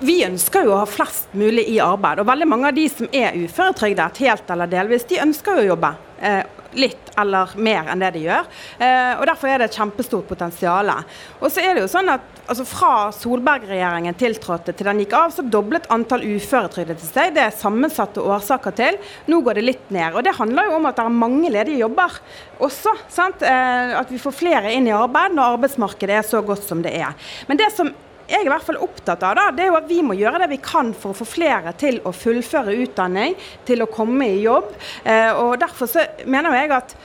vi 0.00 0.20
ønsker 0.26 0.66
jo 0.66 0.74
å 0.74 0.82
ha 0.82 0.88
flest 0.88 1.32
mulig 1.36 1.66
i 1.72 1.78
arbeid. 1.82 2.20
Og 2.22 2.28
veldig 2.28 2.48
mange 2.48 2.70
av 2.70 2.76
de 2.76 2.86
som 2.92 3.08
er 3.12 3.36
uføretrygdet, 3.36 4.22
helt 4.24 4.52
eller 4.52 4.70
delvis, 4.70 5.08
de 5.08 5.22
ønsker 5.24 5.58
jo 5.58 5.66
å 5.66 5.70
jobbe. 5.74 5.94
Eh, 6.16 6.42
litt 6.76 7.10
eller 7.16 7.52
mer 7.60 7.90
enn 7.92 8.00
det 8.00 8.12
de 8.16 8.22
gjør. 8.26 8.48
Eh, 8.78 9.12
og 9.16 9.26
Derfor 9.28 9.50
er 9.50 9.60
det 9.60 9.70
et 9.70 9.78
kjempestort 9.78 10.28
potensial. 10.28 10.92
Og 11.40 11.48
så 11.52 11.62
er 11.64 11.76
det 11.76 11.84
jo 11.84 11.90
sånn 11.92 12.10
at 12.12 12.32
altså 12.46 12.62
Fra 12.68 13.08
Solberg-regjeringen 13.10 14.14
tiltrådte 14.14 14.74
til 14.76 14.86
den 14.86 15.00
gikk 15.02 15.16
av, 15.18 15.32
så 15.34 15.42
doblet 15.42 15.88
antall 15.90 16.22
uføretrygdede 16.22 17.02
seg. 17.02 17.34
Det 17.34 17.42
er 17.42 17.56
sammensatte 17.56 18.22
årsaker 18.22 18.76
til. 18.78 19.00
Nå 19.26 19.40
går 19.42 19.58
det 19.58 19.66
litt 19.66 19.90
ned. 19.90 20.14
og 20.14 20.22
Det 20.24 20.36
handler 20.36 20.70
jo 20.70 20.76
om 20.78 20.86
at 20.86 21.00
det 21.00 21.06
er 21.06 21.20
mange 21.24 21.50
ledige 21.52 21.82
jobber 21.82 22.20
også. 22.62 22.94
Eh, 23.42 23.96
at 23.98 24.12
vi 24.12 24.22
får 24.22 24.36
flere 24.36 24.72
inn 24.76 24.88
i 24.88 24.94
arbeid 24.94 25.34
når 25.36 25.56
arbeidsmarkedet 25.56 26.20
er 26.20 26.28
så 26.28 26.42
godt 26.44 26.64
som 26.68 26.84
det 26.84 26.94
er. 27.00 27.16
Men 27.48 27.60
det 27.60 27.72
som 27.74 27.92
jeg 28.26 28.40
er 28.40 28.46
i 28.46 28.50
hvert 28.50 28.66
fall 28.66 28.80
opptatt 28.82 29.22
av, 29.22 29.36
da, 29.38 29.46
det 29.54 29.64
er 29.64 29.70
jo 29.70 29.78
at 29.78 29.88
vi 29.90 30.00
må 30.02 30.16
gjøre 30.18 30.42
det 30.42 30.50
vi 30.56 30.60
kan 30.62 30.92
for 30.96 31.12
å 31.12 31.18
få 31.20 31.26
flere 31.28 31.72
til 31.78 32.00
å 32.06 32.12
fullføre 32.14 32.74
utdanning, 32.82 33.36
til 33.66 33.84
å 33.84 33.90
komme 33.90 34.28
i 34.34 34.42
jobb. 34.42 34.72
Eh, 35.04 35.30
og 35.38 35.54
Derfor 35.62 35.90
så 35.90 36.04
mener 36.26 36.56
jeg 36.58 36.74
at 36.74 36.96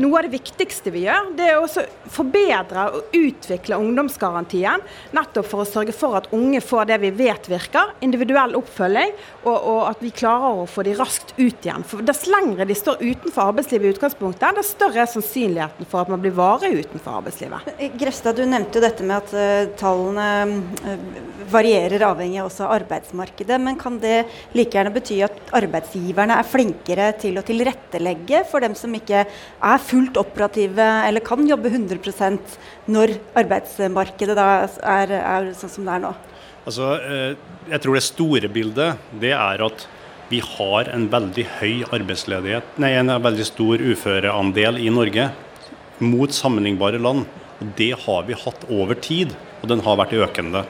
noe 0.00 0.18
av 0.18 0.26
det 0.26 0.32
viktigste 0.34 0.90
vi 0.94 1.04
gjør, 1.06 1.30
det 1.38 1.46
er 1.52 1.60
å 1.60 1.68
forbedre 2.10 2.86
og 2.96 3.14
utvikle 3.16 3.78
ungdomsgarantien. 3.78 4.82
Nettopp 5.16 5.46
for 5.46 5.62
å 5.62 5.68
sørge 5.68 5.94
for 5.96 6.18
at 6.18 6.30
unge 6.34 6.62
får 6.64 6.90
det 6.90 6.98
vi 7.04 7.12
vet 7.20 7.48
virker, 7.50 7.94
individuell 8.04 8.56
oppfølging, 8.58 9.14
og, 9.44 9.54
og 9.54 9.80
at 9.90 10.02
vi 10.02 10.12
klarer 10.14 10.62
å 10.62 10.68
få 10.70 10.84
de 10.86 10.96
raskt 10.98 11.34
ut 11.38 11.66
igjen. 11.66 11.86
For 11.86 12.04
Dess 12.06 12.26
lengre 12.30 12.66
de 12.66 12.76
står 12.78 13.02
utenfor 13.02 13.52
arbeidslivet 13.52 13.86
i 13.86 13.94
utgangspunktet, 13.94 14.56
dess 14.58 14.72
større 14.74 15.04
er 15.04 15.10
sannsynligheten 15.10 15.88
for 15.90 16.02
at 16.02 16.10
man 16.12 16.22
blir 16.22 16.34
varig 16.36 16.72
utenfor 16.80 17.20
arbeidslivet. 17.20 17.70
Grefstad, 18.00 18.38
du 18.40 18.48
nevnte 18.48 18.80
jo 18.80 18.84
dette 18.84 19.06
med 19.06 19.18
at 19.20 19.34
uh, 19.36 19.70
tallene 19.80 20.26
uh, 20.84 21.06
varierer 21.50 22.04
avhengig 22.06 22.42
også 22.44 22.66
av 22.66 22.76
arbeidsmarkedet. 22.80 23.60
Men 23.62 23.78
kan 23.80 23.98
det 24.02 24.24
like 24.56 24.76
gjerne 24.76 24.94
bety 24.94 25.20
at 25.26 25.54
arbeidsgiverne 25.56 26.38
er 26.40 26.48
flinkere 26.48 27.10
til 27.20 27.38
å 27.40 27.44
tilrettelegge 27.46 28.44
for 28.50 28.64
dem 28.64 28.76
som 28.78 28.94
ikke 28.96 29.24
er 29.60 29.82
fullt 29.84 30.18
operative 30.20 30.86
eller 31.06 31.24
kan 31.24 31.44
jobbe 31.48 31.70
100% 31.72 32.58
når 32.90 33.14
arbeidsmarkedet 33.38 34.36
er, 34.40 35.14
er 35.20 35.50
sånn 35.58 35.72
som 35.74 35.88
det 35.88 35.96
er 35.96 36.04
nå? 36.06 36.12
Altså, 36.68 36.92
eh, 37.00 37.34
jeg 37.72 37.82
tror 37.82 37.96
det 37.96 38.04
store 38.06 38.50
bildet 38.52 39.12
det 39.20 39.34
er 39.36 39.64
at 39.66 39.86
vi 40.30 40.38
har 40.44 40.88
en 40.94 41.08
veldig 41.10 41.44
høy 41.58 41.84
arbeidsledighet, 41.90 42.76
nei, 42.78 42.92
en 42.94 43.10
veldig 43.18 43.46
stor 43.48 43.82
uføreandel 43.82 44.78
i 44.78 44.90
Norge 44.94 45.26
mot 46.00 46.30
sammenlignbare 46.30 47.00
land. 47.02 47.26
Og 47.60 47.72
Det 47.76 47.90
har 48.06 48.22
vi 48.28 48.38
hatt 48.38 48.62
over 48.70 48.94
tid 48.94 49.34
og 49.60 49.68
den 49.68 49.82
har 49.84 49.98
vært 50.00 50.16
økende. 50.16 50.64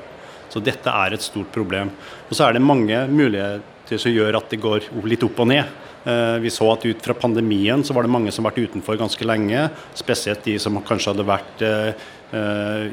Så 0.51 0.63
dette 0.65 0.91
er 0.91 1.15
et 1.15 1.23
stort 1.23 1.53
problem. 1.55 1.93
Og 2.29 2.35
så 2.35 2.49
er 2.49 2.57
det 2.57 2.65
mange 2.65 3.05
muligheter 3.11 4.01
som 4.01 4.13
gjør 4.13 4.41
at 4.41 4.51
det 4.51 4.61
går 4.63 4.89
litt 5.07 5.23
opp 5.27 5.39
og 5.45 5.51
ned. 5.53 5.71
Eh, 6.05 6.37
vi 6.41 6.51
så 6.51 6.65
at 6.73 6.85
ut 6.87 7.03
fra 7.05 7.15
pandemien 7.15 7.83
så 7.85 7.93
var 7.93 8.07
det 8.07 8.13
mange 8.13 8.33
som 8.33 8.47
har 8.49 8.57
utenfor 8.57 8.97
ganske 9.01 9.27
lenge. 9.27 9.67
Spesielt 9.99 10.45
de 10.47 10.57
som 10.63 10.79
kanskje 10.87 11.13
hadde 11.13 11.29
vært 11.29 11.65
eh, 11.67 12.09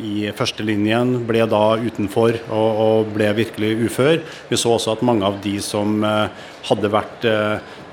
i 0.04 0.28
førstelinjen, 0.36 1.13
ble 1.30 1.46
da 1.48 1.78
utenfor 1.78 2.39
og, 2.50 2.82
og, 2.84 3.12
ble 3.13 3.30
virkelig 3.38 3.76
ufør. 3.86 4.20
Vi 4.50 4.60
så 4.60 4.74
også 4.76 4.96
at 4.96 5.06
mange 5.08 5.28
av 5.28 5.38
de 5.43 5.56
som 5.63 6.02
eh, 6.04 6.48
hadde 6.67 6.91
vært 6.91 7.28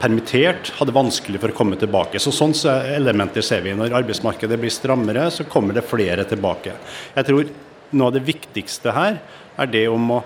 permittert, 0.01 0.73
hadde 0.81 0.97
vanskelig 0.97 1.39
for 1.43 1.53
å 1.53 1.57
komme 1.57 1.79
tilbake. 1.79 2.19
Så 2.19 2.33
Sånne 2.35 2.81
elementer 2.97 3.45
ser 3.47 3.63
vi. 3.63 3.77
Når 3.77 3.95
arbeidsmarkedet 4.01 4.59
blir 4.59 4.73
strammere, 4.75 5.29
så 5.31 5.47
kommer 5.47 5.77
det 5.77 5.87
flere 5.87 6.27
tilbake. 6.27 6.75
Jeg 7.15 7.29
tror 7.29 7.53
noe 7.95 8.11
av 8.11 8.17
det 8.17 8.25
viktigste 8.27 8.91
her 8.97 9.21
er 9.55 9.71
det 9.71 9.85
om 9.87 10.17
å 10.17 10.25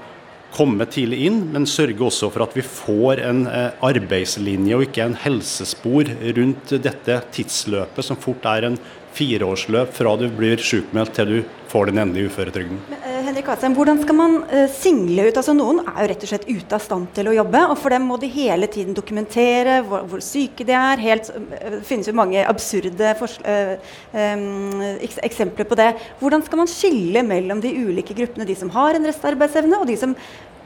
komme 0.55 0.87
tidlig 0.89 1.21
inn, 1.29 1.41
men 1.53 1.67
sørge 1.69 2.01
også 2.07 2.31
for 2.33 2.47
at 2.47 2.57
vi 2.57 2.65
får 2.65 3.23
en 3.27 3.45
eh, 3.51 3.75
arbeidslinje 3.85 4.77
og 4.77 4.87
ikke 4.89 5.05
en 5.05 5.19
helsespor 5.25 6.09
rundt 6.39 6.75
dette 6.85 7.21
tidsløpet, 7.35 8.05
som 8.07 8.21
fort 8.21 8.49
er 8.49 8.71
en 8.71 8.79
fireårsløp 9.19 9.95
fra 9.97 10.15
du 10.21 10.29
blir 10.35 10.61
sykmeldt 10.63 11.17
til 11.17 11.33
du 11.33 11.39
får 11.69 11.91
den 11.91 12.01
endelige 12.01 12.31
uføretrygden. 12.31 12.79
Eh, 12.97 13.19
Henrik 13.27 13.49
Asheim, 13.53 13.75
hvordan 13.77 14.01
skal 14.01 14.17
man 14.17 14.37
uh, 14.49 14.65
single 14.73 15.29
ut? 15.29 15.37
Altså 15.37 15.55
Noen 15.57 15.83
er 15.85 16.01
jo 16.01 16.09
rett 16.13 16.25
og 16.25 16.31
slett 16.31 16.49
ute 16.49 16.79
av 16.79 16.85
stand 16.85 17.11
til 17.17 17.29
å 17.29 17.35
jobbe, 17.37 17.63
og 17.69 17.77
for 17.81 17.95
dem 17.95 18.07
må 18.09 18.17
de 18.21 18.31
hele 18.33 18.69
tiden 18.73 18.97
dokumentere 18.97 19.79
hvor, 19.87 20.07
hvor 20.09 20.25
syke 20.25 20.67
de 20.69 20.77
er. 20.77 21.05
Helt, 21.05 21.31
uh, 21.35 21.49
det 21.77 21.83
finnes 21.89 22.09
jo 22.09 22.17
mange 22.17 22.45
absurde 22.49 23.15
uh, 23.21 23.75
um, 24.17 24.85
eksempler 25.29 25.69
på 25.69 25.79
det. 25.79 25.91
Hvordan 26.23 26.45
skal 26.47 26.63
man 26.63 26.73
skille 26.73 27.25
mellom 27.27 27.61
de 27.65 27.75
ulike 27.77 28.17
gruppene, 28.17 28.49
de 28.49 28.57
som 28.59 28.73
har 28.77 28.97
en 28.97 29.09
restarbeidsevne, 29.09 29.83
og 29.83 29.91
de 29.91 29.99
som 30.01 30.17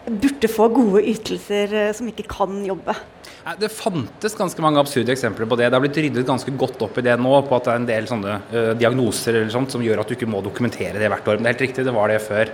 burde 0.07 0.51
få 0.51 0.67
gode 0.75 1.03
ytelser, 1.12 1.93
som 1.95 2.09
ikke 2.11 2.27
kan 2.31 2.62
jobbe? 2.67 2.95
Det 3.42 3.68
fantes 3.74 4.37
ganske 4.38 4.62
mange 4.62 4.78
absurde 4.78 5.11
eksempler 5.11 5.48
på 5.50 5.57
det. 5.59 5.66
Det 5.66 5.74
har 5.74 5.83
blitt 5.83 5.96
ryddet 5.98 6.26
ganske 6.28 6.52
godt 6.55 6.83
opp 6.87 6.98
i 7.00 7.02
det 7.02 7.16
nå, 7.18 7.33
på 7.48 7.57
at 7.57 7.66
det 7.66 7.72
er 7.72 7.81
en 7.81 7.87
del 7.88 8.05
sånne 8.07 8.35
uh, 8.52 8.68
diagnoser 8.78 9.35
eller 9.35 9.50
sånt 9.50 9.72
som 9.74 9.83
gjør 9.83 10.05
at 10.05 10.11
du 10.11 10.14
ikke 10.14 10.28
må 10.31 10.38
dokumentere 10.46 11.00
det 11.00 11.09
hvert 11.11 11.26
år. 11.26 11.40
Men 11.40 11.48
det 11.48 11.50
er 11.50 11.57
helt 11.57 11.64
riktig, 11.64 11.85
det 11.88 11.94
var 11.96 12.12
det 12.12 12.20
før. 12.22 12.52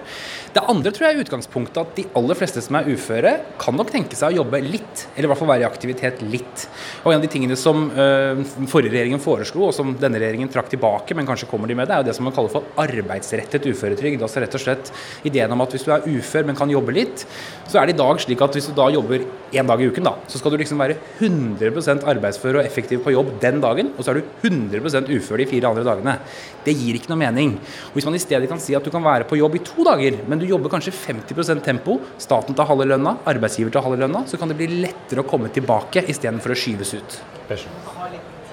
Det 0.55 0.62
andre 0.72 0.92
tror 0.96 1.05
jeg 1.05 1.18
er 1.18 1.27
utgangspunktet 1.27 1.81
at 1.83 1.92
de 1.98 2.07
aller 2.16 2.38
fleste 2.40 2.62
som 2.64 2.79
er 2.81 2.88
uføre, 2.88 3.35
kan 3.61 3.77
nok 3.77 3.92
tenke 3.92 4.16
seg 4.16 4.33
å 4.33 4.38
jobbe 4.40 4.62
litt, 4.64 5.05
eller 5.12 5.29
i 5.29 5.33
hvert 5.35 5.42
fall 5.42 5.51
være 5.51 5.66
i 5.66 5.68
aktivitet 5.68 6.22
litt. 6.24 6.64
Og 7.03 7.12
en 7.12 7.18
av 7.18 7.27
de 7.27 7.31
tingene 7.37 7.61
som 7.61 7.85
uh, 7.92 8.40
forrige 8.72 8.94
regjeringen 8.96 9.20
foreslo, 9.20 9.66
og 9.68 9.77
som 9.77 9.92
denne 10.01 10.22
regjeringen 10.24 10.48
trakk 10.55 10.72
tilbake, 10.72 11.18
men 11.18 11.29
kanskje 11.29 11.51
kommer 11.53 11.68
de 11.68 11.77
med, 11.77 11.92
det 11.92 11.98
er 11.98 12.05
jo 12.07 12.09
det 12.09 12.16
som 12.16 12.24
man 12.31 12.37
kaller 12.38 12.55
for 12.55 12.72
arbeidsrettet 12.81 13.68
uføretrygd. 13.68 14.24
Altså 14.24 14.40
rett 14.40 14.57
og 14.57 14.64
slett 14.64 14.94
ideen 15.29 15.53
om 15.53 15.66
at 15.66 15.77
hvis 15.77 15.85
du 15.85 15.92
er 15.92 16.09
ufør, 16.16 16.48
men 16.48 16.57
kan 16.57 16.72
jobbe 16.72 16.96
litt, 16.96 17.29
så 17.68 17.83
er 17.83 17.90
det 17.92 17.98
i 17.98 18.01
dag 18.01 18.24
slik 18.24 18.40
at 18.48 18.57
hvis 18.57 18.72
du 18.72 18.74
da 18.81 18.88
jobber 18.96 19.29
én 19.53 19.68
dag 19.68 19.85
i 19.85 19.92
uken, 19.92 20.09
da, 20.09 20.16
så 20.33 20.40
skal 20.40 20.57
du 20.57 20.62
liksom 20.62 20.78
være 20.81 20.97
100% 21.21 22.07
arbeidsfør 22.12 22.61
og 22.61 22.67
effektiv 22.67 23.03
på 23.05 23.14
jobb 23.14 23.35
den 23.43 23.61
dagen, 23.64 23.93
og 23.97 24.05
så 24.05 24.12
er 24.12 24.21
du 24.21 24.49
100 24.49 25.11
ufør 25.17 25.43
de 25.43 25.49
fire 25.51 25.71
andre 25.71 25.85
dagene. 25.87 26.17
Det 26.64 26.77
gir 26.79 26.99
ikke 26.99 27.12
noe 27.12 27.21
mening. 27.25 27.57
Og 27.91 27.99
Hvis 27.99 28.09
man 28.09 28.19
i 28.19 28.23
stedet 28.23 28.49
kan 28.51 28.62
si 28.62 28.77
at 28.79 28.85
du 28.85 28.93
kan 28.95 29.05
være 29.05 29.29
på 29.29 29.38
jobb 29.41 29.59
i 29.59 29.64
to 29.67 29.87
dager, 29.87 30.23
men 30.29 30.41
du 30.41 30.47
jobber 30.49 30.73
kanskje 30.73 30.95
50% 30.95 31.64
tempo, 31.64 32.01
staten 32.19 32.55
tar 32.55 32.71
halve 32.71 32.88
lønna, 32.88 33.19
arbeidsgiver 33.29 33.75
tar 33.75 33.87
halve 33.87 34.03
lønna, 34.05 34.25
så 34.27 34.41
kan 34.41 34.51
det 34.51 34.59
bli 34.61 34.83
lettere 34.85 35.25
å 35.25 35.29
komme 35.29 35.53
tilbake 35.55 36.07
istedenfor 36.09 36.55
å 36.55 36.59
skyves 36.59 36.97
ut. 36.99 37.23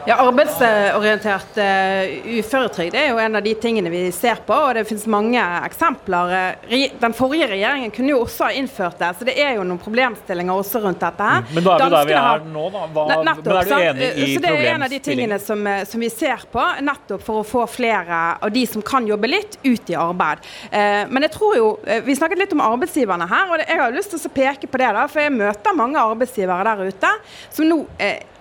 Ja, 0.06 0.20
Arbeidsorientert 0.22 1.56
uh, 1.58 2.28
uføretrygd 2.38 2.94
er 2.94 3.08
jo 3.10 3.18
en 3.18 3.38
av 3.40 3.42
de 3.42 3.56
tingene 3.58 3.90
vi 3.90 4.04
ser 4.14 4.38
på, 4.46 4.54
og 4.54 4.76
det 4.78 4.84
finnes 4.86 5.08
mange 5.10 5.42
eksempler. 5.66 6.60
Den 7.02 7.16
forrige 7.18 7.48
regjeringen 7.50 7.90
kunne 7.94 8.14
jo 8.14 8.20
også 8.22 8.46
ha 8.46 8.52
innført 8.54 9.00
det, 9.02 9.10
så 9.18 9.26
det 9.26 9.34
er 9.42 9.56
jo 9.58 9.64
noen 9.66 9.82
problemstillinger 9.82 10.62
også 10.62 10.84
rundt 10.84 11.02
dette. 11.02 11.30
her. 11.32 11.48
Men 11.56 11.66
da 11.66 11.78
er 11.78 11.82
vi 11.82 11.96
der 11.96 12.12
vi 12.12 12.18
er 12.20 12.46
nå, 12.54 12.66
da. 12.76 12.84
Hva, 12.94 13.06
nettopp, 13.30 13.50
men 13.50 13.58
er 13.64 13.72
du 13.72 14.04
enig 14.04 14.12
i 14.12 14.28
så 14.36 14.44
Det 14.44 14.52
er 14.52 14.68
en 14.76 14.86
av 14.86 14.94
de 14.94 15.00
tingene 15.08 15.42
som, 15.42 15.66
eh, 15.72 15.82
som, 15.90 16.06
vi 16.06 16.12
ser 16.14 16.46
på, 16.54 16.68
nettopp 16.86 17.26
for 17.26 17.42
å 17.42 17.48
få 17.56 17.66
flere 17.80 18.22
av 18.38 18.54
de 18.54 18.66
som 18.70 18.86
kan 18.86 19.10
jobbe 19.10 19.32
litt, 19.32 19.58
ut 19.66 19.90
i 19.90 19.98
arbeid. 19.98 20.46
Uh, 20.70 21.02
men 21.10 21.26
jeg 21.26 21.34
tror 21.34 21.58
jo, 21.58 21.66
Vi 22.06 22.16
snakket 22.18 22.44
litt 22.44 22.54
om 22.54 22.62
arbeidsgiverne 22.62 23.26
her, 23.34 23.50
og 23.50 23.66
jeg 23.66 23.82
har 23.82 23.98
lyst 23.98 24.14
til 24.14 24.22
å 24.22 24.34
peke 24.38 24.70
på 24.70 24.84
det, 24.86 24.94
da, 25.00 25.10
for 25.10 25.26
jeg 25.26 25.34
møter 25.34 25.82
mange 25.82 26.06
arbeidsgivere 26.14 26.70
der 26.70 26.94
ute 26.94 27.14
som 27.50 27.66
nå 27.66 27.82
uh, 27.90 28.35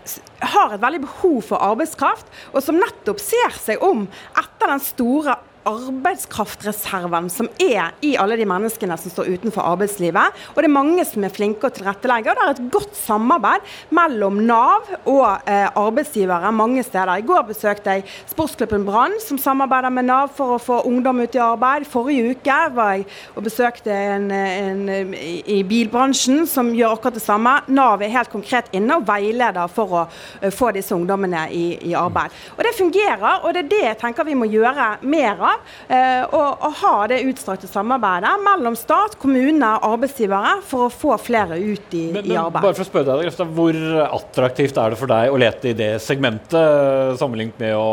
har 0.55 0.75
et 0.75 0.83
veldig 0.83 1.03
behov 1.07 1.41
for 1.49 1.65
arbeidskraft, 1.65 2.29
og 2.53 2.63
som 2.65 2.79
nettopp 2.81 3.23
ser 3.23 3.57
seg 3.57 3.83
om 3.85 4.07
etter 4.37 4.75
den 4.75 4.83
store 4.85 5.39
arbeidskraftreserven 5.69 7.31
som 7.33 7.49
er 7.63 7.95
i 8.05 8.15
alle 8.21 8.39
de 8.41 8.47
menneskene 8.49 8.97
som 9.01 9.13
står 9.13 9.31
utenfor 9.35 9.67
arbeidslivet. 9.75 10.45
Og 10.55 10.61
det 10.61 10.69
er 10.69 10.75
mange 10.75 11.05
som 11.09 11.25
er 11.25 11.35
flinke 11.35 11.69
og 11.69 11.77
tilrettelegger. 11.79 12.35
Og 12.35 12.41
det 12.41 12.47
er 12.47 12.55
et 12.55 12.73
godt 12.75 12.97
samarbeid 12.99 13.65
mellom 13.95 14.41
Nav 14.49 14.91
og 15.05 15.27
eh, 15.51 15.69
arbeidsgivere 15.69 16.53
mange 16.55 16.83
steder. 16.87 17.17
I 17.17 17.27
går 17.27 17.47
besøkte 17.49 17.99
jeg 17.99 18.07
sportsklubben 18.31 18.87
Brann, 18.87 19.17
som 19.23 19.41
samarbeider 19.41 19.93
med 19.95 20.09
Nav 20.11 20.33
for 20.37 20.57
å 20.57 20.63
få 20.63 20.83
ungdom 20.89 21.25
ut 21.25 21.37
i 21.37 21.43
arbeid. 21.43 21.89
Forrige 21.91 22.35
uke 22.35 22.59
var 22.75 22.95
jeg 22.97 23.07
og 23.35 23.47
besøkte 23.47 23.93
en, 23.95 24.31
en 24.31 25.15
i 25.15 25.63
bilbransjen 25.67 26.45
som 26.51 26.73
gjør 26.75 26.97
akkurat 26.97 27.19
det 27.19 27.25
samme. 27.25 27.55
Nav 27.75 28.03
er 28.03 28.13
helt 28.15 28.33
konkret 28.33 28.71
inne 28.77 28.99
og 28.99 29.07
veileder 29.09 29.71
for 29.73 29.99
å 30.01 30.03
uh, 30.07 30.51
få 30.55 30.71
disse 30.77 30.95
ungdommene 30.97 31.47
i, 31.55 31.65
i, 31.91 31.95
arbeid. 31.99 32.35
Og 32.57 32.65
Det 32.67 32.75
fungerer, 32.79 33.45
og 33.45 33.55
det 33.55 33.65
er 33.65 33.71
det 33.71 33.83
jeg 33.85 34.01
tenker 34.03 34.29
vi 34.29 34.39
må 34.39 34.49
gjøre 34.51 34.89
mer 35.03 35.43
av. 35.53 35.54
Eh, 35.89 36.23
og, 36.29 36.65
og 36.65 36.79
ha 36.81 36.95
det 37.11 37.21
utstrakte 37.29 37.69
samarbeidet 37.71 38.33
mellom 38.45 38.77
stat, 38.79 39.19
kommune 39.21 39.71
og 39.79 39.89
arbeidsgivere 39.95 40.57
for 40.67 40.87
å 40.87 40.93
få 40.93 41.19
flere 41.21 41.59
ut 41.61 41.97
i, 41.97 42.05
men, 42.15 42.29
i 42.29 42.39
arbeid. 42.41 42.63
bare 42.63 42.77
for 42.77 42.87
å 42.87 42.89
spørre 42.89 43.09
deg, 43.11 43.27
Grefta, 43.29 43.49
Hvor 43.59 43.81
attraktivt 44.07 44.81
er 44.81 44.95
det 44.95 45.01
for 45.01 45.15
deg 45.15 45.35
å 45.35 45.41
lete 45.41 45.73
i 45.73 45.77
det 45.79 45.93
segmentet, 46.05 47.19
sammenlignet 47.21 47.61
med 47.63 47.77
å 47.79 47.89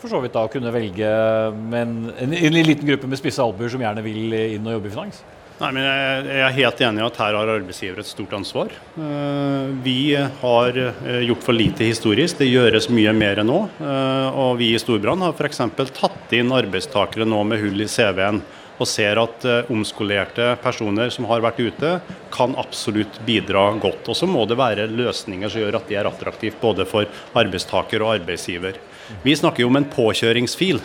for 0.00 0.12
så 0.12 0.20
vidt 0.22 0.36
da 0.36 0.46
kunne 0.50 0.72
velge 0.74 1.06
en, 1.06 1.96
en, 2.10 2.36
en 2.36 2.60
liten 2.60 2.88
gruppe 2.88 3.08
med 3.10 3.20
spisse 3.20 3.42
albuer 3.42 3.72
som 3.72 3.82
gjerne 3.82 4.04
vil 4.04 4.36
inn 4.36 4.66
og 4.66 4.78
jobbe 4.78 4.90
i 4.90 4.94
finans? 4.96 5.24
Nei, 5.56 5.70
men 5.72 5.86
jeg 5.86 6.40
er 6.44 6.52
helt 6.52 6.80
enig 6.84 7.00
i 7.00 7.04
at 7.06 7.18
her 7.22 7.36
har 7.38 7.50
arbeidsgiver 7.54 8.02
et 8.02 8.08
stort 8.08 8.34
ansvar. 8.36 8.74
Eh, 9.00 9.70
vi 9.80 10.12
har 10.12 10.76
eh, 10.76 11.22
gjort 11.24 11.46
for 11.46 11.56
lite 11.56 11.86
historisk, 11.88 12.36
det 12.42 12.50
gjøres 12.50 12.90
mye 12.92 13.14
mer 13.16 13.40
nå. 13.40 13.62
Eh, 13.80 14.36
og 14.36 14.58
vi 14.60 14.74
i 14.74 14.80
Storbrann 14.80 15.24
har 15.24 15.32
f.eks. 15.32 15.62
tatt 15.96 16.34
inn 16.36 16.52
arbeidstakere 16.52 17.24
nå 17.24 17.40
med 17.48 17.64
hull 17.64 17.80
i 17.80 17.88
CV-en. 17.88 18.42
Og 18.76 18.84
ser 18.84 19.16
at 19.16 19.44
omskolerte 19.72 20.50
personer 20.60 21.08
som 21.08 21.24
har 21.30 21.40
vært 21.40 21.62
ute, 21.64 21.94
kan 22.28 22.52
absolutt 22.60 23.16
bidra 23.24 23.70
godt. 23.80 24.10
Og 24.12 24.18
så 24.18 24.28
må 24.28 24.42
det 24.44 24.58
være 24.60 24.84
løsninger 24.92 25.48
som 25.48 25.62
gjør 25.62 25.78
at 25.78 25.88
det 25.88 25.96
er 25.96 26.10
attraktivt 26.10 26.60
både 26.60 26.84
for 26.84 27.08
arbeidstaker 27.40 28.04
og 28.04 28.18
arbeidsgiver. 28.18 28.76
Vi 29.24 29.38
snakker 29.40 29.64
jo 29.64 29.72
om 29.72 29.80
en 29.80 29.88
påkjøringsfil. 29.88 30.84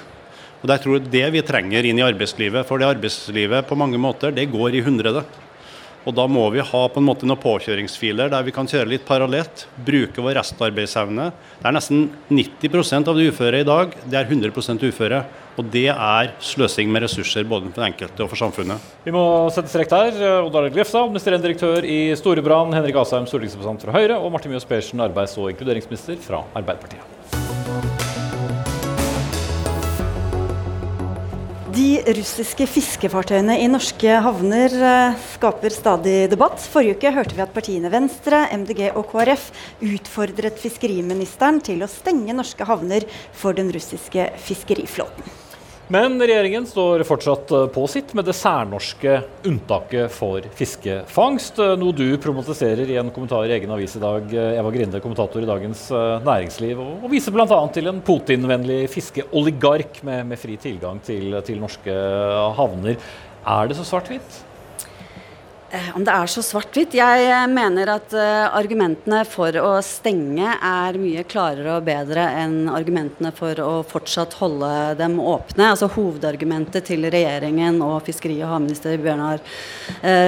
Og 0.62 0.70
det 0.70 0.76
er 0.76 0.84
tror 0.84 1.06
det 1.14 1.28
vi 1.34 1.42
trenger 1.46 1.88
inn 1.90 1.98
i 1.98 2.06
arbeidslivet. 2.06 2.68
For 2.70 2.82
det 2.82 2.92
arbeidslivet 2.92 3.66
på 3.68 3.78
mange 3.80 3.98
måter, 4.02 4.34
det 4.34 4.50
går 4.54 4.78
i 4.78 4.84
hundrede. 4.86 5.26
Og 6.02 6.16
da 6.18 6.26
må 6.26 6.48
vi 6.50 6.64
ha 6.66 6.82
på 6.90 6.98
en 6.98 7.06
måte 7.06 7.28
noen 7.30 7.40
påkjøringsfiler 7.42 8.32
der 8.34 8.46
vi 8.46 8.54
kan 8.56 8.70
kjøre 8.70 8.90
litt 8.90 9.06
parallelt. 9.06 9.68
Bruke 9.86 10.24
vår 10.24 10.40
restarbeidsevne. 10.40 11.28
Det 11.60 11.70
er 11.70 11.76
nesten 11.76 12.08
90 12.32 13.10
av 13.12 13.18
de 13.18 13.28
uføre 13.30 13.62
i 13.62 13.68
dag 13.68 13.94
det 14.10 14.18
er 14.18 14.30
100% 14.30 14.88
uføre. 14.90 15.22
Og 15.60 15.68
det 15.70 15.90
er 15.92 16.32
sløsing 16.42 16.90
med 16.90 17.06
ressurser 17.06 17.46
både 17.46 17.68
for 17.68 17.82
den 17.82 17.92
enkelte 17.92 18.24
og 18.24 18.32
for 18.32 18.40
samfunnet. 18.40 18.82
Vi 19.06 19.14
må 19.14 19.24
sette 19.54 19.70
strek 19.70 19.92
der. 19.92 20.18
Odd 20.46 20.58
Arild 20.58 20.78
Glefstad, 20.78 21.06
administrerende 21.06 21.50
direktør 21.50 21.86
i 21.86 22.00
Storebrand. 22.18 22.74
Henrik 22.78 22.98
Asheim, 23.04 23.30
stortingsrepresentant 23.30 23.86
fra 23.86 23.98
Høyre. 24.00 24.18
Og 24.18 24.34
Martin 24.34 24.56
Mjøs 24.56 24.70
Persen, 24.70 25.06
arbeids- 25.06 25.38
og 25.38 25.52
inkluderingsminister 25.54 26.22
fra 26.24 26.46
Arbeiderpartiet. 26.56 27.41
De 31.72 32.02
russiske 32.18 32.66
fiskefartøyene 32.68 33.54
i 33.64 33.68
norske 33.72 34.16
havner 34.26 34.74
eh, 34.76 35.20
skaper 35.38 35.72
stadig 35.72 36.16
debatt. 36.34 36.60
Forrige 36.74 36.98
uke 36.98 37.14
hørte 37.16 37.38
vi 37.38 37.44
at 37.46 37.54
partiene 37.56 37.92
Venstre, 37.94 38.42
MDG 38.58 38.90
og 38.90 39.06
KrF 39.14 39.46
utfordret 39.88 40.60
fiskeriministeren 40.60 41.62
til 41.64 41.86
å 41.86 41.92
stenge 41.92 42.36
norske 42.36 42.68
havner 42.68 43.08
for 43.32 43.56
den 43.56 43.72
russiske 43.72 44.34
fiskeriflåten. 44.50 45.41
Men 45.92 46.14
regjeringen 46.22 46.64
står 46.70 47.02
fortsatt 47.04 47.50
eh, 47.52 47.66
på 47.76 47.82
sitt 47.92 48.14
med 48.16 48.24
det 48.24 48.36
særnorske 48.38 49.18
unntaket 49.50 50.14
for 50.16 50.46
fiskefangst. 50.56 51.58
Eh, 51.60 51.74
noe 51.80 51.96
du 51.96 52.06
problematiserer 52.16 52.88
i 52.88 52.96
en 53.02 53.10
kommentar 53.12 53.50
i 53.50 53.56
egen 53.58 53.74
avis 53.76 53.98
i 54.00 54.04
dag, 54.04 54.30
eh, 54.32 54.54
Eva 54.62 54.72
Grinde, 54.72 55.02
kommentator 55.04 55.44
i 55.44 55.50
Dagens 55.50 55.82
Næringsliv, 56.24 56.80
og 56.80 57.10
viser 57.12 57.36
bl.a. 57.36 57.60
til 57.76 57.92
en 57.92 58.00
Putin-vennlig 58.08 58.86
fiskeoligark 58.94 60.00
med, 60.08 60.30
med, 60.32 60.40
fri 60.40 60.56
tilgang 60.62 61.04
til, 61.04 61.36
til 61.44 61.60
norske 61.60 61.98
havner. 62.56 62.96
Er 63.42 63.68
det 63.68 63.76
så 63.76 63.90
svart-hvitt? 63.92 64.40
Eh, 65.72 65.96
om 65.96 66.04
det 66.04 66.12
er 66.12 66.28
så 66.28 66.42
svart-hvitt? 66.44 66.98
Jeg 66.98 67.28
eh, 67.32 67.46
mener 67.48 67.94
at 67.94 68.12
uh, 68.12 68.50
argumentene 68.58 69.22
for 69.24 69.56
å 69.56 69.70
stenge 69.86 70.58
er 70.68 70.98
mye 71.00 71.24
klarere 71.32 71.78
og 71.78 71.86
bedre 71.88 72.26
enn 72.42 72.68
argumentene 72.68 73.32
for 73.32 73.56
å 73.64 73.70
fortsatt 73.88 74.36
holde 74.42 74.72
dem 75.00 75.16
åpne. 75.24 75.70
Altså 75.70 75.88
Hovedargumentet 75.94 76.90
til 76.90 77.08
regjeringen 77.08 77.80
og 77.86 78.02
fiskeri- 78.04 78.42
og 78.42 78.52
havminister 78.52 79.00
Bjørnar 79.00 79.40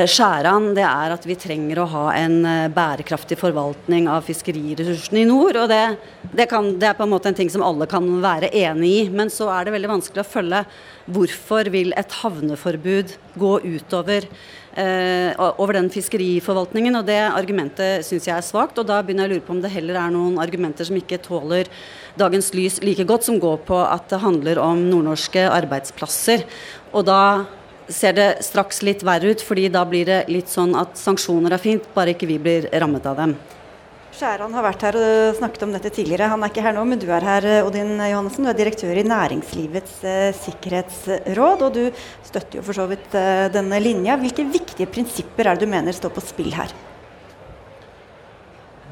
Skjæran 0.08 0.70
det 0.78 0.86
er 0.88 1.18
at 1.18 1.28
vi 1.28 1.36
trenger 1.40 1.82
å 1.82 1.90
ha 1.92 2.06
en 2.16 2.40
bærekraftig 2.72 3.36
forvaltning 3.40 4.08
av 4.12 4.24
fiskeriressursene 4.28 5.24
i 5.26 5.28
nord. 5.28 5.60
og 5.60 5.70
det, 5.72 5.84
det, 6.32 6.48
kan, 6.52 6.72
det 6.80 6.92
er 6.92 6.98
på 6.98 7.04
en 7.04 7.14
måte 7.18 7.32
en 7.34 7.40
ting 7.42 7.52
som 7.52 7.66
alle 7.66 7.90
kan 7.90 8.08
være 8.24 8.54
enig 8.64 8.96
i. 8.96 9.06
Men 9.12 9.32
så 9.34 9.52
er 9.52 9.68
det 9.68 9.76
veldig 9.76 9.92
vanskelig 9.98 10.24
å 10.24 10.32
følge 10.38 10.66
hvorfor 11.12 11.68
vil 11.74 11.92
et 12.00 12.20
havneforbud 12.22 13.18
gå 13.40 13.56
utover 13.74 14.30
Eh, 14.32 14.63
over 14.74 15.74
den 15.78 15.90
fiskeriforvaltningen. 15.94 16.96
og 16.98 17.06
Det 17.06 17.20
argumentet 17.30 18.06
syns 18.06 18.26
jeg 18.26 18.36
er 18.36 18.42
svakt. 18.42 18.80
og 18.80 18.88
Da 18.88 19.02
begynner 19.02 19.28
jeg 19.28 19.32
å 19.32 19.34
lure 19.36 19.46
på 19.46 19.54
om 19.54 19.62
det 19.62 19.72
heller 19.72 20.00
er 20.02 20.12
noen 20.12 20.40
argumenter 20.42 20.86
som 20.86 20.98
ikke 20.98 21.22
tåler 21.22 21.70
dagens 22.18 22.54
lys 22.54 22.82
like 22.82 23.06
godt, 23.06 23.24
som 23.24 23.40
går 23.40 23.58
på 23.68 23.78
at 23.78 24.10
det 24.10 24.22
handler 24.22 24.58
om 24.58 24.90
nordnorske 24.90 25.46
arbeidsplasser. 25.50 26.44
Og 26.94 27.06
da 27.06 27.46
ser 27.90 28.14
det 28.14 28.30
straks 28.46 28.82
litt 28.82 29.04
verre 29.04 29.34
ut, 29.34 29.42
fordi 29.42 29.70
da 29.70 29.84
blir 29.86 30.06
det 30.06 30.22
litt 30.32 30.50
sånn 30.50 30.76
at 30.80 30.98
sanksjoner 30.98 31.54
er 31.54 31.62
fint, 31.62 31.88
bare 31.94 32.14
ikke 32.16 32.30
vi 32.30 32.40
blir 32.42 32.70
rammet 32.74 33.06
av 33.06 33.20
dem. 33.20 33.36
Skjæran 34.14 34.54
har 34.54 34.62
vært 34.62 34.84
her 34.86 34.96
og 35.00 35.38
snakket 35.40 35.64
om 35.66 35.72
dette 35.74 35.90
tidligere. 35.90 36.28
Han 36.30 36.44
er 36.46 36.52
ikke 36.52 36.62
her 36.62 36.76
nå, 36.76 36.84
men 36.86 37.00
du 37.02 37.08
er 37.10 37.26
her, 37.26 37.48
Odin 37.66 37.96
Johannessen. 37.98 38.46
Du 38.46 38.52
er 38.52 38.60
direktør 38.60 39.00
i 39.02 39.06
Næringslivets 39.10 39.96
eh, 40.06 40.28
sikkerhetsråd, 40.38 41.64
og 41.66 41.72
du 41.74 41.88
støtter 42.22 42.60
jo 42.60 42.66
for 42.68 42.78
så 42.78 42.86
vidt 42.92 43.18
eh, 43.18 43.48
denne 43.56 43.80
linja. 43.82 44.20
Hvilke 44.22 44.46
viktige 44.54 44.86
prinsipper 44.94 45.50
er 45.50 45.58
det 45.58 45.66
du 45.66 45.74
mener 45.74 45.98
står 45.98 46.14
på 46.14 46.22
spill 46.28 46.54
her? 46.54 46.76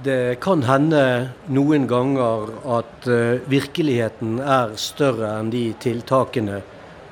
Det 0.01 0.41
kan 0.41 0.65
hende 0.65 1.05
noen 1.53 1.85
ganger 1.85 2.49
at 2.79 3.05
virkeligheten 3.45 4.39
er 4.41 4.73
større 4.73 5.35
enn 5.37 5.53
de 5.53 5.67
tiltakene 5.77 6.63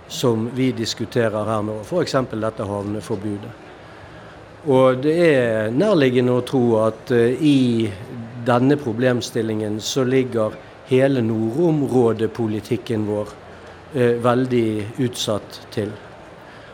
som 0.10 0.50
vi 0.58 0.72
diskuterer 0.74 1.46
her 1.46 1.62
nå, 1.62 1.84
f.eks. 1.86 2.18
dette 2.34 2.66
havneforbudet. 2.66 3.69
Og 4.68 5.00
det 5.04 5.16
er 5.24 5.72
nærliggende 5.72 6.36
å 6.36 6.44
tro 6.44 6.64
at 6.84 7.14
uh, 7.16 7.32
i 7.40 7.88
denne 8.46 8.76
problemstillingen 8.80 9.80
så 9.80 10.04
ligger 10.04 10.58
hele 10.90 11.24
nordområdepolitikken 11.24 13.06
vår 13.08 13.32
uh, 13.96 14.16
veldig 14.20 14.70
utsatt 15.06 15.62
til. 15.72 15.94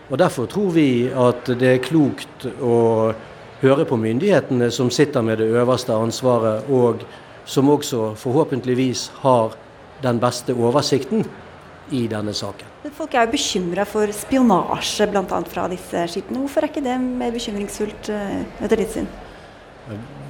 Og 0.10 0.18
Derfor 0.18 0.50
tror 0.50 0.74
vi 0.74 0.90
at 1.10 1.46
det 1.60 1.70
er 1.76 1.86
klokt 1.86 2.46
å 2.62 3.14
høre 3.62 3.86
på 3.86 3.98
myndighetene 3.98 4.72
som 4.74 4.90
sitter 4.94 5.22
med 5.26 5.40
det 5.42 5.50
øverste 5.54 5.94
ansvaret, 5.94 6.66
og 6.70 7.06
som 7.46 7.70
også 7.70 8.14
forhåpentligvis 8.18 9.12
har 9.22 9.54
den 10.02 10.20
beste 10.22 10.54
oversikten 10.54 11.26
i 11.92 12.06
denne 12.10 12.34
saken. 12.34 12.72
Folk 12.96 13.14
er 13.14 13.28
jo 13.28 13.36
bekymra 13.36 13.86
for 13.90 14.12
spionasje 14.14 15.08
bl.a. 15.12 15.42
fra 15.52 15.68
disse 15.72 16.06
skipene. 16.14 16.42
Hvorfor 16.46 16.66
er 16.66 16.72
ikke 16.72 16.86
det 16.86 16.98
mer 17.02 17.34
bekymringsfullt 17.36 18.12
eh, 18.14 18.42
etter 18.66 18.82
ditt 18.82 18.94
syn? 18.96 19.10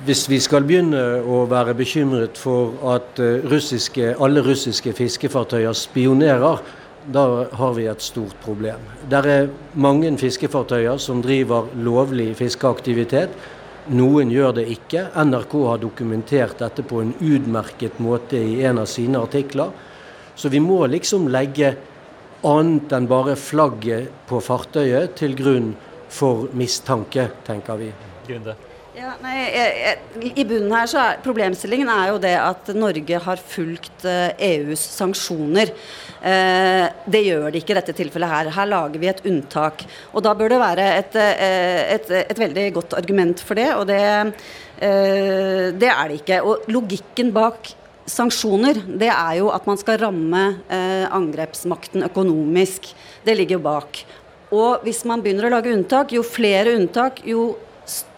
Hvis 0.06 0.26
vi 0.30 0.38
skal 0.44 0.66
begynne 0.68 1.02
å 1.24 1.46
være 1.50 1.74
bekymret 1.78 2.38
for 2.38 2.76
at 2.94 3.22
eh, 3.24 3.46
russiske, 3.48 4.14
alle 4.22 4.44
russiske 4.46 4.94
fiskefartøyer 4.98 5.76
spionerer, 5.78 6.60
da 7.06 7.26
har 7.54 7.74
vi 7.78 7.86
et 7.88 8.02
stort 8.02 8.38
problem. 8.42 8.82
Det 9.10 9.22
er 9.30 9.50
mange 9.78 10.10
fiskefartøyer 10.18 10.98
som 11.02 11.22
driver 11.22 11.70
lovlig 11.78 12.32
fiskeaktivitet. 12.40 13.36
Noen 13.94 14.32
gjør 14.34 14.56
det 14.58 14.66
ikke. 14.74 15.12
NRK 15.14 15.54
har 15.70 15.82
dokumentert 15.84 16.58
dette 16.64 16.82
på 16.86 17.04
en 17.04 17.14
utmerket 17.22 18.00
måte 18.02 18.40
i 18.42 18.64
en 18.66 18.82
av 18.82 18.90
sine 18.90 19.22
artikler. 19.22 19.70
Så 20.36 20.52
vi 20.52 20.60
må 20.64 20.84
liksom 20.92 21.30
legge 21.32 21.74
annet 22.46 22.94
enn 22.94 23.10
bare 23.10 23.36
flagget 23.40 24.12
på 24.30 24.42
fartøyet 24.44 25.16
til 25.20 25.36
grunn 25.38 25.74
for 26.12 26.48
mistanke, 26.56 27.30
tenker 27.48 27.80
vi. 27.80 27.92
Grunde. 28.28 28.56
Ja, 28.96 29.12
nei, 29.20 29.34
jeg, 29.52 29.72
jeg, 29.76 30.30
I 30.40 30.44
bunnen 30.48 30.72
her 30.72 30.88
så 30.88 31.02
er 31.02 31.18
problemstillingen 31.24 31.90
er 31.92 32.14
jo 32.14 32.20
det 32.24 32.32
at 32.40 32.70
Norge 32.78 33.18
har 33.26 33.42
fulgt 33.44 34.06
uh, 34.08 34.30
EUs 34.40 34.80
sanksjoner. 34.94 35.74
Uh, 36.24 36.86
det 37.12 37.26
gjør 37.26 37.50
de 37.52 37.60
ikke 37.60 37.76
i 37.76 37.78
dette 37.82 37.96
tilfellet 37.98 38.32
her. 38.32 38.52
Her 38.56 38.70
lager 38.72 39.02
vi 39.02 39.10
et 39.12 39.20
unntak. 39.28 39.84
Og 40.16 40.24
da 40.24 40.32
bør 40.40 40.56
det 40.56 40.62
være 40.64 40.86
et, 41.02 41.18
uh, 41.20 41.82
et, 41.98 42.14
et 42.22 42.44
veldig 42.46 42.66
godt 42.78 42.96
argument 43.02 43.44
for 43.44 43.60
det, 43.60 43.68
og 43.76 43.84
det, 43.92 44.00
det 44.80 45.92
er 45.92 46.08
det 46.08 46.22
ikke. 46.22 46.40
Og 46.48 46.72
logikken 46.72 47.36
bak 47.36 47.76
sanksjoner, 48.10 48.80
det 48.86 49.10
er 49.10 49.40
jo 49.40 49.50
at 49.54 49.66
man 49.68 49.80
skal 49.82 50.00
ramme 50.02 50.44
eh, 50.70 51.06
angrepsmakten 51.10 52.06
økonomisk. 52.08 52.92
Det 53.26 53.36
ligger 53.38 53.58
jo 53.58 53.66
bak. 53.66 54.02
Og 54.56 54.86
hvis 54.86 55.02
man 55.10 55.24
begynner 55.24 55.48
å 55.48 55.56
lage 55.56 55.74
unntak, 55.74 56.14
jo 56.14 56.24
flere 56.26 56.76
unntak, 56.78 57.24
jo 57.26 57.56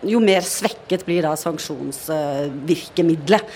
jo 0.08 0.20
mer 0.24 0.42
svekket 0.46 1.06
blir 1.08 1.24
da 1.26 1.36
sanksjonsvirkemiddelet. 1.40 3.44
Uh, 3.44 3.48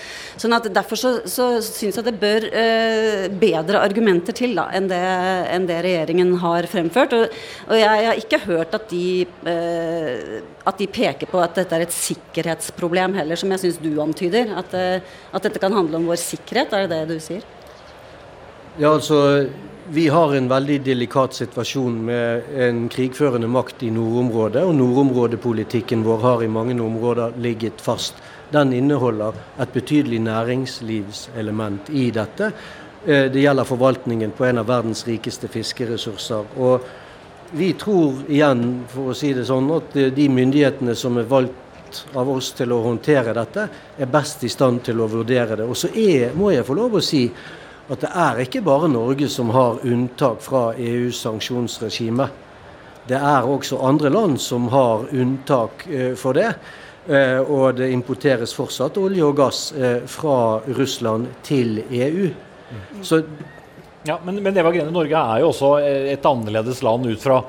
sånn 0.42 0.56
at 0.56 0.68
Derfor 0.72 0.96
så, 0.98 1.10
så 1.28 1.60
syns 1.64 1.96
jeg 1.98 2.04
det 2.06 2.20
bør 2.20 2.42
uh, 2.50 3.28
bedre 3.40 3.78
argumenter 3.82 4.32
til 4.36 4.54
da, 4.58 4.64
enn, 4.74 4.88
det, 4.90 5.06
enn 5.54 5.66
det 5.68 5.84
regjeringen 5.86 6.30
har 6.42 6.62
fremført. 6.70 7.12
Og, 7.16 7.24
og 7.68 7.76
jeg 7.78 8.06
har 8.08 8.16
ikke 8.20 8.46
hørt 8.46 8.74
at 8.78 8.84
de, 8.92 9.06
uh, 9.46 10.18
at 10.66 10.78
de, 10.78 10.86
peker 10.92 11.26
på 11.30 11.38
at 11.40 11.56
dette 11.62 11.74
er 11.78 11.84
et 11.86 11.96
sikkerhetsproblem 11.96 13.12
heller, 13.20 13.36
som 13.40 13.50
jeg 13.54 13.60
syns 13.64 13.78
du 13.82 13.92
antyder. 14.02 14.44
At, 14.58 14.70
at 14.74 15.42
dette 15.46 15.60
kan 15.62 15.74
handle 15.74 15.96
om 16.00 16.08
vår 16.10 16.18
sikkerhet, 16.20 16.72
er 16.74 16.80
det 16.86 16.98
det 16.98 17.16
du 17.16 17.20
sier? 17.22 17.44
Ja, 18.78 18.94
altså 18.94 19.46
vi 19.90 20.06
har 20.08 20.34
en 20.34 20.46
veldig 20.48 20.78
delikat 20.80 21.34
situasjon 21.36 21.98
med 22.06 22.46
en 22.56 22.86
krigførende 22.88 23.50
makt 23.52 23.82
i 23.84 23.90
nordområdet. 23.92 24.62
Og 24.64 24.78
nordområdepolitikken 24.78 26.04
vår 26.06 26.22
har 26.22 26.44
i 26.44 26.48
mange 26.48 26.78
områder 26.80 27.36
ligget 27.36 27.84
fast. 27.84 28.16
Den 28.52 28.72
inneholder 28.72 29.36
et 29.60 29.76
betydelig 29.76 30.22
næringslivselement 30.24 31.92
i 31.92 32.08
dette. 32.16 32.52
Eh, 33.04 33.28
det 33.32 33.44
gjelder 33.44 33.68
forvaltningen 33.68 34.32
på 34.32 34.48
en 34.48 34.64
av 34.64 34.72
verdens 34.72 35.04
rikeste 35.04 35.52
fiskeressurser. 35.52 36.56
Og 36.56 36.88
vi 37.52 37.74
tror 37.76 38.24
igjen, 38.32 38.86
for 38.88 39.12
å 39.12 39.16
si 39.16 39.34
det 39.36 39.44
sånn, 39.44 39.68
at 39.76 39.92
de 40.16 40.28
myndighetene 40.32 40.96
som 40.96 41.20
er 41.20 41.28
valgt 41.28 42.06
av 42.16 42.30
oss 42.32 42.54
til 42.56 42.72
å 42.72 42.84
håndtere 42.86 43.36
dette, 43.36 43.68
er 43.98 44.08
best 44.08 44.46
i 44.48 44.48
stand 44.48 44.80
til 44.86 45.04
å 45.04 45.12
vurdere 45.12 45.60
det. 45.60 45.68
Og 45.68 45.76
så 45.76 45.92
er, 45.92 46.30
må 46.32 46.54
jeg 46.54 46.64
få 46.64 46.80
lov 46.80 46.96
å 46.96 47.04
si 47.04 47.26
at 47.90 48.04
det 48.04 48.10
er 48.14 48.40
ikke 48.44 48.62
bare 48.64 48.90
Norge 48.90 49.26
som 49.30 49.50
har 49.54 49.82
unntak 49.82 50.42
fra 50.44 50.70
EUs 50.78 51.18
sanksjonsregime. 51.24 52.28
Det 53.10 53.18
er 53.18 53.48
også 53.48 53.80
andre 53.82 54.12
land 54.12 54.38
som 54.40 54.68
har 54.70 55.08
unntak 55.10 55.86
eh, 55.90 56.12
for 56.18 56.38
det. 56.38 56.52
Eh, 57.10 57.40
og 57.42 57.80
det 57.80 57.90
importeres 57.90 58.54
fortsatt 58.54 59.00
olje 59.02 59.24
og 59.26 59.34
gass 59.40 59.64
eh, 59.74 60.04
fra 60.06 60.60
Russland 60.78 61.32
til 61.42 61.80
EU. 61.90 62.30
Så 63.02 63.24
ja, 64.06 64.20
men, 64.24 64.38
men 64.42 64.56
Eva 64.56 64.70
Grene, 64.74 64.94
Norge 64.94 65.18
er 65.18 65.42
jo 65.42 65.50
også 65.50 65.74
et 65.82 66.24
annerledes 66.26 66.80
land 66.86 67.10
ut 67.10 67.22
fra 67.22 67.42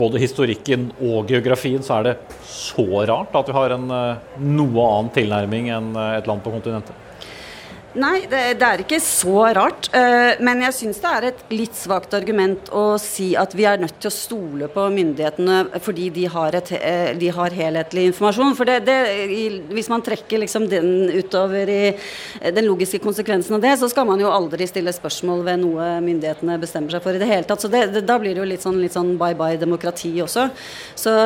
både 0.00 0.20
historikken 0.20 0.90
og 1.00 1.28
geografien. 1.32 1.82
Så 1.82 1.96
er 1.96 2.10
det 2.10 2.16
så 2.46 2.84
rart 3.08 3.34
at 3.36 3.48
vi 3.48 3.56
har 3.56 3.74
en 3.74 3.88
noe 3.88 4.84
annen 4.86 5.10
tilnærming 5.16 5.72
enn 5.74 5.94
et 6.12 6.28
land 6.30 6.44
på 6.44 6.52
kontinentet? 6.54 7.09
Nei, 7.98 8.20
det, 8.30 8.40
det, 8.60 8.66
er 8.66 8.82
ikke 8.84 9.00
så 9.02 9.48
rart. 9.56 9.88
Uh, 9.90 10.38
men 10.46 10.60
jeg 10.62 10.76
syns 10.76 11.00
det 11.02 11.10
er 11.10 11.24
et 11.32 11.40
litt 11.50 11.74
svakt 11.74 12.12
argument 12.14 12.70
å 12.70 12.94
si 13.02 13.32
at 13.38 13.56
vi 13.58 13.66
er 13.66 13.82
nødt 13.82 13.96
til 13.98 14.12
å 14.12 14.14
stole 14.14 14.68
på 14.70 14.84
myndighetene 14.94 15.80
fordi 15.82 16.06
de 16.14 16.28
har, 16.30 16.54
et, 16.54 16.70
uh, 16.78 17.10
de 17.18 17.32
har 17.34 17.56
helhetlig 17.58 18.04
informasjon. 18.12 18.54
For 18.54 18.70
det, 18.70 18.84
det, 18.86 19.00
hvis 19.74 19.90
man 19.90 20.06
trekker 20.06 20.44
liksom 20.44 20.68
den 20.70 21.10
utover 21.16 21.74
i 21.74 21.80
uh, 21.90 22.46
den 22.54 22.70
logiske 22.70 23.02
konsekvensen 23.02 23.58
av 23.58 23.66
det, 23.66 23.74
så 23.82 23.90
skal 23.90 24.06
man 24.06 24.22
jo 24.22 24.30
aldri 24.30 24.70
stille 24.70 24.94
spørsmål 24.94 25.42
ved 25.50 25.62
noe 25.64 25.90
myndighetene 26.06 26.60
bestemmer 26.62 26.94
seg 26.94 27.02
for 27.02 27.18
i 27.18 27.24
det 27.24 27.32
hele 27.32 27.50
tatt. 27.50 27.66
Så 27.66 27.72
da 27.74 28.20
blir 28.22 28.36
det 28.36 28.44
jo 28.44 28.50
litt 28.52 28.62
sånn, 28.62 28.78
litt 28.78 28.94
sånn 28.94 29.16
bye 29.18 29.34
bye 29.34 29.58
demokrati 29.58 30.14
også. 30.22 30.46
Så, 30.94 31.18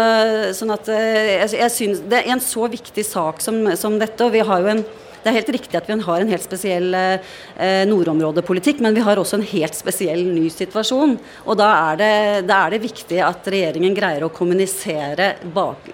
sånn 0.57 0.73
at 0.73 0.89
jeg, 0.89 1.53
jeg 1.61 1.73
synes 1.77 2.07
det 2.09 2.25
er 2.25 2.33
en 2.33 2.45
så 2.45 2.73
viktig 2.73 3.05
sak 3.05 3.45
som, 3.45 3.67
som 3.77 4.01
dette, 4.01 4.25
og 4.25 4.33
vi 4.33 4.49
har 4.49 4.65
jo 4.65 4.79
en 4.79 4.87
det 5.25 5.31
er 5.31 5.39
helt 5.39 5.53
riktig 5.57 5.79
at 5.79 5.89
vi 5.89 5.97
har 6.05 6.21
en 6.21 6.31
helt 6.31 6.45
spesiell 6.45 6.95
eh, 6.99 7.83
nordområdepolitikk, 7.89 8.83
men 8.85 8.97
vi 8.97 9.05
har 9.05 9.21
også 9.21 9.39
en 9.39 9.47
helt 9.55 9.77
spesiell 9.77 10.21
ny 10.29 10.51
situasjon. 10.53 11.17
Og 11.47 11.59
da 11.59 11.71
er 11.91 12.01
det, 12.01 12.13
da 12.51 12.61
er 12.67 12.75
det 12.75 12.83
viktig 12.85 13.21
at 13.25 13.49
regjeringen 13.49 13.97
greier 13.97 14.27
å 14.27 14.33
kommunisere 14.35 15.35
bak, 15.55 15.89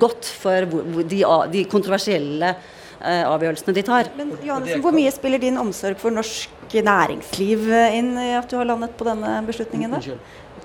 godt 0.00 0.28
for 0.42 0.68
de, 1.00 1.22
de 1.54 1.64
kontroversielle 1.70 2.52
eh, 2.52 3.24
avgjørelsene 3.24 3.76
de 3.76 3.84
tar. 3.86 4.10
Men 4.18 4.34
Johansen, 4.44 4.84
Hvor 4.84 4.96
mye 4.96 5.12
spiller 5.14 5.40
din 5.40 5.60
omsorg 5.60 6.00
for 6.02 6.12
norsk 6.14 6.50
næringsliv 6.74 7.68
inn 7.94 8.16
i 8.18 8.32
at 8.36 8.50
du 8.50 8.58
har 8.58 8.68
landet 8.68 8.96
på 8.98 9.06
denne 9.08 9.38
beslutningen? 9.46 9.96
da? 9.96 10.18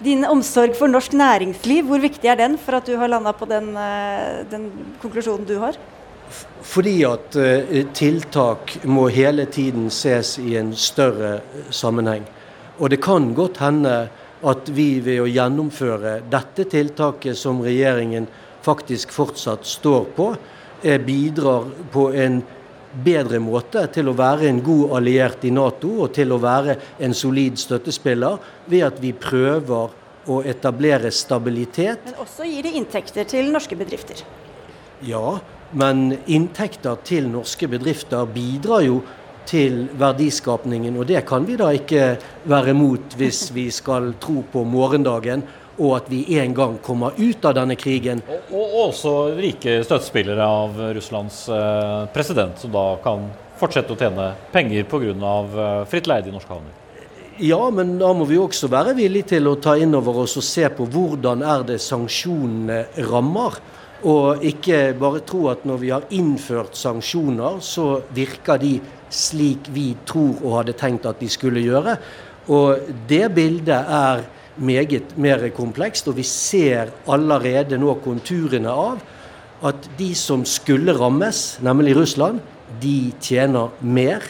Din 0.04 0.24
omsorg 0.28 0.76
for 0.80 0.92
norsk 0.92 1.16
næringsliv, 1.20 1.88
hvor 1.88 2.04
viktig 2.04 2.32
er 2.32 2.40
den 2.40 2.60
for 2.60 2.80
at 2.80 2.88
du 2.88 2.96
har 3.00 3.12
landa 3.12 3.34
på 3.36 3.48
den, 3.48 3.72
eh, 3.80 4.44
den 4.52 4.70
konklusjonen 5.00 5.48
du 5.48 5.56
har? 5.64 5.80
Fordi 6.70 6.96
at 7.08 7.36
eh, 7.40 7.86
tiltak 7.96 8.76
må 8.84 9.08
hele 9.14 9.48
tiden 9.50 9.90
ses 9.94 10.38
i 10.42 10.56
en 10.60 10.74
større 10.78 11.40
sammenheng. 11.74 12.28
Og 12.80 12.92
det 12.94 13.02
kan 13.04 13.32
godt 13.36 13.58
hende 13.64 13.96
at 14.40 14.70
vi 14.72 15.00
ved 15.04 15.24
å 15.24 15.28
gjennomføre 15.28 16.20
dette 16.32 16.68
tiltaket 16.70 17.38
som 17.38 17.64
regjeringen 17.64 18.28
faktisk 18.64 19.12
fortsatt 19.12 19.66
står 19.68 20.06
på, 20.16 20.30
eh, 20.84 21.00
bidrar 21.02 21.68
på 21.92 22.10
en 22.14 22.42
bedre 22.94 23.40
måte 23.40 23.86
til 23.94 24.10
å 24.10 24.18
være 24.18 24.48
en 24.50 24.62
god 24.66 24.98
alliert 24.98 25.44
i 25.46 25.52
Nato 25.54 25.92
og 26.04 26.14
til 26.14 26.32
å 26.34 26.40
være 26.42 26.78
en 27.00 27.14
solid 27.14 27.60
støttespiller, 27.60 28.40
ved 28.68 28.84
at 28.84 29.00
vi 29.02 29.14
prøver 29.14 29.90
å 30.30 30.42
etablere 30.46 31.12
stabilitet. 31.12 32.06
Men 32.06 32.22
også 32.22 32.48
gir 32.48 32.66
det 32.66 32.76
inntekter 32.78 33.28
til 33.30 33.52
norske 33.54 33.78
bedrifter? 33.78 34.24
Ja, 35.06 35.40
men 35.72 36.18
inntekter 36.28 37.00
til 37.06 37.30
norske 37.30 37.70
bedrifter 37.70 38.26
bidrar 38.34 38.84
jo 38.86 39.02
til 39.50 39.88
verdiskapningen, 39.98 40.98
og 41.00 41.08
det 41.10 41.24
kan 41.26 41.46
vi 41.48 41.56
da 41.58 41.72
ikke 41.74 42.12
være 42.50 42.76
mot 42.78 43.16
hvis 43.18 43.48
vi 43.56 43.70
skal 43.74 44.14
tro 44.22 44.44
på 44.52 44.64
morgendagen 44.68 45.44
og 45.80 45.96
at 45.96 46.10
vi 46.12 46.26
en 46.40 46.54
gang 46.54 46.78
kommer 46.84 47.16
ut 47.18 47.46
av 47.46 47.56
denne 47.56 47.78
krigen. 47.80 48.22
Og, 48.28 48.52
og 48.52 48.74
også 48.90 49.14
rike 49.40 49.80
støttespillere 49.88 50.44
av 50.44 50.76
Russlands 50.98 51.46
eh, 51.54 52.04
president, 52.14 52.60
som 52.60 52.74
da 52.74 52.86
kan 53.04 53.30
fortsette 53.60 53.96
å 53.96 54.00
tjene 54.00 54.34
penger 54.54 54.88
pga. 54.92 55.16
Eh, 55.16 55.88
fritt 55.90 56.10
leide 56.12 56.32
i 56.32 56.36
norske 56.36 56.52
havner. 56.52 56.76
Ja, 57.40 57.62
men 57.72 57.96
da 58.02 58.12
må 58.12 58.26
vi 58.28 58.36
også 58.36 58.68
være 58.68 58.98
villige 58.98 59.38
til 59.38 59.48
å 59.48 59.56
ta 59.64 59.78
inn 59.80 59.96
over 59.96 60.26
oss 60.26 60.36
og 60.40 60.44
se 60.44 60.68
på 60.76 60.84
hvordan 60.92 61.46
er 61.48 61.64
det 61.70 61.78
sanksjonene 61.80 62.82
rammer. 63.08 63.56
Og 64.08 64.44
ikke 64.46 64.94
bare 65.00 65.20
tro 65.28 65.50
at 65.52 65.66
når 65.68 65.78
vi 65.82 65.92
har 65.92 66.08
innført 66.16 66.78
sanksjoner, 66.80 67.60
så 67.60 68.02
virker 68.16 68.62
de 68.62 68.78
slik 69.12 69.68
vi 69.74 69.92
tror 70.08 70.40
og 70.44 70.58
hadde 70.62 70.78
tenkt 70.80 71.08
at 71.10 71.20
de 71.20 71.30
skulle 71.30 71.64
gjøre. 71.66 71.98
Og 72.50 72.92
det 73.10 73.26
bildet 73.36 73.76
er 73.76 74.24
meget 74.60 75.18
mer 75.18 75.50
komplekst, 75.56 76.08
og 76.08 76.18
vi 76.18 76.24
ser 76.24 76.92
allerede 77.08 77.78
nå 77.80 77.96
konturene 78.04 78.72
av 78.72 79.00
at 79.68 79.90
de 80.00 80.14
som 80.16 80.46
skulle 80.48 80.96
rammes, 80.96 81.60
nemlig 81.64 81.96
Russland, 81.98 82.40
de 82.82 83.12
tjener 83.22 83.74
mer. 83.82 84.24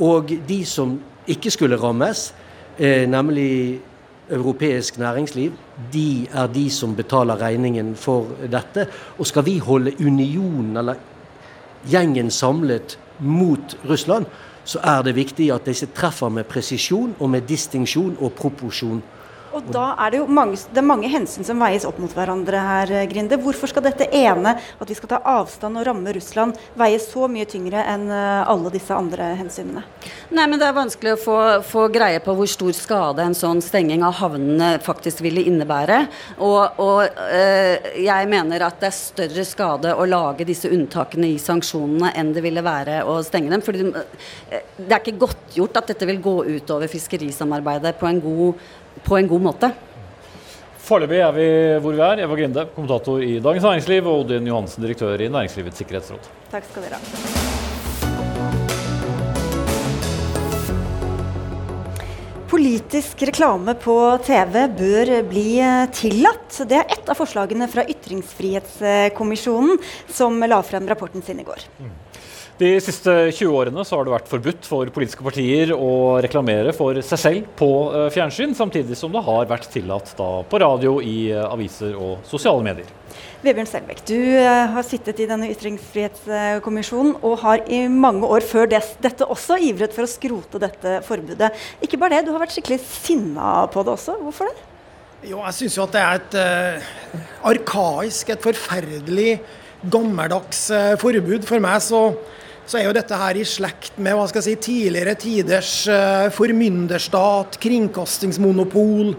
Og 0.00 0.32
de 0.48 0.60
som 0.68 0.98
ikke 1.28 1.52
skulle 1.52 1.78
rammes, 1.80 2.32
eh, 2.78 3.08
nemlig 3.08 3.80
europeisk 4.30 4.98
næringsliv, 4.98 5.52
de 5.92 6.26
er 6.32 6.46
de 6.46 6.70
som 6.70 6.96
betaler 6.96 7.40
regningen 7.40 7.94
for 7.96 8.26
dette. 8.52 8.86
Og 9.18 9.26
skal 9.26 9.46
vi 9.46 9.58
holde 9.58 9.92
unionen, 10.00 10.76
eller 10.76 10.94
gjengen, 11.90 12.30
samlet 12.30 12.98
mot 13.18 13.78
Russland, 13.88 14.26
så 14.64 14.78
er 14.84 15.02
det 15.02 15.16
viktig 15.16 15.52
at 15.52 15.66
disse 15.66 15.88
treffer 15.96 16.28
med 16.28 16.44
presisjon 16.44 17.14
og 17.18 17.30
med 17.30 17.48
distinksjon 17.48 18.16
og 18.20 18.32
proporsjon. 18.32 19.02
Og 19.56 19.66
da 19.74 19.90
er 19.98 20.12
det 20.12 20.20
jo 20.20 20.26
mange, 20.30 20.58
det 20.74 20.82
mange 20.86 21.10
hensyn 21.10 21.46
som 21.46 21.58
veies 21.62 21.84
opp 21.88 21.98
mot 22.02 22.12
hverandre 22.14 22.60
her, 22.62 22.92
Grinde. 23.10 23.38
Hvorfor 23.42 23.70
skal 23.70 23.84
dette 23.84 24.06
ene, 24.14 24.54
at 24.56 24.90
vi 24.90 24.96
skal 24.98 25.10
ta 25.10 25.20
avstand 25.26 25.80
og 25.80 25.86
ramme 25.88 26.14
Russland, 26.14 26.58
veie 26.78 27.00
så 27.02 27.26
mye 27.30 27.48
tyngre 27.50 27.82
enn 27.90 28.06
eh, 28.14 28.50
alle 28.50 28.70
disse 28.70 28.94
andre 28.94 29.32
hensynene? 29.40 29.82
Nei, 30.30 30.46
men 30.46 30.60
Det 30.60 30.68
er 30.68 30.76
vanskelig 30.76 31.14
å 31.16 31.20
få, 31.20 31.38
få 31.66 31.86
greie 31.90 32.20
på 32.22 32.34
hvor 32.38 32.50
stor 32.50 32.74
skade 32.76 33.24
en 33.24 33.34
sånn 33.36 33.62
stenging 33.64 34.04
av 34.06 34.18
havnene 34.20 34.74
faktisk 34.84 35.24
ville 35.24 35.42
innebære. 35.50 36.02
Og, 36.38 36.80
og 36.82 37.02
øh, 37.08 37.90
jeg 38.04 38.30
mener 38.30 38.66
at 38.66 38.78
det 38.82 38.90
er 38.90 38.98
større 38.98 39.46
skade 39.48 39.94
å 39.96 40.06
lage 40.06 40.46
disse 40.46 40.70
unntakene 40.70 41.32
i 41.32 41.40
sanksjonene 41.42 42.12
enn 42.20 42.34
det 42.36 42.44
ville 42.44 42.62
være 42.62 43.02
å 43.08 43.18
stenge 43.26 43.50
dem. 43.50 43.64
fordi 43.64 43.88
det 43.90 44.92
er 44.92 45.00
ikke 45.00 45.18
godtgjort 45.24 45.80
at 45.80 45.90
dette 45.90 46.06
vil 46.08 46.22
gå 46.22 46.36
utover 46.60 46.90
fiskerisamarbeidet 46.90 47.96
på 47.98 48.08
en 48.08 48.22
god 48.22 48.70
på 49.06 49.18
en 49.18 49.30
god 49.30 49.46
måte. 49.50 49.72
Foreløpig 50.90 51.20
er 51.22 51.32
vi 51.36 51.48
hvor 51.84 51.94
vi 51.94 52.02
er. 52.02 52.24
Eva 52.24 52.34
Grinde, 52.38 52.66
kommentator 52.74 53.22
i 53.22 53.38
Dagens 53.42 53.66
Næringsliv, 53.68 54.06
og 54.10 54.24
Odin 54.24 54.48
Johansen, 54.50 54.82
direktør 54.82 55.22
i 55.22 55.30
Næringslivets 55.30 55.78
sikkerhetsråd. 55.78 56.30
Takk 56.50 56.64
skal 56.70 56.88
dere 56.88 56.98
ha. 56.98 57.60
Politisk 62.50 63.22
reklame 63.28 63.76
på 63.78 63.94
TV 64.26 64.66
bør 64.74 65.22
bli 65.30 65.62
tillatt. 65.94 66.58
Det 66.66 66.80
er 66.80 66.90
ett 66.90 67.06
av 67.06 67.14
forslagene 67.14 67.70
fra 67.70 67.86
Ytringsfrihetskommisjonen, 67.86 69.78
som 70.10 70.42
la 70.42 70.58
frem 70.66 70.90
rapporten 70.90 71.22
sin 71.22 71.38
i 71.38 71.46
går. 71.46 71.62
De 72.60 72.74
siste 72.84 73.12
20 73.32 73.54
årene 73.56 73.82
så 73.88 73.96
har 73.96 74.04
det 74.04 74.12
vært 74.12 74.26
forbudt 74.28 74.66
for 74.68 74.88
politiske 74.92 75.24
partier 75.24 75.70
å 75.72 76.20
reklamere 76.20 76.74
for 76.76 76.98
seg 77.00 77.20
selv 77.22 77.46
på 77.56 77.68
eh, 77.88 78.08
fjernsyn, 78.12 78.52
samtidig 78.52 78.98
som 79.00 79.14
det 79.14 79.22
har 79.24 79.46
vært 79.48 79.70
tillatt 79.72 80.10
da 80.18 80.26
på 80.44 80.58
radio, 80.60 80.98
i 81.00 81.30
eh, 81.32 81.40
aviser 81.40 81.94
og 81.96 82.18
sosiale 82.28 82.60
medier. 82.66 82.90
Vebjørn 83.40 83.68
Selbekk, 83.70 84.02
du 84.10 84.18
eh, 84.20 84.66
har 84.74 84.84
sittet 84.84 85.22
i 85.24 85.28
denne 85.30 85.48
ytringsfrihetskommisjonen 85.54 87.14
og 87.24 87.38
har 87.46 87.62
i 87.64 87.78
mange 87.88 88.28
år 88.28 88.44
før 88.44 88.68
dette 88.68 89.24
også 89.24 89.56
ivret 89.64 89.96
for 89.96 90.04
å 90.04 90.10
skrote 90.12 90.60
dette 90.60 90.98
forbudet. 91.06 91.48
Ikke 91.80 91.96
bare 92.02 92.18
det, 92.18 92.26
du 92.28 92.34
har 92.34 92.44
vært 92.44 92.58
skikkelig 92.58 92.82
sinna 92.84 93.54
på 93.72 93.86
det 93.86 93.94
også. 93.94 94.18
Hvorfor 94.26 94.50
det? 94.50 94.66
Jo, 95.30 95.40
jeg 95.46 95.56
syns 95.62 95.78
jo 95.78 95.86
at 95.86 95.96
det 95.96 96.04
er 96.04 96.20
et 96.20 96.36
uh, 96.36 97.24
arkaisk, 97.54 98.34
et 98.36 98.44
forferdelig 98.44 99.34
gammeldags 99.92 100.66
uh, 100.72 100.92
forbud. 101.00 101.48
For 101.48 101.60
meg 101.64 101.80
så, 101.84 102.02
så, 102.66 102.78
er 102.78 102.86
jo 102.86 102.94
dette 102.94 103.18
her 103.18 103.38
i 103.38 103.44
slekt 103.48 103.98
med 103.98 104.16
hva 104.16 104.26
skal 104.30 104.42
jeg 104.42 104.48
si, 104.48 104.56
tidligere 104.70 105.16
tiders 105.18 105.74
uh, 105.90 106.28
formynderstat, 106.34 107.58
kringkastingsmonopol, 107.62 109.14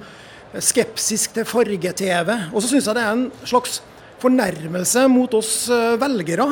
skepsis 0.59 1.29
til 1.35 1.47
farge-TV. 1.47 2.29
Og 2.51 2.59
så 2.59 2.73
syns 2.73 2.89
jeg 2.89 2.97
det 2.97 3.05
er 3.05 3.15
en 3.15 3.27
slags 3.47 3.81
fornærmelse 4.21 5.07
mot 5.11 5.33
oss 5.37 5.65
eh, 5.71 5.97
velgere. 6.01 6.47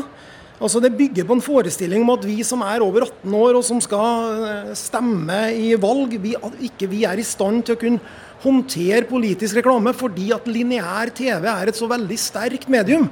Altså 0.60 0.82
Det 0.84 0.92
bygger 0.96 1.28
på 1.28 1.38
en 1.38 1.44
forestilling 1.44 2.04
om 2.04 2.16
at 2.18 2.26
vi 2.28 2.42
som 2.44 2.64
er 2.68 2.84
over 2.84 3.06
18 3.06 3.36
år 3.38 3.60
og 3.60 3.66
som 3.66 3.80
skal 3.84 4.46
eh, 4.48 4.72
stemme 4.76 5.38
i 5.56 5.72
valg, 5.80 6.18
vi, 6.20 6.34
ikke 6.68 6.90
vi 6.92 7.06
er 7.08 7.22
i 7.22 7.28
stand 7.28 7.64
til 7.68 7.78
å 7.78 7.80
kunne 7.80 8.18
håndtere 8.44 9.08
politisk 9.08 9.60
reklame 9.60 9.94
fordi 9.96 10.30
at 10.36 10.48
lineær 10.48 11.12
TV 11.16 11.48
er 11.52 11.72
et 11.72 11.80
så 11.80 11.88
veldig 11.92 12.20
sterkt 12.20 12.72
medium. 12.72 13.08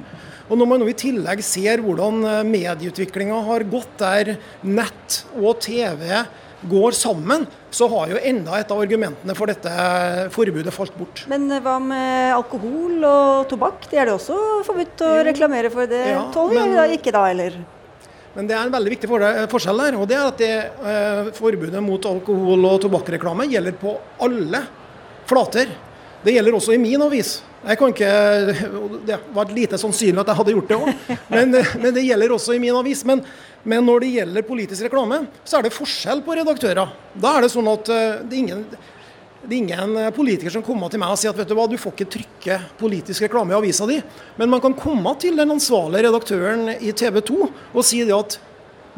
Og 0.48 0.56
Når 0.56 0.68
man 0.68 0.80
nå 0.80 0.88
i 0.88 0.96
tillegg 0.96 1.42
ser 1.44 1.82
hvordan 1.84 2.22
eh, 2.24 2.44
medieutviklinga 2.48 3.40
har 3.50 3.64
gått 3.68 3.96
der 4.00 4.36
nett 4.64 5.22
og 5.36 5.58
TV 5.64 6.06
går 6.68 6.94
sammen, 6.96 7.44
så 7.70 7.86
har 7.92 8.14
jo 8.14 8.20
enda 8.30 8.56
et 8.58 8.70
av 8.72 8.80
argumentene 8.82 9.36
for 9.38 9.50
dette 9.50 9.70
forbudet 10.34 10.72
falt 10.74 10.96
bort. 10.98 11.24
Men 11.30 11.46
eh, 11.52 11.62
hva 11.62 11.76
med 11.82 12.34
alkohol 12.34 13.04
og 13.04 13.48
tobakk? 13.52 13.90
Det 13.90 14.00
er 14.00 14.08
det 14.08 14.16
også 14.16 14.38
forbudt 14.66 15.04
å 15.06 15.10
reklamere 15.28 15.70
for. 15.74 15.90
Det 15.90 16.04
ja, 16.14 16.24
tåler 16.34 16.72
vi 16.72 16.96
ikke 16.98 17.14
da, 17.14 17.26
eller? 17.30 17.60
Men 18.38 18.48
det 18.48 18.54
er 18.54 18.64
en 18.64 18.72
veldig 18.72 18.92
viktig 18.92 19.08
forskjell 19.50 19.80
der. 19.82 19.96
og 19.98 20.08
det 20.08 20.16
er 20.16 20.24
at 20.24 20.40
det, 20.40 20.54
eh, 20.88 21.30
Forbudet 21.36 21.82
mot 21.82 22.08
alkohol- 22.08 22.66
og 22.72 22.80
tobakkreklame 22.84 23.48
gjelder 23.50 23.76
på 23.76 23.98
alle 24.24 24.64
flater. 25.28 25.68
Det 26.24 26.34
gjelder 26.34 26.56
også 26.58 26.74
i 26.74 26.80
min 26.82 27.02
avis. 27.02 27.38
Jeg 27.62 27.78
kan 27.78 27.92
ikke, 27.92 28.10
Det 29.06 29.18
var 29.34 29.52
lite 29.54 29.78
sannsynlig 29.78 30.22
at 30.22 30.30
jeg 30.30 30.38
hadde 30.40 30.54
gjort 30.56 30.70
det 30.70 30.78
òg, 30.78 31.16
men, 31.34 31.56
men, 31.82 31.94
det 31.94 32.04
gjelder 32.06 32.34
også 32.34 32.54
i 32.54 32.60
min 32.62 32.76
avis. 32.78 33.04
Men, 33.06 33.22
men, 33.62 33.84
når 33.86 34.04
det 34.04 34.12
gjelder 34.16 34.46
politisk 34.46 34.86
reklame, 34.86 35.24
så 35.44 35.58
er 35.58 35.66
det 35.66 35.74
forskjell 35.74 36.22
på 36.26 36.38
redaktører. 36.38 36.94
Da 37.14 37.34
er 37.36 37.46
det 37.46 37.52
sånn 37.54 37.70
at 37.70 37.90
eh, 37.94 38.22
det 38.24 38.36
er 38.36 38.42
ingen, 38.42 38.64
det 39.42 39.52
er 39.52 39.58
ingen 39.58 39.98
politiker 40.16 40.54
som 40.54 40.64
kommer 40.66 40.90
til 40.90 41.02
meg 41.02 41.14
og 41.14 41.20
sier 41.20 41.34
at 41.34 41.38
vet 41.38 41.50
du 41.50 41.56
hva, 41.58 41.68
du 41.70 41.78
får 41.78 41.94
ikke 41.94 42.10
trykke 42.16 42.58
politisk 42.80 43.26
reklame 43.26 43.54
i 43.54 43.58
avisa 43.58 43.86
di. 43.90 44.00
Men 44.38 44.54
man 44.54 44.62
kan 44.64 44.76
komme 44.78 45.14
til 45.22 45.38
den 45.38 45.54
ansvarlige 45.54 46.08
redaktøren 46.08 46.74
i 46.78 46.94
TV 46.94 47.22
2 47.30 47.40
og 47.46 47.82
si 47.86 48.02
det 48.06 48.16
at 48.16 48.40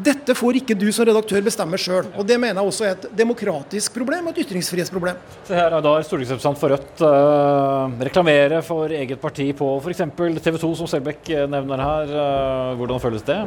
dette 0.00 0.34
får 0.36 0.60
ikke 0.60 0.76
du 0.78 0.86
som 0.94 1.06
redaktør 1.08 1.42
bestemme 1.44 1.78
sjøl. 1.80 2.08
Og 2.16 2.26
det 2.26 2.38
mener 2.40 2.60
jeg 2.60 2.72
også 2.72 2.86
er 2.86 2.94
et 2.96 3.06
demokratisk 3.20 3.96
problem, 3.98 4.28
og 4.28 4.34
et 4.34 4.46
ytringsfrihetsproblem. 4.46 5.18
Se 5.48 5.56
her 5.56 5.76
er 5.76 5.84
da 5.84 5.94
stortingsrepresentant 6.06 6.60
for 6.60 6.74
Rødt 6.74 7.02
eh, 7.06 7.96
reklamere 8.08 8.62
for 8.66 8.92
eget 8.94 9.20
parti 9.20 9.50
på 9.56 9.72
f.eks. 9.82 10.04
TV 10.16 10.60
2, 10.62 10.72
som 10.80 10.90
Selbekk 10.90 11.32
eh, 11.34 11.46
nevner 11.50 11.84
her. 11.84 12.14
Uh, 12.14 12.78
hvordan 12.80 13.02
føles 13.02 13.26
det? 13.26 13.38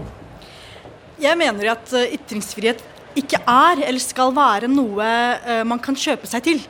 Jeg 1.24 1.39
mener 1.39 1.74
at 1.74 1.95
ytringsfrihet 2.04 2.84
ikke 3.18 3.39
er 3.39 3.84
eller 3.86 4.01
skal 4.01 4.34
være 4.34 4.68
noe 4.72 5.10
man 5.70 5.82
kan 5.82 5.95
kjøpe 5.97 6.28
seg 6.28 6.41
til. 6.47 6.64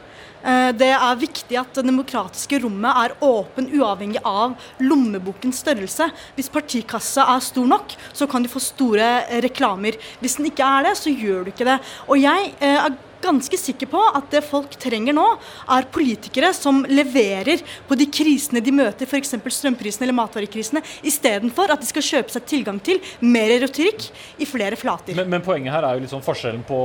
Eh, 0.44 0.72
det 0.76 0.92
er 0.92 1.22
viktig 1.22 1.60
at 1.60 1.78
det 1.78 1.86
demokratiske 1.88 2.60
rommet 2.66 3.00
er 3.06 3.16
åpen 3.24 3.70
uavhengig 3.72 4.22
av 4.28 4.58
lommebokens 4.84 5.64
størrelse. 5.64 6.10
Hvis 6.36 6.52
partikassa 6.52 7.28
er 7.36 7.46
stor 7.46 7.70
nok, 7.70 7.96
så 8.12 8.28
kan 8.28 8.44
du 8.44 8.52
få 8.52 8.62
store 8.64 9.10
reklamer. 9.46 9.98
Hvis 10.20 10.38
den 10.40 10.52
ikke 10.52 10.68
er 10.68 10.90
det, 10.90 10.98
så 11.00 11.14
gjør 11.14 11.48
du 11.48 11.54
ikke 11.54 11.70
det. 11.72 11.80
Og 12.10 12.20
jeg 12.20 12.54
eh, 12.60 12.78
er 12.84 13.02
ganske 13.24 13.56
sikker 13.56 13.88
på 13.88 14.02
at 14.18 14.28
det 14.34 14.42
folk 14.44 14.74
trenger 14.82 15.16
nå, 15.16 15.24
er 15.72 15.88
politikere 15.96 16.50
som 16.56 16.82
leverer 16.90 17.64
på 17.88 17.96
de 17.96 18.10
krisene 18.12 18.60
de 18.64 18.74
møter, 18.76 19.08
f.eks. 19.08 19.38
strømprisene 19.40 20.10
eller 20.10 20.18
matvarekrisene, 20.18 20.84
istedenfor 21.08 21.72
at 21.72 21.80
de 21.80 21.88
skal 21.88 22.08
kjøpe 22.10 22.36
seg 22.36 22.48
tilgang 22.52 22.82
til 22.84 23.00
mer 23.24 23.56
retorikk 23.64 24.10
i 24.44 24.50
flere 24.50 24.76
flater. 24.80 25.16
Men, 25.16 25.32
men 25.32 25.46
poenget 25.46 25.72
her 25.72 25.88
er 25.88 25.96
jo 25.96 26.04
litt 26.04 26.12
sånn 26.12 26.26
forskjellen 26.26 26.68
på 26.68 26.80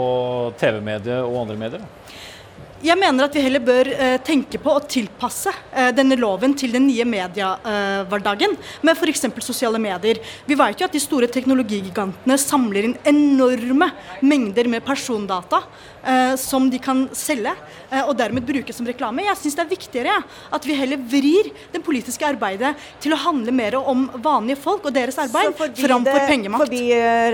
TV-mediet 0.63 1.25
og 1.25 1.43
andre 1.43 1.59
medier? 1.59 1.83
Da. 1.83 2.19
Jeg 2.79 2.95
mener 2.95 3.27
at 3.27 3.35
vi 3.35 3.43
heller 3.43 3.63
bør 3.65 3.89
uh, 3.91 4.21
tenke 4.23 4.59
på 4.63 4.71
å 4.71 4.83
tilpasse 4.87 5.51
uh, 5.51 5.89
denne 5.91 6.15
loven 6.15 6.53
til 6.55 6.71
den 6.71 6.85
nye 6.87 7.03
mediehverdagen 7.11 8.55
uh, 8.55 8.69
med 8.87 8.95
f.eks. 8.95 9.25
sosiale 9.43 9.81
medier. 9.83 10.21
Vi 10.47 10.55
vet 10.59 10.79
jo 10.79 10.87
at 10.87 10.95
de 10.95 11.03
store 11.03 11.27
teknologigigantene 11.35 12.37
samler 12.39 12.87
inn 12.87 12.95
enorme 13.11 13.91
mengder 14.23 14.71
med 14.71 14.87
persondata 14.87 15.65
som 16.41 16.71
de 16.71 16.79
kan 16.83 17.05
selge 17.17 17.53
og 18.05 18.15
dermed 18.17 18.45
bruke 18.47 18.73
som 18.75 18.87
reklame. 18.89 19.25
Jeg 19.27 19.39
syns 19.41 19.57
det 19.59 19.65
er 19.65 19.71
viktigere 19.71 20.15
at 20.55 20.67
vi 20.69 20.77
heller 20.77 21.01
vrir 21.11 21.51
det 21.73 21.83
politiske 21.85 22.27
arbeidet 22.27 22.75
til 23.03 23.15
å 23.15 23.19
handle 23.21 23.53
mer 23.55 23.77
om 23.81 24.07
vanlige 24.25 24.61
folk 24.63 24.89
og 24.89 24.95
deres 24.97 25.19
arbeid 25.21 25.53
framfor 25.57 26.25
pengemakt. 26.29 26.65
Forby 26.69 26.83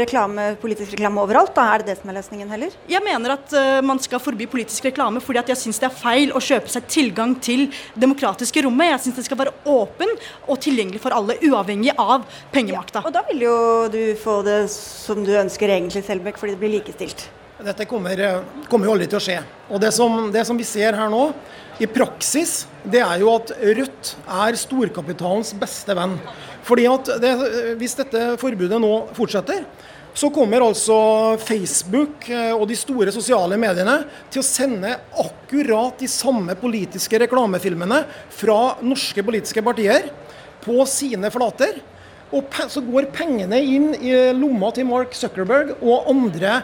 reklame, 0.00 0.48
politisk 0.62 0.96
reklame 0.96 1.22
overalt, 1.22 1.54
da 1.56 1.68
er 1.74 1.84
det 1.84 1.92
det 1.92 1.98
som 2.00 2.10
er 2.10 2.18
løsningen 2.18 2.50
heller? 2.54 2.74
Jeg 2.90 3.02
mener 3.06 3.36
at 3.36 3.54
man 3.86 4.02
skal 4.02 4.22
forby 4.22 4.48
politisk 4.50 4.90
reklame 4.90 5.22
fordi 5.24 5.42
at 5.42 5.54
jeg 5.54 5.62
syns 5.64 5.82
det 5.82 5.90
er 5.90 5.96
feil 5.98 6.34
å 6.34 6.42
kjøpe 6.42 6.72
seg 6.72 6.90
tilgang 6.90 7.36
til 7.44 7.68
demokratiske 7.98 8.66
rommet. 8.66 8.92
Jeg 8.94 9.06
syns 9.06 9.22
det 9.22 9.28
skal 9.28 9.42
være 9.44 9.54
åpen 9.70 10.10
og 10.48 10.58
tilgjengelig 10.64 11.02
for 11.04 11.14
alle, 11.16 11.38
uavhengig 11.44 11.94
av 11.94 12.26
pengemakta. 12.54 13.04
Ja, 13.04 13.08
og 13.08 13.14
da 13.14 13.24
vil 13.30 13.46
jo 13.46 13.56
du 13.92 14.02
få 14.20 14.40
det 14.46 14.64
som 14.72 15.22
du 15.26 15.32
ønsker 15.38 15.70
egentlig, 15.70 16.04
Selbekk, 16.06 16.38
fordi 16.40 16.54
det 16.56 16.62
blir 16.62 16.78
likestilt. 16.78 17.28
Dette 17.64 17.86
kommer, 17.88 18.20
kommer, 18.68 18.86
jo 18.86 18.94
aldri 18.94 19.06
til 19.08 19.16
å 19.16 19.24
skje. 19.24 19.38
Og 19.72 19.80
det 19.80 19.90
som, 19.96 20.26
det 20.32 20.42
som 20.44 20.58
vi 20.58 20.66
ser 20.68 20.96
her 20.98 21.08
nå, 21.12 21.26
i 21.80 21.88
praksis, 21.90 22.66
det 22.84 23.00
er 23.02 23.22
jo 23.22 23.32
at 23.32 23.50
Rødt 23.56 24.10
er 24.28 24.58
storkapitalens 24.60 25.54
beste 25.58 25.96
venn. 25.96 26.18
Fordi 26.64 26.84
at 26.90 27.10
det, 27.22 27.32
Hvis 27.80 27.96
dette 27.98 28.34
forbudet 28.40 28.78
nå 28.82 28.92
fortsetter, 29.16 29.64
så 30.14 30.30
kommer 30.30 30.62
altså 30.62 30.96
Facebook 31.42 32.28
eh, 32.30 32.52
og 32.54 32.68
de 32.70 32.76
store 32.78 33.10
sosiale 33.14 33.56
mediene 33.58 33.96
til 34.30 34.44
å 34.44 34.46
sende 34.46 34.92
akkurat 35.18 35.98
de 35.98 36.06
samme 36.10 36.54
politiske 36.60 37.18
reklamefilmene 37.24 38.04
fra 38.30 38.76
norske 38.86 39.24
politiske 39.26 39.64
partier 39.66 40.12
på 40.62 40.86
sine 40.86 41.32
flater. 41.34 41.80
Og 42.34 42.56
så 42.70 42.82
går 42.82 43.10
pengene 43.14 43.60
inn 43.62 43.92
i 43.94 44.14
lomma 44.34 44.72
til 44.74 44.88
Mark 44.88 45.14
Zuckerberg 45.14 45.76
og 45.78 46.08
andre 46.10 46.56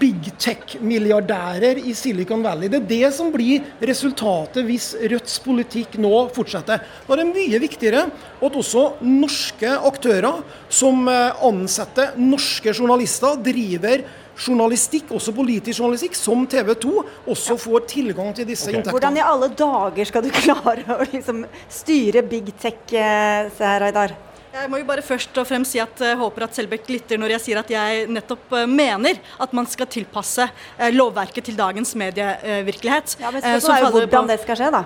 big 0.00 0.30
tech-milliardærer 0.40 1.78
i 1.84 1.92
Silicon 1.94 2.42
Valley. 2.44 2.70
Det 2.72 2.80
er 2.80 2.88
det 2.88 3.12
som 3.14 3.30
blir 3.34 3.62
resultatet 3.84 4.64
hvis 4.66 4.90
Rødts 4.98 5.36
politikk 5.44 5.98
nå 6.02 6.12
fortsetter. 6.34 6.82
Da 6.82 7.14
er 7.14 7.22
det 7.22 7.28
mye 7.30 7.62
viktigere 7.62 8.06
at 8.08 8.58
også 8.58 8.84
norske 9.04 9.70
aktører 9.90 10.42
som 10.72 11.06
eh, 11.10 11.46
ansetter 11.46 12.18
norske 12.18 12.74
journalister, 12.74 13.38
driver 13.44 14.02
journalistikk, 14.34 15.12
også 15.14 15.34
politisk 15.36 15.78
journalistikk, 15.78 16.16
som 16.18 16.42
TV 16.50 16.74
2, 16.82 16.94
også 17.30 17.58
får 17.60 17.86
tilgang 17.92 18.34
til 18.34 18.48
disse 18.48 18.66
okay. 18.66 18.80
inntektene. 18.80 18.98
Hvordan 18.98 19.18
i 19.20 19.24
alle 19.24 19.50
dager 19.54 20.10
skal 20.10 20.26
du 20.26 20.32
klare 20.42 20.98
å 20.98 21.10
liksom 21.12 21.44
styre 21.70 22.24
big 22.26 22.54
tech, 22.58 22.82
eh, 22.90 23.52
Seher 23.54 23.90
Aydar? 23.90 24.16
Jeg 24.54 24.70
må 24.70 24.78
jo 24.78 24.86
bare 24.86 25.02
først 25.02 25.34
og 25.40 25.48
fremst 25.48 25.74
si 25.74 25.80
at 25.82 25.98
jeg 25.98 26.18
håper 26.20 26.44
at 26.46 26.54
Selbekk 26.54 26.86
lytter 26.86 27.18
når 27.18 27.32
jeg 27.34 27.42
sier 27.42 27.58
at 27.58 27.70
jeg 27.72 28.04
nettopp 28.06 28.52
eh, 28.54 28.68
mener 28.70 29.18
at 29.42 29.56
man 29.56 29.66
skal 29.66 29.88
tilpasse 29.90 30.46
eh, 30.46 30.92
lovverket 30.94 31.48
til 31.48 31.56
dagens 31.58 31.90
medievirkelighet. 31.98 33.16
Ja, 33.18 33.32
men 33.34 33.42
spørsmålet 33.42 33.80
er 33.80 33.88
jo 33.88 34.04
hvordan 34.04 34.30
det 34.30 34.38
skal 34.44 34.60
skje, 34.60 34.70
da. 34.76 34.84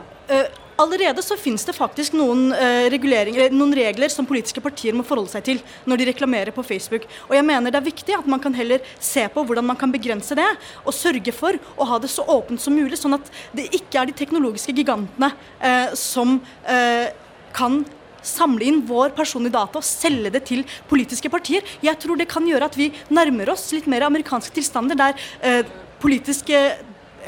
Allerede 0.79 1.25
så 1.27 1.35
finnes 1.35 1.65
det 1.67 1.75
faktisk 1.75 2.15
noen, 2.15 2.53
noen, 2.55 3.73
regler 3.75 4.13
som 4.15 4.29
politiske 4.29 4.63
partier 4.63 4.95
må 4.95 5.03
forholde 5.03 5.33
seg 5.33 5.45
til 5.49 5.63
når 5.91 5.99
de 5.99 6.07
reklamerer 6.13 6.55
på 6.55 6.63
Facebook. 6.63 7.09
Og 7.27 7.35
jeg 7.35 7.45
mener 7.49 7.75
det 7.75 7.81
er 7.81 7.89
viktig 7.89 8.15
at 8.15 8.29
man 8.31 8.41
kan 8.41 8.55
heller 8.55 8.85
se 9.03 9.25
på 9.35 9.43
hvordan 9.43 9.67
man 9.67 9.81
kan 9.81 9.91
begrense 9.91 10.39
det, 10.39 10.47
og 10.85 10.95
sørge 10.95 11.35
for 11.35 11.59
å 11.75 11.91
ha 11.91 11.99
det 11.99 12.13
så 12.15 12.23
åpent 12.31 12.63
som 12.63 12.79
mulig, 12.79 13.01
sånn 13.01 13.19
at 13.19 13.33
det 13.59 13.67
ikke 13.75 13.99
er 14.01 14.13
de 14.13 14.17
teknologiske 14.23 14.77
gigantene 14.79 15.33
eh, 15.59 15.99
som 15.99 16.39
eh, 16.71 17.11
kan 17.59 17.83
samle 18.25 18.69
inn 18.69 18.83
vår 18.89 19.15
personlige 19.17 19.57
data 19.57 19.81
og 19.81 19.87
selge 19.87 20.33
det 20.35 20.45
til 20.49 20.65
politiske 20.91 21.31
partier. 21.33 21.67
Jeg 21.85 22.01
tror 22.03 22.19
det 22.19 22.31
kan 22.31 22.47
gjøre 22.47 22.71
at 22.71 22.79
vi 22.79 22.91
nærmer 23.15 23.55
oss 23.55 23.71
litt 23.75 23.89
mer 23.91 24.07
amerikanske 24.09 24.55
tilstander, 24.59 24.99
der 24.99 25.19
eh, 25.43 25.65
politiske 26.03 26.61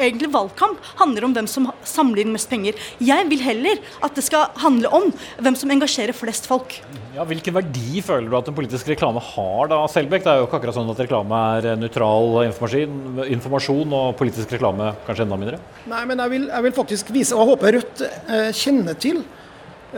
egentlig 0.00 0.30
valgkamp 0.32 0.78
handler 1.00 1.26
om 1.26 1.34
hvem 1.36 1.48
som 1.50 1.68
samler 1.86 2.24
inn 2.24 2.34
mest 2.34 2.50
penger. 2.50 2.78
Jeg 3.02 3.26
vil 3.30 3.42
heller 3.44 3.80
at 4.04 4.16
det 4.16 4.24
skal 4.26 4.48
handle 4.62 4.90
om 4.96 5.10
hvem 5.40 5.58
som 5.58 5.72
engasjerer 5.74 6.16
flest 6.16 6.48
folk. 6.50 6.78
Ja, 7.16 7.26
hvilken 7.28 7.56
verdi 7.56 8.02
føler 8.06 8.30
du 8.30 8.36
at 8.38 8.48
en 8.48 8.56
politisk 8.56 8.88
reklame 8.92 9.22
har 9.32 9.72
da, 9.72 9.82
Selbekk? 9.90 10.24
Det 10.24 10.32
er 10.32 10.40
jo 10.40 10.48
ikke 10.48 10.60
akkurat 10.60 10.78
sånn 10.78 10.92
at 10.92 11.02
reklame 11.02 11.42
er 11.58 11.80
nøytral 11.80 12.44
informasjon, 12.46 13.24
informasjon 13.26 13.98
og 13.98 14.14
politisk 14.20 14.54
reklame 14.56 14.92
kanskje 15.08 15.26
enda 15.26 15.40
mindre? 15.40 15.60
Nei, 15.90 16.04
men 16.08 16.22
jeg 16.24 16.34
vil, 16.36 16.48
jeg 16.52 16.68
vil 16.68 16.78
faktisk 16.80 17.12
vise, 17.14 17.36
og 17.36 17.44
jeg 17.44 17.54
håper 17.54 17.78
Rødt 17.80 18.02
eh, 18.06 18.48
kjenner 18.56 18.96
til 19.00 19.20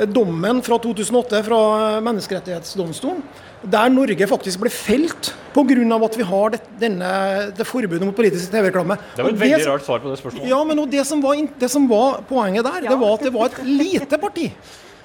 dommen 0.08 0.62
fra 0.64 0.78
2008 0.80 1.42
fra 1.44 1.60
Menneskerettighetsdomstolen, 2.00 3.22
der 3.62 3.90
Norge 3.94 4.26
faktisk 4.26 4.60
ble 4.62 4.70
felt 4.72 5.32
pga. 5.54 6.04
at 6.04 6.16
vi 6.16 6.22
har 6.24 6.50
det, 6.50 6.60
denne, 6.80 7.52
det 7.56 7.66
forbudet 7.66 8.02
mot 8.02 8.16
politisk 8.16 8.50
TV-reklame. 8.50 8.96
Det 9.16 9.22
var 9.22 9.30
et 9.30 9.34
Og 9.34 9.40
veldig 9.40 9.58
det- 9.58 9.68
rart 9.68 9.84
svar 9.84 9.98
på 10.00 10.08
det 10.10 10.18
spørsmålet. 10.18 10.48
Ja, 10.48 10.64
men 10.64 10.90
det 10.90 11.06
som 11.06 11.20
var, 11.22 11.34
det 11.58 11.70
som 11.70 11.86
var 11.88 12.22
poenget 12.28 12.64
der, 12.64 12.80
det 12.88 12.98
var 12.98 13.14
at 13.14 13.20
det 13.20 13.32
var 13.32 13.44
et 13.46 13.58
lite 13.64 14.18
parti, 14.18 14.52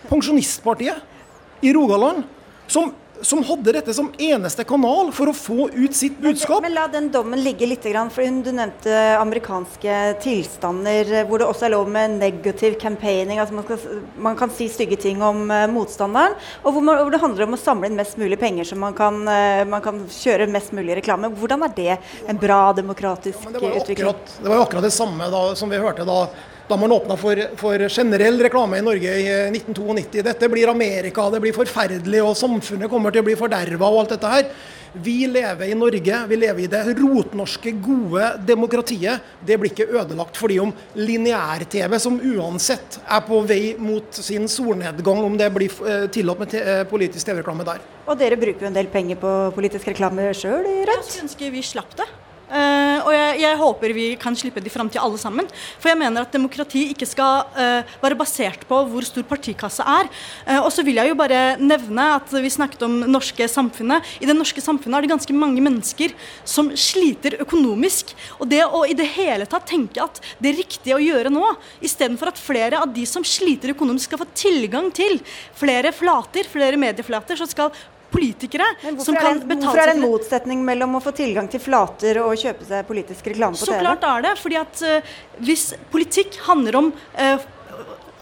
Pensjonistpartiet 0.10 1.02
i 1.62 1.74
Rogaland, 1.74 2.24
som, 2.68 2.94
som 3.22 3.44
hadde 3.48 3.74
dette 3.78 3.94
som 3.94 4.10
eneste 4.22 4.64
kanal 4.68 5.12
for 5.16 5.32
å 5.32 5.36
få 5.36 5.68
ut 5.74 5.96
sitt 5.96 6.18
budskap. 6.22 6.62
Men 6.66 6.76
la 6.76 6.88
den 6.92 7.10
dommen 7.14 7.42
ligge 7.44 7.68
litt, 7.70 7.86
for 8.14 8.24
du 8.44 8.52
nevnte 8.52 8.98
amerikanske 9.18 9.98
tilstander 10.24 11.28
hvor 11.28 11.42
det 11.42 11.48
også 11.48 11.68
er 11.68 11.74
lov 11.74 11.90
med 11.92 12.18
negativ 12.20 12.78
campaigning, 12.82 13.40
altså 13.42 13.58
man, 13.58 13.68
skal, 13.68 14.02
man 14.28 14.38
kan 14.40 14.52
si 14.54 14.68
stygge 14.72 15.00
ting 15.02 15.22
om 15.24 15.46
uh, 15.52 15.66
motstanderen, 15.72 16.36
og 16.64 16.76
hvor, 16.76 16.84
man, 16.84 17.02
hvor 17.04 17.14
det 17.14 17.22
handler 17.22 17.48
om 17.48 17.58
å 17.58 17.62
samle 17.62 17.90
inn 17.90 17.98
mest 18.00 18.20
mulig 18.20 18.40
penger 18.42 18.68
så 18.68 18.78
man 18.80 18.96
kan, 18.98 19.22
uh, 19.28 19.64
man 19.70 19.84
kan 19.86 20.04
kjøre 20.12 20.50
mest 20.52 20.76
mulig 20.76 20.98
reklame. 21.00 21.32
Hvordan 21.38 21.66
er 21.68 21.74
det 21.78 21.98
en 22.28 22.42
bra 22.42 22.62
demokratisk 22.78 23.48
Det 23.48 23.62
utvikling? 23.62 24.08
akkurat 24.08 24.38
det, 24.42 24.50
var 24.50 24.62
jo 24.62 24.68
akkurat 24.68 24.88
det 24.88 24.94
samme 24.96 25.32
da, 25.34 25.44
som 25.60 25.72
vi 25.72 25.82
hørte 25.82 26.08
da, 26.08 26.22
da 26.68 26.78
man 26.78 26.92
åpna 26.92 27.18
for, 27.18 27.40
for 27.56 27.90
generell 27.90 28.42
reklame 28.44 28.78
i 28.78 28.84
Norge 28.84 29.14
i 29.20 29.28
eh, 29.32 29.52
1992. 29.52 30.24
Dette 30.26 30.50
blir 30.52 30.72
Amerika, 30.72 31.30
det 31.32 31.40
blir 31.44 31.56
forferdelig, 31.56 32.24
og 32.24 32.36
samfunnet 32.36 32.92
kommer 32.92 33.14
til 33.14 33.24
å 33.24 33.28
bli 33.30 33.38
forderva 33.40 33.88
og 33.88 34.02
alt 34.04 34.18
dette 34.18 34.34
her. 34.34 34.50
Vi 34.98 35.28
lever 35.30 35.72
i 35.72 35.78
Norge, 35.78 36.20
vi 36.28 36.40
lever 36.40 36.64
i 36.64 36.70
det 36.72 36.82
rotnorske, 36.98 37.72
gode 37.84 38.32
demokratiet. 38.48 39.24
Det 39.46 39.58
blir 39.60 39.72
ikke 39.72 39.88
ødelagt 39.94 40.40
fordi 40.40 40.60
om 40.64 40.72
lineær-TV, 40.98 41.98
som 42.02 42.20
uansett 42.20 43.00
er 43.06 43.24
på 43.28 43.42
vei 43.48 43.76
mot 43.80 44.20
sin 44.20 44.48
solnedgang, 44.52 45.24
om 45.24 45.40
det 45.40 45.52
blir 45.56 45.82
eh, 45.88 46.08
tillatt 46.12 46.44
med 46.44 46.60
eh, 46.60 46.84
politisk 46.90 47.30
TV-reklame 47.30 47.68
der. 47.68 47.84
Og 48.08 48.20
dere 48.20 48.40
bruker 48.40 48.68
jo 48.68 48.72
en 48.72 48.80
del 48.80 48.92
penger 48.92 49.20
på 49.22 49.36
politisk 49.56 49.92
reklame 49.92 50.32
sjøl 50.36 50.68
i 50.68 50.80
Rødt? 50.88 51.04
Jeg 51.04 51.12
skulle 51.12 51.30
ønske 51.30 51.54
vi 51.56 51.68
slapp 51.76 52.00
det. 52.00 52.08
Eh, 52.48 53.00
og 53.04 53.12
jeg, 53.12 53.40
jeg 53.42 53.60
håper 53.60 53.94
vi 53.96 54.06
kan 54.20 54.36
slippe 54.38 54.62
det 54.64 54.70
i 54.72 54.74
framtida 54.74 55.04
alle 55.04 55.20
sammen. 55.20 55.48
For 55.82 55.92
jeg 55.92 56.00
mener 56.00 56.24
at 56.24 56.34
demokrati 56.34 56.86
ikke 56.94 57.08
skal 57.10 57.48
uh, 57.58 57.98
være 58.02 58.18
basert 58.20 58.64
på 58.70 58.80
hvor 58.88 59.06
stor 59.08 59.26
partikassa 59.28 59.86
er. 59.98 60.10
Uh, 60.48 60.62
og 60.62 60.70
så 60.74 60.86
vil 60.88 61.00
jeg 61.02 61.12
jo 61.12 61.18
bare 61.20 61.58
nevne 61.60 62.06
at 62.16 62.32
vi 62.32 62.52
snakket 62.54 62.86
om 62.88 62.96
norske 63.12 63.48
samfunnet. 63.52 64.06
I 64.24 64.30
det 64.30 64.38
norske 64.38 64.64
samfunnet 64.64 65.00
er 65.00 65.08
det 65.08 65.12
ganske 65.12 65.36
mange 65.36 65.64
mennesker 65.64 66.16
som 66.48 66.72
sliter 66.80 67.40
økonomisk. 67.44 68.16
Og 68.40 68.48
det 68.52 68.64
å 68.66 68.86
i 68.88 68.96
det 68.98 69.10
hele 69.18 69.48
tatt 69.50 69.68
tenke 69.68 70.04
at 70.04 70.22
det 70.44 70.56
riktige 70.58 70.96
å 70.96 71.04
gjøre 71.04 71.34
nå, 71.34 71.44
istedenfor 71.84 72.32
at 72.32 72.42
flere 72.42 72.80
av 72.80 72.94
de 72.96 73.04
som 73.10 73.26
sliter 73.28 73.76
økonomisk 73.76 74.08
skal 74.08 74.24
få 74.24 74.32
tilgang 74.38 74.90
til 74.96 75.20
flere 75.58 75.92
flater, 75.96 76.48
flere 76.48 76.80
medieflater, 76.80 77.40
så 77.40 77.48
skal 77.50 77.76
politikere 78.14 78.70
som 79.04 79.18
kan 79.18 79.42
betale 79.42 79.64
hvorfor 79.64 79.82
er 79.82 79.92
det 79.92 79.98
en 79.98 80.06
motsetning 80.06 80.64
mellom 80.68 80.98
å 81.00 81.04
få 81.04 81.14
tilgang 81.18 81.50
til 81.52 81.62
flater 81.64 82.22
og 82.24 82.38
kjøpe 82.40 82.68
seg 82.70 82.88
politisk 82.88 83.28
reklame 83.34 83.58
på 83.58 83.66
Så 83.66 83.74
TV? 83.74 83.84
klart 83.84 84.08
er 84.08 84.26
det. 84.30 84.34
fordi 84.40 84.60
at 84.62 84.84
uh, 84.88 85.14
Hvis 85.44 85.70
politikk 85.92 86.40
handler 86.48 86.80
om 86.80 86.92
uh, 87.18 87.38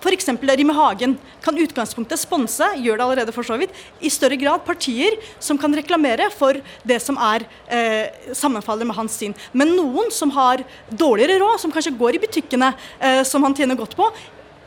F.eks. 0.05 0.27
Rimi 0.29 0.73
Hagen 0.73 1.15
kan 1.41 1.57
utgangspunktet 1.57 2.21
sponse, 2.21 2.67
gjør 2.77 2.99
det 2.99 3.05
allerede 3.05 3.33
for 3.33 3.47
så 3.47 3.57
vidt, 3.57 3.73
i 4.05 4.11
større 4.13 4.37
grad 4.37 4.61
partier 4.67 5.17
som 5.41 5.57
kan 5.57 5.73
reklamere 5.73 6.27
for 6.33 6.59
det 6.85 6.99
som 7.01 7.17
er 7.17 7.47
eh, 7.73 8.13
sammenfaller 8.37 8.85
med 8.85 8.97
hans 8.99 9.17
syn. 9.17 9.33
Men 9.53 9.73
noen 9.73 10.13
som 10.13 10.29
har 10.35 10.61
dårligere 10.91 11.39
råd, 11.41 11.57
som 11.63 11.73
kanskje 11.73 11.95
går 11.97 12.19
i 12.19 12.21
butikkene 12.21 12.69
eh, 12.99 13.23
som 13.25 13.41
han 13.47 13.57
tjener 13.57 13.79
godt 13.79 13.97
på, 13.97 14.11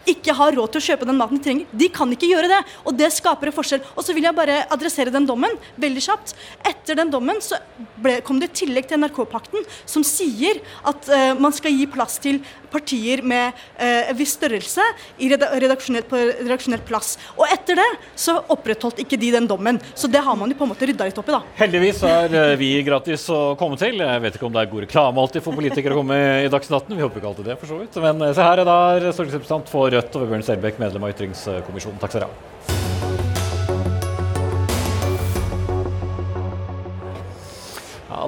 ikke 0.09 0.35
har 0.37 0.55
råd 0.57 0.73
til 0.73 0.81
å 0.81 0.87
kjøpe 0.89 1.09
den 1.09 1.19
maten 1.19 1.39
de 1.39 1.45
trenger. 1.45 1.73
De 1.83 1.89
kan 1.93 2.13
ikke 2.15 2.31
gjøre 2.31 2.51
det. 2.51 2.61
Og 2.89 2.97
det 2.99 3.11
skaper 3.15 3.51
en 3.51 3.57
forskjell. 3.57 3.83
Og 3.95 4.07
så 4.07 4.15
vil 4.17 4.29
jeg 4.29 4.37
bare 4.37 4.61
adressere 4.73 5.13
den 5.15 5.27
dommen 5.29 5.57
veldig 5.81 6.05
kjapt. 6.05 6.35
Etter 6.69 6.99
den 6.99 7.13
dommen 7.13 7.43
så 7.45 7.59
ble, 7.99 8.19
kom 8.27 8.41
det 8.41 8.51
et 8.51 8.61
tillegg 8.63 8.89
til 8.89 9.03
NRK-pakten 9.03 9.67
som 9.89 10.07
sier 10.07 10.63
at 10.89 11.11
uh, 11.11 11.33
man 11.41 11.55
skal 11.57 11.75
gi 11.75 11.89
plass 11.91 12.19
til 12.23 12.41
partier 12.73 13.23
med 13.23 13.57
eh, 13.77 14.11
en 14.11 14.19
viss 14.19 14.35
størrelse 14.39 14.85
i 15.19 15.31
redaksjonelt, 15.33 16.09
på 16.11 16.21
redaksjonell 16.43 16.83
plass. 16.89 17.17
Og 17.37 17.47
etter 17.49 17.79
det 17.81 17.89
så 18.19 18.39
opprettholdt 18.55 19.03
ikke 19.05 19.19
de 19.21 19.33
den 19.35 19.49
dommen. 19.51 19.81
Så 19.95 20.11
det 20.11 20.23
har 20.25 20.39
man 20.39 20.51
jo 20.51 20.59
på 20.59 20.67
en 20.67 20.73
måte 20.73 20.89
rydda 20.89 21.09
litt 21.09 21.21
opp 21.21 21.31
i, 21.31 21.37
da. 21.37 21.43
Heldigvis 21.61 22.03
er 22.09 22.39
eh, 22.43 22.57
vi 22.61 22.73
gratis 22.87 23.29
å 23.35 23.41
komme 23.61 23.79
til. 23.81 24.03
Jeg 24.05 24.25
vet 24.25 24.39
ikke 24.39 24.49
om 24.49 24.55
det 24.55 24.65
er 24.65 24.73
god 24.73 24.87
reklame 24.87 25.25
alltid 25.25 25.45
for 25.45 25.59
politikere 25.59 25.97
å 25.97 26.03
komme 26.03 26.21
i 26.45 26.53
Dagsnytt 26.53 26.79
18. 26.83 26.97
Vi 26.97 27.07
håper 27.07 27.23
ikke 27.23 27.33
alltid 27.33 27.51
det, 27.53 27.59
for 27.61 27.73
så 27.73 27.81
vidt. 27.81 27.99
Men 28.05 28.29
eh, 28.29 28.37
se 28.37 28.45
her, 28.45 28.61
det 28.61 28.69
da 28.69 28.79
stortingsrepresentant 29.13 29.73
for 29.73 29.91
Rødt 29.95 30.15
og 30.15 30.25
Vebjørn 30.27 30.47
Selbekk, 30.47 30.81
medlem 30.83 31.09
av 31.09 31.17
Ytringskommisjonen. 31.17 32.01
Takk 32.03 32.15
skal 32.15 32.25
dere 32.25 32.33
ha. 32.33 32.58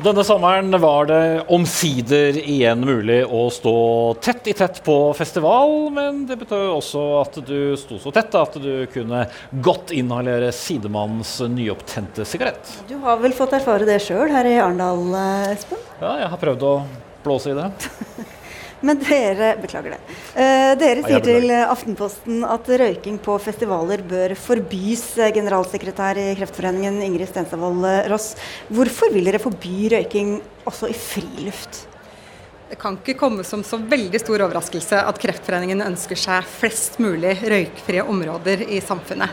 Denne 0.04 0.22
sommeren 0.24 0.70
var 0.80 1.08
det 1.10 1.22
omsider 1.50 2.36
igjen 2.38 2.84
mulig 2.86 3.20
å 3.26 3.46
stå 3.50 3.74
tett 4.22 4.50
i 4.50 4.54
tett 4.56 4.78
på 4.86 4.96
festival, 5.18 5.90
men 5.94 6.24
det 6.28 6.38
betød 6.40 6.66
også 6.76 7.04
at 7.20 7.38
du 7.48 7.74
sto 7.80 7.98
så 8.02 8.12
tett 8.14 8.36
at 8.38 8.58
du 8.62 8.86
kunne 8.92 9.24
godt 9.64 9.94
inhalere 9.96 10.52
sidemannens 10.54 11.36
nyopptente 11.50 12.26
sigarett. 12.28 12.74
Du 12.88 12.96
har 13.02 13.18
vel 13.22 13.34
fått 13.36 13.56
erfare 13.58 13.88
det 13.88 14.00
sjøl 14.04 14.30
her 14.30 14.46
i 14.46 14.58
Arendal, 14.60 15.06
eh, 15.18 15.54
Espen? 15.56 15.80
Ja, 15.98 16.18
jeg 16.22 16.30
har 16.34 16.44
prøvd 16.44 16.68
å 16.68 16.74
blåse 17.24 17.54
i 17.54 17.58
det. 17.58 17.70
Men 18.80 19.00
dere 19.02 19.52
Beklager 19.60 19.94
det. 19.94 20.00
Eh, 20.40 20.72
dere 20.80 21.04
sier 21.04 21.20
til 21.24 21.52
Aftenposten 21.52 22.44
at 22.48 22.68
røyking 22.80 23.18
på 23.20 23.36
festivaler 23.42 24.00
bør 24.08 24.34
forbys. 24.38 25.18
eh, 25.18 25.32
Generalsekretær 25.36 26.16
i 26.16 26.30
Kreftforeningen 26.38 27.02
Ingrid 27.04 27.28
Stenstadvold 27.28 27.84
eh, 27.84 28.08
Ross. 28.12 28.32
Hvorfor 28.72 29.12
vil 29.12 29.28
dere 29.28 29.42
forby 29.42 29.90
røyking 29.92 30.38
også 30.64 30.88
i 30.88 30.96
friluft? 30.96 31.86
Det 32.70 32.78
kan 32.78 32.94
ikke 32.96 33.18
komme 33.18 33.42
som 33.44 33.64
så 33.66 33.80
veldig 33.82 34.20
stor 34.22 34.44
overraskelse 34.46 34.98
at 35.02 35.16
Kreftforeningen 35.18 35.82
ønsker 35.82 36.16
seg 36.16 36.46
flest 36.46 37.00
mulig 37.02 37.34
røykfrie 37.42 38.04
områder 38.06 38.62
i 38.62 38.78
samfunnet. 38.80 39.32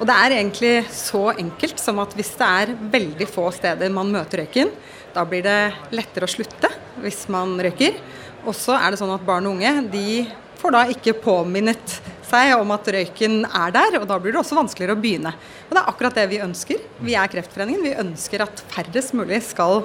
Og 0.00 0.08
det 0.08 0.14
er 0.16 0.38
egentlig 0.38 0.76
så 0.90 1.26
enkelt 1.34 1.78
som 1.82 2.00
at 2.00 2.16
hvis 2.16 2.32
det 2.40 2.48
er 2.48 2.72
veldig 2.96 3.28
få 3.28 3.50
steder 3.52 3.92
man 3.92 4.08
møter 4.14 4.40
røyken, 4.40 4.72
da 5.12 5.26
blir 5.28 5.44
det 5.44 5.60
lettere 5.92 6.24
å 6.24 6.32
slutte 6.32 6.72
hvis 7.04 7.26
man 7.30 7.58
røyker. 7.60 8.00
Og 8.46 8.54
så 8.56 8.76
er 8.78 8.92
det 8.92 9.00
sånn 9.00 9.14
at 9.14 9.24
barn 9.26 9.48
og 9.48 9.56
unge 9.56 9.72
de 9.92 10.26
får 10.58 10.74
da 10.74 10.84
ikke 10.92 11.16
påminnet 11.22 11.98
seg 12.28 12.52
om 12.58 12.70
at 12.74 12.88
røyken 12.92 13.40
er 13.46 13.72
der, 13.74 13.98
og 14.00 14.06
da 14.10 14.18
blir 14.20 14.34
det 14.34 14.42
også 14.42 14.58
vanskeligere 14.58 14.96
å 14.96 15.00
begynne. 15.00 15.32
Og 15.68 15.74
det 15.74 15.80
er 15.80 15.90
akkurat 15.92 16.18
det 16.18 16.26
vi 16.32 16.42
ønsker. 16.44 16.82
Vi 17.04 17.16
er 17.16 17.30
Kreftforeningen. 17.32 17.84
Vi 17.86 17.94
ønsker 18.02 18.44
at 18.44 18.64
færrest 18.74 19.14
mulig 19.16 19.40
skal 19.46 19.84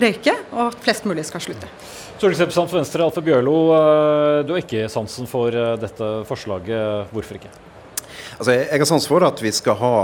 røyke, 0.00 0.34
og 0.54 0.70
at 0.70 0.78
flest 0.84 1.08
mulig 1.08 1.26
skal 1.28 1.44
slutte. 1.44 1.68
Stortingsrepresentant 2.16 2.70
for 2.70 2.78
Venstre, 2.78 3.04
Alfe 3.04 3.24
Bjørlo. 3.24 3.56
Du 4.46 4.54
har 4.54 4.62
ikke 4.62 4.86
sansen 4.92 5.28
for 5.28 5.52
eh, 5.52 5.74
dette 5.82 6.10
forslaget. 6.28 7.10
Hvorfor 7.12 7.40
ikke? 7.40 7.50
Altså, 8.42 8.56
jeg 8.58 8.80
har 8.80 8.88
sans 8.90 9.04
for 9.06 9.22
at 9.22 9.38
vi 9.38 9.50
skal 9.54 9.76
ha 9.78 9.96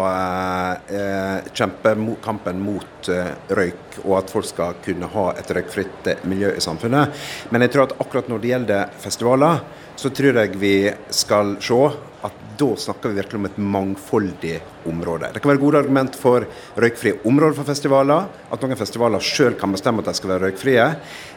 eh, 0.95 1.47
kjempe 1.59 1.91
mot, 1.99 2.20
kampen 2.22 2.61
mot 2.62 3.09
eh, 3.11 3.32
røyk, 3.51 3.97
og 4.05 4.12
at 4.20 4.30
folk 4.30 4.47
skal 4.47 4.76
kunne 4.84 5.09
ha 5.11 5.24
et 5.41 5.51
røykfritt 5.57 6.07
eh, 6.12 6.20
miljø 6.30 6.53
i 6.55 6.62
samfunnet. 6.62 7.18
Men 7.51 7.66
jeg 7.66 7.72
tror 7.74 7.89
at 7.89 7.97
akkurat 7.99 8.30
når 8.30 8.45
det 8.45 8.53
gjelder 8.53 8.93
festivaler, 9.03 9.64
så 9.99 10.12
tror 10.14 10.39
jeg 10.39 10.55
vi 10.62 10.72
skal 11.11 11.57
se 11.66 11.80
at 12.28 12.39
da 12.62 12.70
snakker 12.78 13.11
vi 13.11 13.18
virkelig 13.18 13.41
om 13.41 13.51
et 13.51 13.59
mangfoldig 13.74 14.55
område. 14.86 15.32
Det 15.34 15.43
kan 15.43 15.57
være 15.57 15.64
gode 15.64 15.82
argument 15.82 16.22
for 16.22 16.47
røykfrie 16.78 17.18
områder 17.26 17.59
for 17.59 17.66
festivaler, 17.66 18.30
at 18.55 18.62
noen 18.62 18.78
festivaler 18.78 19.30
sjøl 19.34 19.59
kan 19.59 19.74
bestemme 19.74 20.07
at 20.07 20.12
de 20.12 20.18
skal 20.20 20.36
være 20.36 20.47
røykfrie. 20.47 20.89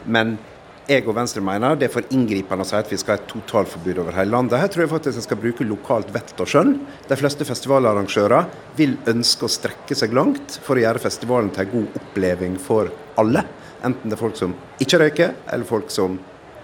men 0.06 0.36
jeg 0.90 1.04
og 1.06 1.14
Venstre 1.14 1.42
mener 1.44 1.76
det 1.78 1.86
er 1.86 1.92
for 1.94 2.14
inngripende 2.14 2.64
å 2.64 2.68
si 2.68 2.74
at 2.74 2.90
vi 2.90 2.98
skal 2.98 3.14
ha 3.14 3.20
et 3.20 3.28
totalforbud 3.30 4.00
over 4.02 4.16
hele 4.16 4.34
landet. 4.34 4.58
Her 4.58 4.70
tror 4.72 4.84
jeg 4.84 4.92
faktisk 4.92 5.20
en 5.20 5.26
skal 5.28 5.40
bruke 5.42 5.66
lokalt 5.66 6.10
vett 6.14 6.34
og 6.42 6.50
skjønn. 6.50 6.74
De 7.08 7.18
fleste 7.18 7.46
festivalarrangører 7.46 8.50
vil 8.78 8.96
ønske 9.12 9.46
å 9.46 9.52
strekke 9.52 9.96
seg 9.98 10.14
langt 10.16 10.58
for 10.64 10.78
å 10.78 10.84
gjøre 10.84 11.04
festivalen 11.04 11.52
til 11.54 11.66
en 11.66 11.72
god 11.76 12.00
oppleving 12.02 12.58
for 12.60 12.90
alle. 13.20 13.44
Enten 13.86 14.10
det 14.10 14.18
er 14.18 14.22
folk 14.24 14.38
som 14.38 14.56
ikke 14.82 15.02
røyker, 15.02 15.36
eller 15.54 15.68
folk 15.68 15.90
som 15.94 16.18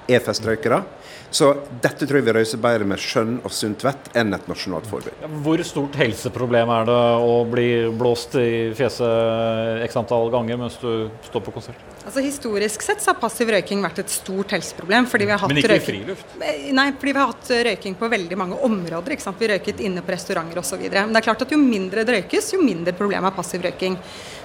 er 0.09 0.23
festrøykere. 0.25 0.83
Så 1.31 1.51
dette 1.85 2.07
tror 2.09 2.19
jeg 2.23 2.25
vi 2.25 2.33
røyser 2.39 2.61
bedre 2.63 2.87
med 2.89 3.01
skjønn 3.03 3.35
og 3.45 3.53
sunt 3.53 3.83
vett 3.85 4.07
enn 4.17 4.33
et 4.33 4.47
nasjonalt 4.49 4.87
forbud. 4.89 5.13
Hvor 5.45 5.61
stort 5.67 5.99
helseproblem 6.01 6.71
er 6.73 6.87
det 6.89 6.97
å 7.29 7.35
bli 7.51 7.67
blåst 8.01 8.39
i 8.41 8.49
fjeset 8.79 9.85
x 9.85 9.99
antall 10.01 10.31
ganger 10.33 10.57
mens 10.61 10.79
du 10.81 11.11
står 11.29 11.45
på 11.45 11.55
konsert? 11.59 11.83
Altså 12.09 12.25
Historisk 12.25 12.83
sett 12.87 13.05
så 13.05 13.13
har 13.13 13.19
passiv 13.21 13.53
røyking 13.53 13.83
vært 13.85 14.01
et 14.01 14.13
stort 14.13 14.55
helseproblem. 14.57 15.07
fordi 15.07 15.29
vi 15.29 15.35
har 15.35 15.43
hatt 15.43 15.53
Men 15.53 15.61
ikke 15.61 15.77
i 15.77 15.85
friluft? 15.85 16.33
Eh, 16.41 16.73
Nei, 16.73 16.89
fordi 16.97 17.13
vi 17.13 17.21
har 17.21 17.33
hatt 17.35 17.53
røyking 17.69 17.99
på 18.01 18.09
veldig 18.09 18.39
mange 18.41 18.57
områder. 18.65 19.13
ikke 19.13 19.27
sant? 19.27 19.39
Vi 19.41 19.53
røyket 19.53 19.85
inne 19.85 20.01
på 20.01 20.15
restauranter 20.17 20.63
osv. 20.63 20.81
Men 20.89 21.13
det 21.13 21.21
er 21.21 21.29
klart 21.29 21.45
at 21.45 21.53
jo 21.53 21.61
mindre 21.61 22.05
det 22.09 22.23
røykes, 22.23 22.53
jo 22.57 22.63
mindre 22.65 22.97
problem 22.97 23.29
er 23.29 23.37
passiv 23.37 23.63
røyking. 23.69 23.99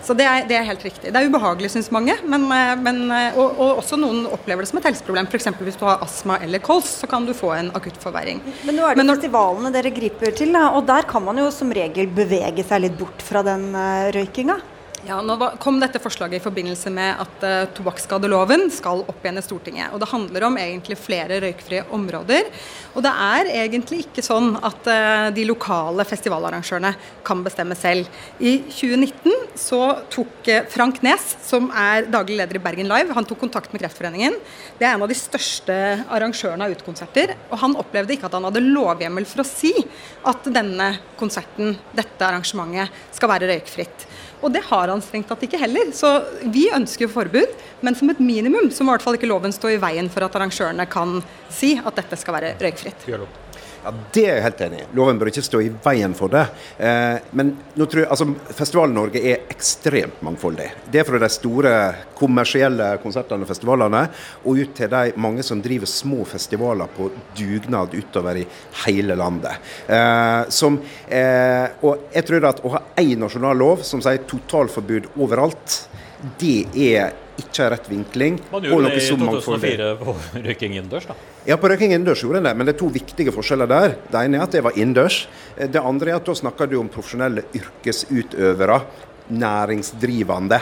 Så 0.04 0.16
det 0.18 0.26
er, 0.28 0.44
det 0.48 0.58
er 0.60 0.66
helt 0.68 0.84
riktig. 0.84 1.12
Det 1.14 1.20
er 1.20 1.30
ubehagelig, 1.32 1.72
syns 1.74 1.90
mange. 1.96 2.16
Men, 2.28 2.46
eh, 2.52 2.74
men, 2.80 3.00
eh, 3.14 3.38
og, 3.40 3.56
og 3.56 3.80
også 3.84 4.00
noen 4.00 4.26
opplever 4.34 4.66
det 4.66 4.72
som 4.72 4.82
et 4.82 4.90
helseproblem. 4.90 5.30
F.eks. 5.32 5.50
hvis 5.64 5.80
du 5.80 5.86
har 5.88 6.04
astma 6.04 6.40
eller 6.44 6.64
kols, 6.64 6.90
så 7.04 7.10
kan 7.10 7.28
du 7.28 7.34
få 7.38 7.54
en 7.56 7.72
akutt 7.78 8.00
forverring. 8.04 8.44
Men 8.68 8.80
nå 8.80 8.90
er 8.90 9.00
det 9.00 9.08
festivalene 9.14 9.72
dere 9.74 9.94
griper 9.96 10.36
til, 10.36 10.58
og 10.60 10.84
der 10.90 11.08
kan 11.10 11.24
man 11.24 11.40
jo 11.40 11.48
som 11.56 11.72
regel 11.74 12.12
bevege 12.12 12.66
seg 12.68 12.84
litt 12.84 13.00
bort 13.00 13.24
fra 13.24 13.44
den 13.46 13.70
uh, 13.76 14.12
røykinga. 14.16 14.60
Ja, 15.04 15.18
nå 15.20 15.36
kom 15.60 15.82
dette 15.82 16.00
forslaget 16.00 16.40
i 16.40 16.44
forbindelse 16.46 16.88
med 16.96 17.18
at 17.20 17.42
uh, 17.44 17.66
tobakksskadeloven 17.76 18.70
skal 18.72 19.02
opp 19.04 19.26
igjen 19.26 19.42
i 19.42 19.44
Stortinget. 19.44 19.92
og 19.92 20.00
Det 20.00 20.08
handler 20.08 20.46
om 20.48 20.56
egentlig 20.56 20.96
flere 20.96 21.42
røykfrie 21.44 21.82
områder. 21.92 22.48
Og 22.96 23.04
det 23.04 23.12
er 23.26 23.50
egentlig 23.66 24.06
ikke 24.06 24.24
sånn 24.24 24.54
at 24.64 24.88
uh, 24.88 25.28
de 25.36 25.44
lokale 25.50 26.06
festivalarrangørene 26.08 26.94
kan 27.28 27.44
bestemme 27.44 27.76
selv. 27.76 28.08
I 28.40 28.62
2019 28.70 29.60
så 29.60 29.82
tok 30.14 30.48
uh, 30.48 30.64
Frank 30.72 31.04
Nes, 31.04 31.34
som 31.44 31.68
er 31.76 32.08
daglig 32.08 32.40
leder 32.40 32.62
i 32.62 32.64
Bergen 32.64 32.88
Live, 32.88 33.12
han 33.12 33.28
tok 33.28 33.44
kontakt 33.44 33.76
med 33.76 33.84
Kreftforeningen. 33.84 34.40
Det 34.80 34.88
er 34.88 34.96
en 34.96 35.04
av 35.04 35.12
de 35.12 35.20
største 35.20 35.82
arrangørene 36.08 36.64
av 36.64 36.78
utekonserter. 36.80 37.36
Og 37.50 37.60
han 37.60 37.76
opplevde 37.84 38.16
ikke 38.16 38.32
at 38.32 38.40
han 38.40 38.48
hadde 38.48 38.64
lovhjemmel 38.70 39.28
for 39.28 39.44
å 39.44 39.50
si 39.52 39.76
at 40.32 40.48
denne 40.48 40.94
konserten, 41.20 41.76
dette 41.92 42.24
arrangementet, 42.24 43.04
skal 43.20 43.36
være 43.36 43.52
røykfritt. 43.52 44.08
Og 44.44 44.52
det 44.52 44.64
har 44.68 44.92
han 44.92 45.02
strengt 45.04 45.30
tatt 45.32 45.46
ikke 45.48 45.62
heller. 45.62 45.94
Så 45.96 46.10
vi 46.52 46.68
ønsker 46.76 47.12
forbud, 47.12 47.56
men 47.82 47.96
som 47.96 48.12
et 48.12 48.20
minimum 48.24 48.70
så 48.72 48.84
må 48.84 48.92
i 48.92 48.98
hvert 48.98 49.06
fall 49.08 49.18
ikke 49.20 49.32
loven 49.32 49.56
stå 49.56 49.74
i 49.74 49.80
veien 49.82 50.12
for 50.12 50.28
at 50.28 50.36
arrangørene 50.36 50.88
kan 50.92 51.22
si 51.54 51.78
at 51.80 51.96
dette 52.00 52.20
skal 52.20 52.38
være 52.38 52.56
røykfritt. 52.62 53.08
Ja, 53.84 53.92
Det 54.14 54.24
er 54.24 54.38
jeg 54.38 54.44
helt 54.46 54.62
enig 54.64 54.78
i. 54.80 54.86
Loven 54.96 55.18
bør 55.20 55.30
ikke 55.32 55.44
stå 55.44 55.60
i 55.60 55.72
veien 55.84 56.14
for 56.16 56.32
det. 56.32 56.44
Eh, 56.78 57.18
men 57.36 57.50
nå 57.76 57.88
tror 57.90 58.04
jeg, 58.04 58.10
altså, 58.16 58.28
Festival-Norge 58.56 59.20
er 59.20 59.50
ekstremt 59.52 60.22
mangfoldig. 60.24 60.70
Det 60.92 61.02
er 61.02 61.08
fra 61.08 61.20
de 61.20 61.30
store 61.34 61.74
kommersielle 62.16 62.94
konsertene 63.04 63.44
og 63.44 63.52
festivalene, 63.52 64.06
og 64.46 64.62
ut 64.62 64.72
til 64.78 64.92
de 64.94 65.18
mange 65.20 65.44
som 65.44 65.62
driver 65.64 65.90
små 65.90 66.24
festivaler 66.30 66.92
på 66.96 67.10
dugnad 67.36 67.98
utover 67.98 68.40
i 68.40 68.46
hele 68.86 69.18
landet. 69.20 69.74
Eh, 69.88 70.46
som, 70.48 70.80
eh, 71.10 71.76
og 71.84 72.08
jeg 72.14 72.30
tror 72.30 72.48
at 72.54 72.64
å 72.64 72.72
ha 72.78 72.84
én 73.04 73.20
nasjonal 73.20 73.60
lov 73.60 73.84
som 73.84 74.02
sier 74.02 74.24
totalforbud 74.30 75.12
overalt, 75.18 75.82
det 76.40 76.70
er 76.80 77.12
ikke 77.42 77.64
har 77.64 77.72
rett 77.74 77.88
vinkling. 77.90 78.38
Man 78.52 78.64
gjorde 78.68 78.92
det 78.94 79.02
i 79.02 79.08
2004 79.10 79.88
på 80.02 80.16
røyking 80.48 80.76
innendørs, 80.78 81.08
da. 81.10 81.16
Ja, 81.48 81.58
på 81.60 81.70
røyking 81.72 81.92
innendørs 81.96 82.22
gjorde 82.24 82.42
en 82.42 82.48
det, 82.50 82.54
men 82.60 82.70
det 82.70 82.76
er 82.76 82.80
to 82.84 82.90
viktige 82.94 83.34
forskjeller 83.36 83.70
der. 83.72 83.96
Det 84.12 84.22
ene 84.22 84.38
er 84.40 84.46
at 84.46 84.54
det 84.56 84.64
var 84.66 84.78
innendørs. 84.78 85.24
Det 85.58 85.82
andre 85.82 86.14
er 86.14 86.20
at 86.22 86.30
da 86.30 86.36
snakker 86.38 86.70
du 86.72 86.78
om 86.80 86.92
profesjonelle 86.94 87.46
yrkesutøvere, 87.58 88.80
næringsdrivende. 89.34 90.60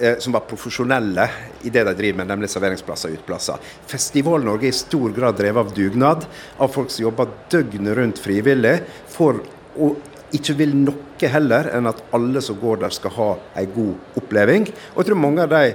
eh, 0.00 0.18
Som 0.18 0.32
var 0.32 0.40
profesjonelle 0.48 1.28
i 1.64 1.70
det 1.70 1.84
de 1.86 1.94
driver 1.94 2.16
med, 2.22 2.26
nemlig 2.32 2.48
serveringsplasser 2.50 3.10
og 3.10 3.18
uteplasser. 3.20 3.58
Festival-Norge 3.90 4.66
er 4.66 4.72
i 4.72 4.78
stor 4.78 5.12
grad 5.12 5.36
drevet 5.38 5.66
av 5.66 5.74
dugnad, 5.76 6.26
av 6.58 6.72
folk 6.72 6.90
som 6.90 7.04
jobber 7.06 7.28
døgnet 7.52 7.96
rundt 7.98 8.18
frivillig 8.22 8.78
for 9.12 9.42
å 9.78 9.92
ikke 10.32 10.54
vil 10.56 10.72
noe 10.80 11.28
heller 11.28 11.68
enn 11.76 11.86
at 11.86 12.00
alle 12.16 12.40
som 12.42 12.56
går 12.58 12.80
der 12.82 12.90
skal 12.94 13.12
ha 13.14 13.26
en 13.60 13.72
god 13.74 14.16
oppleving. 14.18 14.64
Og 14.94 15.02
jeg 15.02 15.10
tror 15.10 15.20
mange 15.20 15.44
av 15.44 15.52
de 15.52 15.74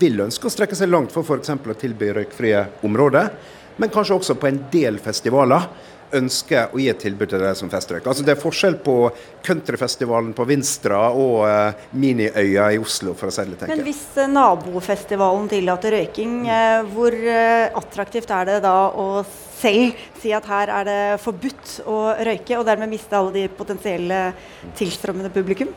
vil 0.00 0.24
ønske 0.24 0.48
å 0.48 0.52
strekke 0.52 0.78
seg 0.78 0.90
langt 0.90 1.14
for 1.14 1.26
f.eks. 1.26 1.52
å 1.52 1.78
tilby 1.78 2.12
røykfrie 2.18 2.66
områder, 2.86 3.32
men 3.80 3.92
kanskje 3.92 4.18
også 4.18 4.36
på 4.38 4.50
en 4.50 4.60
del 4.72 5.00
festivaler 5.02 5.70
ønsker 6.16 6.72
å 6.72 6.80
gi 6.80 6.88
et 6.92 7.00
tilbud 7.00 7.30
til 7.30 7.42
de 7.42 7.52
som 7.56 7.70
festrøyker. 7.72 8.10
Altså 8.10 8.24
Det 8.26 8.34
er 8.34 8.40
forskjell 8.40 8.76
på 8.84 8.96
countryfestivalen 9.46 10.32
på 10.36 10.46
Vinstra 10.48 11.00
og 11.16 11.46
eh, 11.48 11.86
Miniøya 11.98 12.68
i 12.74 12.80
Oslo, 12.82 13.16
for 13.18 13.30
å 13.30 13.34
si 13.34 13.44
det 13.44 13.54
litt 13.54 13.64
Men 13.70 13.84
hvis 13.86 14.02
eh, 14.20 14.30
nabofestivalen 14.30 15.48
tillater 15.52 15.96
røyking, 15.96 16.36
eh, 16.52 16.92
hvor 16.92 17.16
attraktivt 17.82 18.32
er 18.34 18.50
det 18.50 18.60
da 18.66 18.76
å 18.92 19.24
selv 19.62 19.98
si 20.20 20.32
at 20.34 20.46
her 20.50 20.72
er 20.80 20.88
det 20.88 21.02
forbudt 21.22 21.76
å 21.88 21.98
røyke, 22.18 22.58
og 22.58 22.66
dermed 22.68 22.90
miste 22.92 23.16
alle 23.18 23.34
de 23.36 23.46
potensielle 23.56 24.24
tilstrømmende 24.78 25.32
publikum? 25.34 25.70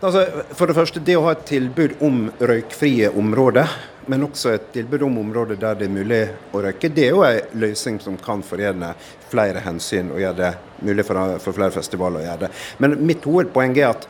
Altså, 0.00 0.26
for 0.52 0.68
det 0.68 0.76
første, 0.76 1.00
det 1.00 1.14
å 1.16 1.24
ha 1.24 1.32
et 1.32 1.46
tilbud 1.48 1.94
om 2.04 2.26
røykfrie 2.36 3.08
områder, 3.16 3.70
men 4.12 4.26
også 4.26 4.52
et 4.52 4.66
tilbud 4.74 5.06
om 5.06 5.16
områder 5.22 5.56
der 5.60 5.78
det 5.80 5.88
er 5.88 5.94
mulig 5.94 6.20
å 6.52 6.60
røyke, 6.66 6.90
det 6.92 7.06
er 7.06 7.14
jo 7.14 7.24
en 7.24 7.56
løsning 7.62 7.96
som 8.04 8.18
kan 8.20 8.44
forene 8.44 8.92
flere 9.30 9.62
hensyn 9.64 10.12
og 10.12 10.20
gjøre 10.20 10.38
det 10.42 10.52
mulig 10.84 11.06
for, 11.08 11.38
for 11.42 11.56
flere 11.56 11.74
festivaler 11.74 12.20
å 12.20 12.26
gjøre 12.26 12.44
det. 12.44 12.52
Men 12.84 12.98
mitt 13.08 13.24
hovedpoeng 13.24 13.74
er 13.80 13.94
at 13.94 14.06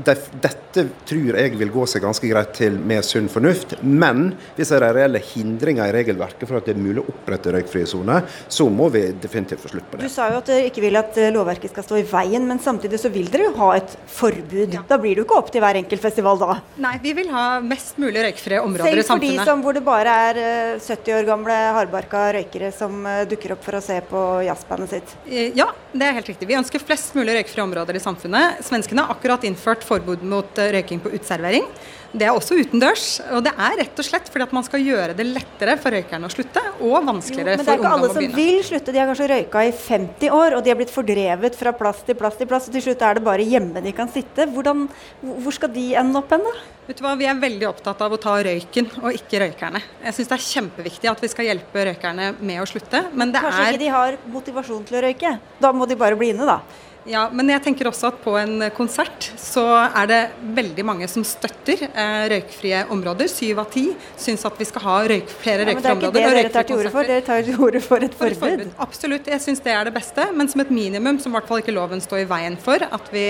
dette 0.00 0.86
tror 1.06 1.36
jeg 1.36 1.56
vil 1.60 1.70
gå 1.72 1.84
seg 1.90 2.02
ganske 2.04 2.28
greit 2.30 2.54
til 2.56 2.78
med 2.80 3.04
sunn 3.04 3.28
fornuft. 3.32 3.74
Men 3.84 4.32
hvis 4.56 4.72
det 4.72 4.78
er 4.80 4.94
reelle 4.96 5.20
hindringer 5.22 5.90
i 5.90 5.94
regelverket 5.98 6.48
for 6.48 6.58
at 6.60 6.68
det 6.68 6.74
er 6.76 6.80
mulig 6.80 7.02
å 7.02 7.08
opprette 7.12 7.52
røykfrie 7.52 7.88
soner, 7.90 8.24
så 8.48 8.68
må 8.72 8.88
vi 8.94 9.04
definitivt 9.20 9.62
få 9.66 9.72
slutt 9.74 9.90
på 9.90 10.00
det. 10.00 10.08
Du 10.08 10.12
sa 10.14 10.30
jo 10.32 10.40
at 10.40 10.48
dere 10.48 10.70
ikke 10.70 10.84
vil 10.84 10.96
at 11.00 11.18
eh, 11.20 11.30
lovverket 11.34 11.74
skal 11.74 11.86
stå 11.86 12.00
i 12.00 12.06
veien, 12.08 12.46
men 12.48 12.62
samtidig 12.62 13.00
så 13.02 13.10
vil 13.12 13.28
dere 13.32 13.50
jo 13.50 13.54
ha 13.60 13.68
et 13.76 13.96
forbud. 14.16 14.78
Da 14.88 14.98
blir 15.02 15.14
det 15.16 15.22
jo 15.22 15.26
ikke 15.28 15.40
opp 15.42 15.52
til 15.54 15.64
hver 15.64 15.78
enkelt 15.82 16.02
festival 16.02 16.40
da. 16.40 16.56
Nei, 16.82 16.94
vi 17.04 17.12
vil 17.20 17.30
ha 17.34 17.44
mest 17.64 18.00
mulig 18.02 18.24
røykfrie 18.26 18.62
områder 18.64 19.02
i 19.02 19.04
samfunnet. 19.04 19.10
Selv 19.12 19.20
for 19.28 19.44
de 19.44 19.50
som, 19.52 19.62
hvor 19.66 19.76
det 19.76 19.84
bare 19.86 20.16
er 20.30 20.42
eh, 20.42 20.80
70 20.80 21.18
år 21.20 21.28
gamle 21.28 21.58
hardbarka 21.76 22.24
røykere 22.38 22.72
som 22.74 23.04
eh, 23.08 23.22
dukker 23.30 23.56
opp 23.58 23.64
for 23.68 23.78
å 23.78 23.84
se 23.84 24.00
på 24.08 24.24
jazzbandet 24.48 24.96
sitt. 24.96 25.16
Eh, 25.28 25.50
Ja, 25.52 25.68
det 25.92 26.06
er 26.08 26.14
helt 26.16 26.28
riktig. 26.30 26.46
Vi 26.48 26.56
ønsker 26.56 26.80
flest 26.80 27.12
mulig 27.18 27.34
røykfrie 27.36 27.64
områder 27.66 27.98
i 27.98 28.00
samfunnet. 28.02 28.62
Svenskene 28.64 29.04
har 29.04 29.12
akkurat 29.16 29.44
innført 29.44 29.81
forbud 29.86 30.22
mot 30.28 30.62
eh, 30.62 30.72
røyking 30.78 31.02
på 31.02 31.12
uteservering. 31.14 31.66
Det 32.12 32.26
er 32.28 32.36
også 32.36 32.58
utendørs. 32.60 33.04
Og 33.32 33.40
det 33.46 33.54
er 33.56 33.78
rett 33.80 34.00
og 34.02 34.04
slett 34.04 34.26
fordi 34.28 34.44
at 34.44 34.50
man 34.52 34.64
skal 34.66 34.82
gjøre 34.84 35.14
det 35.16 35.24
lettere 35.30 35.78
for 35.80 35.94
røykerne 35.96 36.28
å 36.28 36.32
slutte, 36.32 36.60
og 36.84 37.06
vanskeligere 37.08 37.56
Jo, 37.56 37.62
begynne. 37.62 37.62
men 37.62 37.64
det 37.64 37.72
er 37.72 37.80
ikke 37.80 37.92
alle 37.96 38.10
som 38.12 38.36
vil 38.36 38.58
slutte. 38.68 38.92
De 38.92 39.00
har 39.00 39.08
kanskje 39.08 39.28
røyka 39.32 39.62
i 39.64 39.72
50 39.78 40.36
år, 40.36 40.58
og 40.58 40.66
de 40.66 40.72
har 40.74 40.78
blitt 40.82 40.92
fordrevet 40.92 41.56
fra 41.56 41.72
plass 41.78 42.02
til 42.04 42.18
plass 42.20 42.36
til 42.36 42.50
plass. 42.50 42.68
Og 42.68 42.76
til 42.76 42.84
slutt 42.84 43.06
er 43.08 43.16
det 43.16 43.24
bare 43.24 43.48
hjemme 43.48 43.84
de 43.84 43.94
kan 43.96 44.12
sitte. 44.12 44.44
Hvordan, 44.52 44.84
hvor 45.24 45.56
skal 45.56 45.72
de 45.72 45.86
ende 46.02 46.20
opp 46.20 46.36
hen, 46.36 46.44
da? 46.44 46.54
Vet 46.90 47.00
du 47.00 47.04
hva, 47.06 47.16
Vi 47.16 47.28
er 47.30 47.40
veldig 47.40 47.68
opptatt 47.70 48.04
av 48.04 48.12
å 48.12 48.20
ta 48.20 48.36
røyken 48.44 48.92
og 49.00 49.16
ikke 49.16 49.40
røykerne. 49.46 49.80
Jeg 50.04 50.18
syns 50.18 50.32
det 50.34 50.36
er 50.36 50.46
kjempeviktig 50.50 51.12
at 51.16 51.20
vi 51.24 51.32
skal 51.32 51.48
hjelpe 51.48 51.88
røykerne 51.88 52.32
med 52.42 52.60
å 52.60 52.68
slutte. 52.68 53.06
Men 53.16 53.32
det 53.32 53.40
Kanskje 53.40 53.64
er 53.64 53.76
ikke 53.78 53.84
de 53.86 53.92
har 53.96 54.18
motivasjon 54.36 54.84
til 54.84 55.00
å 55.00 55.06
røyke? 55.08 55.36
Da 55.62 55.72
må 55.72 55.88
de 55.88 55.96
bare 55.96 56.18
bli 56.20 56.34
inne, 56.34 56.44
da. 56.44 56.60
Ja, 57.08 57.24
men 57.34 57.48
jeg 57.50 57.62
tenker 57.64 57.88
også 57.90 58.12
at 58.12 58.18
på 58.22 58.34
en 58.38 58.62
konsert 58.76 59.26
så 59.40 59.64
er 59.84 60.10
det 60.10 60.20
veldig 60.54 60.84
mange 60.86 61.08
som 61.10 61.24
støtter 61.26 61.86
eh, 61.88 62.26
røykfrie 62.30 62.84
områder. 62.94 63.30
Syv 63.30 63.62
av 63.64 63.70
ti 63.72 63.88
syns 64.20 64.44
at 64.46 64.60
vi 64.60 64.68
skal 64.68 64.84
ha 64.86 64.98
røyk, 65.10 65.32
flere 65.42 65.66
Ja, 65.66 65.72
men 65.72 65.82
det 65.82 65.90
er 65.90 65.98
ikke 65.98 66.12
det 66.14 66.22
dere 66.22 66.52
tar 66.54 66.68
røykfrie 66.68 66.68
til 66.68 66.78
orde 66.78 66.92
for. 66.94 67.10
Dere 67.10 67.24
tar 67.26 67.46
til 67.48 67.64
orde 67.66 67.82
for 67.82 68.06
et 68.06 68.14
For 68.18 68.34
et 68.34 68.38
forbud. 68.38 68.74
Absolutt, 68.86 69.30
jeg 69.34 69.42
syns 69.42 69.64
det 69.64 69.74
er 69.74 69.90
det 69.90 69.94
beste, 69.96 70.28
men 70.36 70.50
som 70.52 70.62
et 70.62 70.70
minimum 70.74 71.18
som 71.22 71.34
i 71.34 71.38
hvert 71.38 71.50
fall 71.50 71.64
ikke 71.64 71.74
loven 71.74 72.02
står 72.04 72.22
i 72.22 72.28
veien 72.30 72.58
for. 72.60 72.86
At 72.86 73.10
vi 73.14 73.26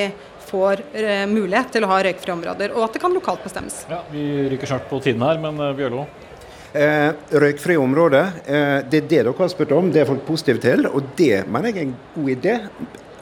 får 0.50 0.82
eh, 0.92 1.24
mulighet 1.30 1.72
til 1.72 1.86
å 1.86 1.92
ha 1.94 2.02
røykfrie 2.04 2.36
områder, 2.36 2.74
og 2.76 2.88
at 2.88 2.98
det 2.98 3.00
kan 3.04 3.16
lokalt 3.16 3.44
bestemmes. 3.46 3.86
Ja, 3.88 4.02
Vi 4.12 4.50
ryker 4.52 4.68
snart 4.74 4.90
på 4.90 5.00
tiden 5.00 5.24
her, 5.24 5.40
men 5.40 5.56
eh, 5.56 5.72
Bjørlo? 5.78 6.04
Eh, 6.72 7.12
røykfrie 7.36 7.76
områder, 7.80 8.32
eh, 8.44 8.78
det 8.88 9.02
er 9.02 9.06
det 9.06 9.08
dere 9.10 9.32
har 9.38 9.48
spurt 9.52 9.72
om. 9.76 9.90
Det 9.92 10.02
er 10.02 10.08
folk 10.08 10.26
positive 10.28 10.60
til, 10.60 10.86
og 10.88 11.14
det 11.16 11.46
mener 11.46 11.72
jeg 11.72 11.76
er 11.76 11.88
en 11.88 11.96
god 12.14 12.30
idé. 12.36 12.58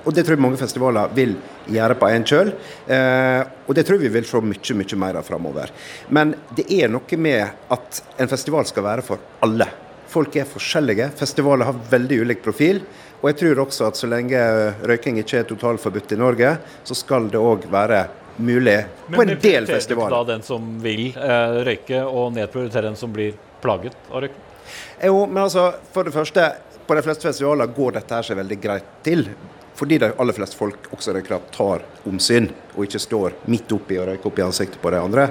Og 0.04 0.14
det 0.16 0.24
tror 0.24 0.36
jeg 0.36 0.42
mange 0.42 0.60
festivaler 0.60 1.12
vil 1.16 1.36
gjøre 1.70 1.96
på 2.00 2.08
en 2.08 2.24
kjøl. 2.26 2.52
Eh, 2.88 3.42
og 3.66 3.76
det 3.76 3.84
tror 3.86 4.00
vi 4.00 4.10
vil 4.12 4.26
se 4.28 4.40
mye 4.40 4.78
mye 4.80 4.98
mer 5.04 5.20
av 5.20 5.28
framover. 5.28 5.72
Men 6.08 6.34
det 6.56 6.66
er 6.72 6.88
noe 6.92 7.20
med 7.20 7.70
at 7.76 8.02
en 8.16 8.30
festival 8.30 8.66
skal 8.68 8.86
være 8.86 9.04
for 9.06 9.22
alle. 9.44 9.68
Folk 10.10 10.34
er 10.40 10.48
forskjellige. 10.48 11.10
Festivaler 11.20 11.68
har 11.68 11.84
veldig 11.90 12.22
ulik 12.24 12.42
profil. 12.42 12.82
Og 13.20 13.28
jeg 13.30 13.36
tror 13.42 13.66
også 13.66 13.90
at 13.90 14.00
så 14.00 14.08
lenge 14.08 14.40
røyking 14.88 15.20
ikke 15.20 15.42
er 15.42 15.48
totalforbudt 15.48 16.16
i 16.16 16.18
Norge, 16.18 16.54
så 16.88 16.96
skal 16.96 17.28
det 17.30 17.38
òg 17.38 17.68
være 17.70 18.06
mulig 18.40 18.78
på 19.10 19.20
en 19.22 19.34
del 19.36 19.68
festivaler. 19.68 19.68
Men 19.68 19.68
prioriterer 19.68 20.08
du. 20.08 20.14
Da 20.16 20.22
den 20.32 20.46
som 20.46 20.70
vil 20.80 21.04
eh, 21.12 21.58
røyke, 21.68 22.00
og 22.08 22.32
nedprioriterer 22.38 22.88
den 22.88 22.96
som 22.96 23.12
blir 23.12 23.36
plaget 23.60 23.98
av 24.08 24.24
røyking? 24.24 24.46
Jo, 25.04 25.24
men 25.26 25.42
altså, 25.44 25.68
for 25.92 26.08
det 26.08 26.14
første, 26.14 26.46
på 26.86 26.96
de 26.96 27.04
fleste 27.04 27.28
festivaler 27.28 27.70
går 27.76 27.98
dette 27.98 28.16
her 28.16 28.26
seg 28.26 28.40
veldig 28.40 28.60
greit 28.62 28.92
til. 29.04 29.26
Fordi 29.78 29.98
de 30.02 30.10
aller 30.20 30.36
fleste 30.36 30.58
folk 30.58 30.90
også 30.92 31.14
er 31.14 31.24
klart, 31.24 31.50
tar 31.54 31.84
omsyn, 32.08 32.48
og 32.74 32.84
ikke 32.84 33.00
står 33.00 33.36
midt 33.52 33.72
oppi 33.72 33.98
og 34.00 34.10
røyker 34.10 34.30
opp 34.30 34.40
i 34.40 34.44
ansiktet 34.44 34.80
på 34.82 34.92
de 34.92 35.00
andre. 35.00 35.28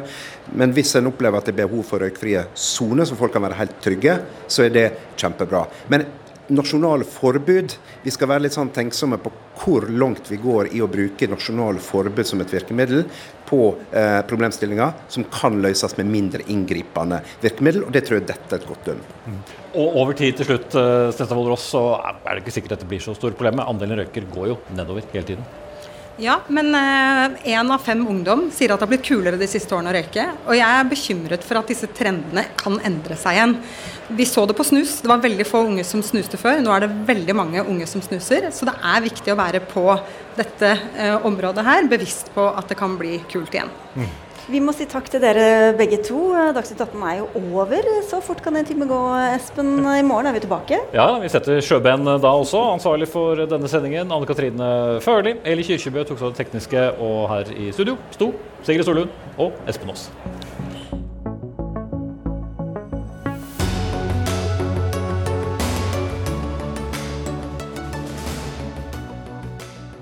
Men 0.57 0.73
hvis 0.75 0.95
en 0.97 1.09
opplever 1.11 1.37
at 1.37 1.49
det 1.49 1.55
er 1.55 1.61
behov 1.63 1.85
for 1.87 2.01
røykfrie 2.01 2.45
soner, 2.57 3.05
så 3.05 3.17
folk 3.19 3.35
kan 3.35 3.45
være 3.45 3.59
helt 3.59 3.77
trygge, 3.83 4.17
så 4.47 4.65
er 4.65 4.73
det 4.73 4.87
kjempebra. 5.19 5.65
Men 5.93 6.07
nasjonale 6.49 7.05
forbud 7.07 7.75
Vi 8.03 8.13
skal 8.13 8.29
være 8.31 8.45
litt 8.45 8.55
sånn 8.55 8.71
tenksomme 8.73 9.19
på 9.21 9.31
hvor 9.59 9.89
langt 9.91 10.29
vi 10.31 10.39
går 10.39 10.71
i 10.75 10.81
å 10.81 10.87
bruke 10.89 11.27
nasjonale 11.27 11.81
forbud 11.83 12.27
som 12.27 12.39
et 12.41 12.53
virkemiddel 12.53 13.03
på 13.49 13.61
eh, 13.91 14.21
problemstillinger 14.29 14.93
som 15.11 15.25
kan 15.33 15.57
løses 15.59 15.97
med 15.97 16.07
mindre 16.07 16.45
inngripende 16.53 17.19
virkemiddel, 17.41 17.83
og 17.83 17.91
det 17.91 18.05
tror 18.07 18.19
jeg 18.19 18.27
dette 18.29 18.55
er 18.55 18.61
et 18.61 18.67
godt 18.69 18.87
dømme. 18.87 19.41
Og 19.73 19.97
over 19.99 20.15
tid 20.15 20.37
til 20.39 20.47
slutt, 20.47 20.77
eh, 20.79 21.33
Ross, 21.49 21.65
så 21.73 21.83
er 21.99 22.29
det 22.29 22.43
ikke 22.45 22.55
sikkert 22.55 22.77
dette 22.77 22.87
blir 22.87 23.03
så 23.03 23.17
stort 23.17 23.35
problem. 23.35 23.59
Andelen 23.65 23.99
røyker 23.99 24.29
går 24.31 24.53
jo 24.53 24.61
nedover 24.77 25.03
hele 25.11 25.27
tiden. 25.33 25.43
Ja, 26.19 26.41
men 26.51 26.75
én 27.47 27.71
av 27.71 27.79
fem 27.79 28.01
ungdom 28.07 28.49
sier 28.51 28.73
at 28.73 28.81
det 28.81 28.85
har 28.85 28.91
blitt 28.91 29.07
kulere 29.07 29.39
de 29.39 29.47
siste 29.47 29.71
årene 29.75 29.93
å 29.93 29.95
røyke. 29.95 30.25
Og 30.49 30.57
jeg 30.57 30.67
er 30.67 30.89
bekymret 30.91 31.45
for 31.47 31.61
at 31.61 31.71
disse 31.71 31.87
trendene 31.95 32.43
kan 32.59 32.75
endre 32.83 33.15
seg 33.19 33.37
igjen. 33.37 33.55
Vi 34.19 34.25
så 34.27 34.43
det 34.49 34.57
på 34.57 34.65
snus. 34.67 34.97
Det 34.99 35.07
var 35.11 35.23
veldig 35.23 35.45
få 35.47 35.63
unge 35.69 35.85
som 35.87 36.03
snuste 36.03 36.39
før. 36.41 36.59
Nå 36.65 36.73
er 36.75 36.83
det 36.83 36.91
veldig 37.07 37.35
mange 37.37 37.63
unge 37.63 37.87
som 37.87 38.03
snuser. 38.03 38.49
Så 38.51 38.67
det 38.67 38.75
er 38.75 39.05
viktig 39.05 39.31
å 39.31 39.39
være 39.39 39.61
på 39.69 39.85
dette 40.35 40.73
eh, 40.97 41.15
området 41.29 41.65
her, 41.67 41.87
bevisst 41.91 42.33
på 42.35 42.49
at 42.51 42.67
det 42.71 42.79
kan 42.79 42.99
bli 42.99 43.21
kult 43.31 43.55
igjen. 43.55 43.71
Mm. 43.95 44.09
Vi 44.49 44.57
må 44.65 44.73
si 44.73 44.87
takk 44.89 45.05
til 45.13 45.21
dere 45.21 45.75
begge 45.77 45.99
to. 46.01 46.31
Dagsnytt 46.55 46.79
18 46.81 47.03
er 47.05 47.19
jo 47.19 47.27
over. 47.53 47.85
Så 48.07 48.17
fort 48.25 48.41
kan 48.41 48.55
en 48.57 48.65
time 48.65 48.87
gå, 48.89 48.97
Espen. 49.35 49.75
I 49.85 50.01
morgen 50.01 50.25
er 50.25 50.33
vi 50.33 50.41
tilbake. 50.41 50.79
Ja, 50.95 51.05
vi 51.21 51.29
setter 51.29 51.61
sjøben 51.61 52.09
da 52.09 52.31
også. 52.33 52.57
Ansvarlig 52.73 53.11
for 53.13 53.37
denne 53.45 53.69
sendingen 53.69 54.09
Anne 54.09 54.25
Katrine 54.25 54.97
Førli. 55.05 55.35
Eli 55.45 55.67
Kyrkjebø 55.67 56.01
tok 56.01 56.17
seg 56.17 56.31
av 56.31 56.33
det 56.33 56.41
tekniske, 56.41 56.87
og 56.97 57.29
her 57.29 57.53
i 57.53 57.69
studio 57.77 57.99
sto 58.17 58.33
Sigrid 58.65 58.89
Solund 58.89 59.13
og 59.37 59.53
Espen 59.69 59.93
Aas. 59.93 60.09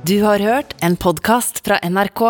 Du 0.08 0.22
har 0.24 0.40
hørt 0.40 0.78
en 0.80 0.96
podkast 0.96 1.66
fra 1.68 1.84
NRK. 1.84 2.30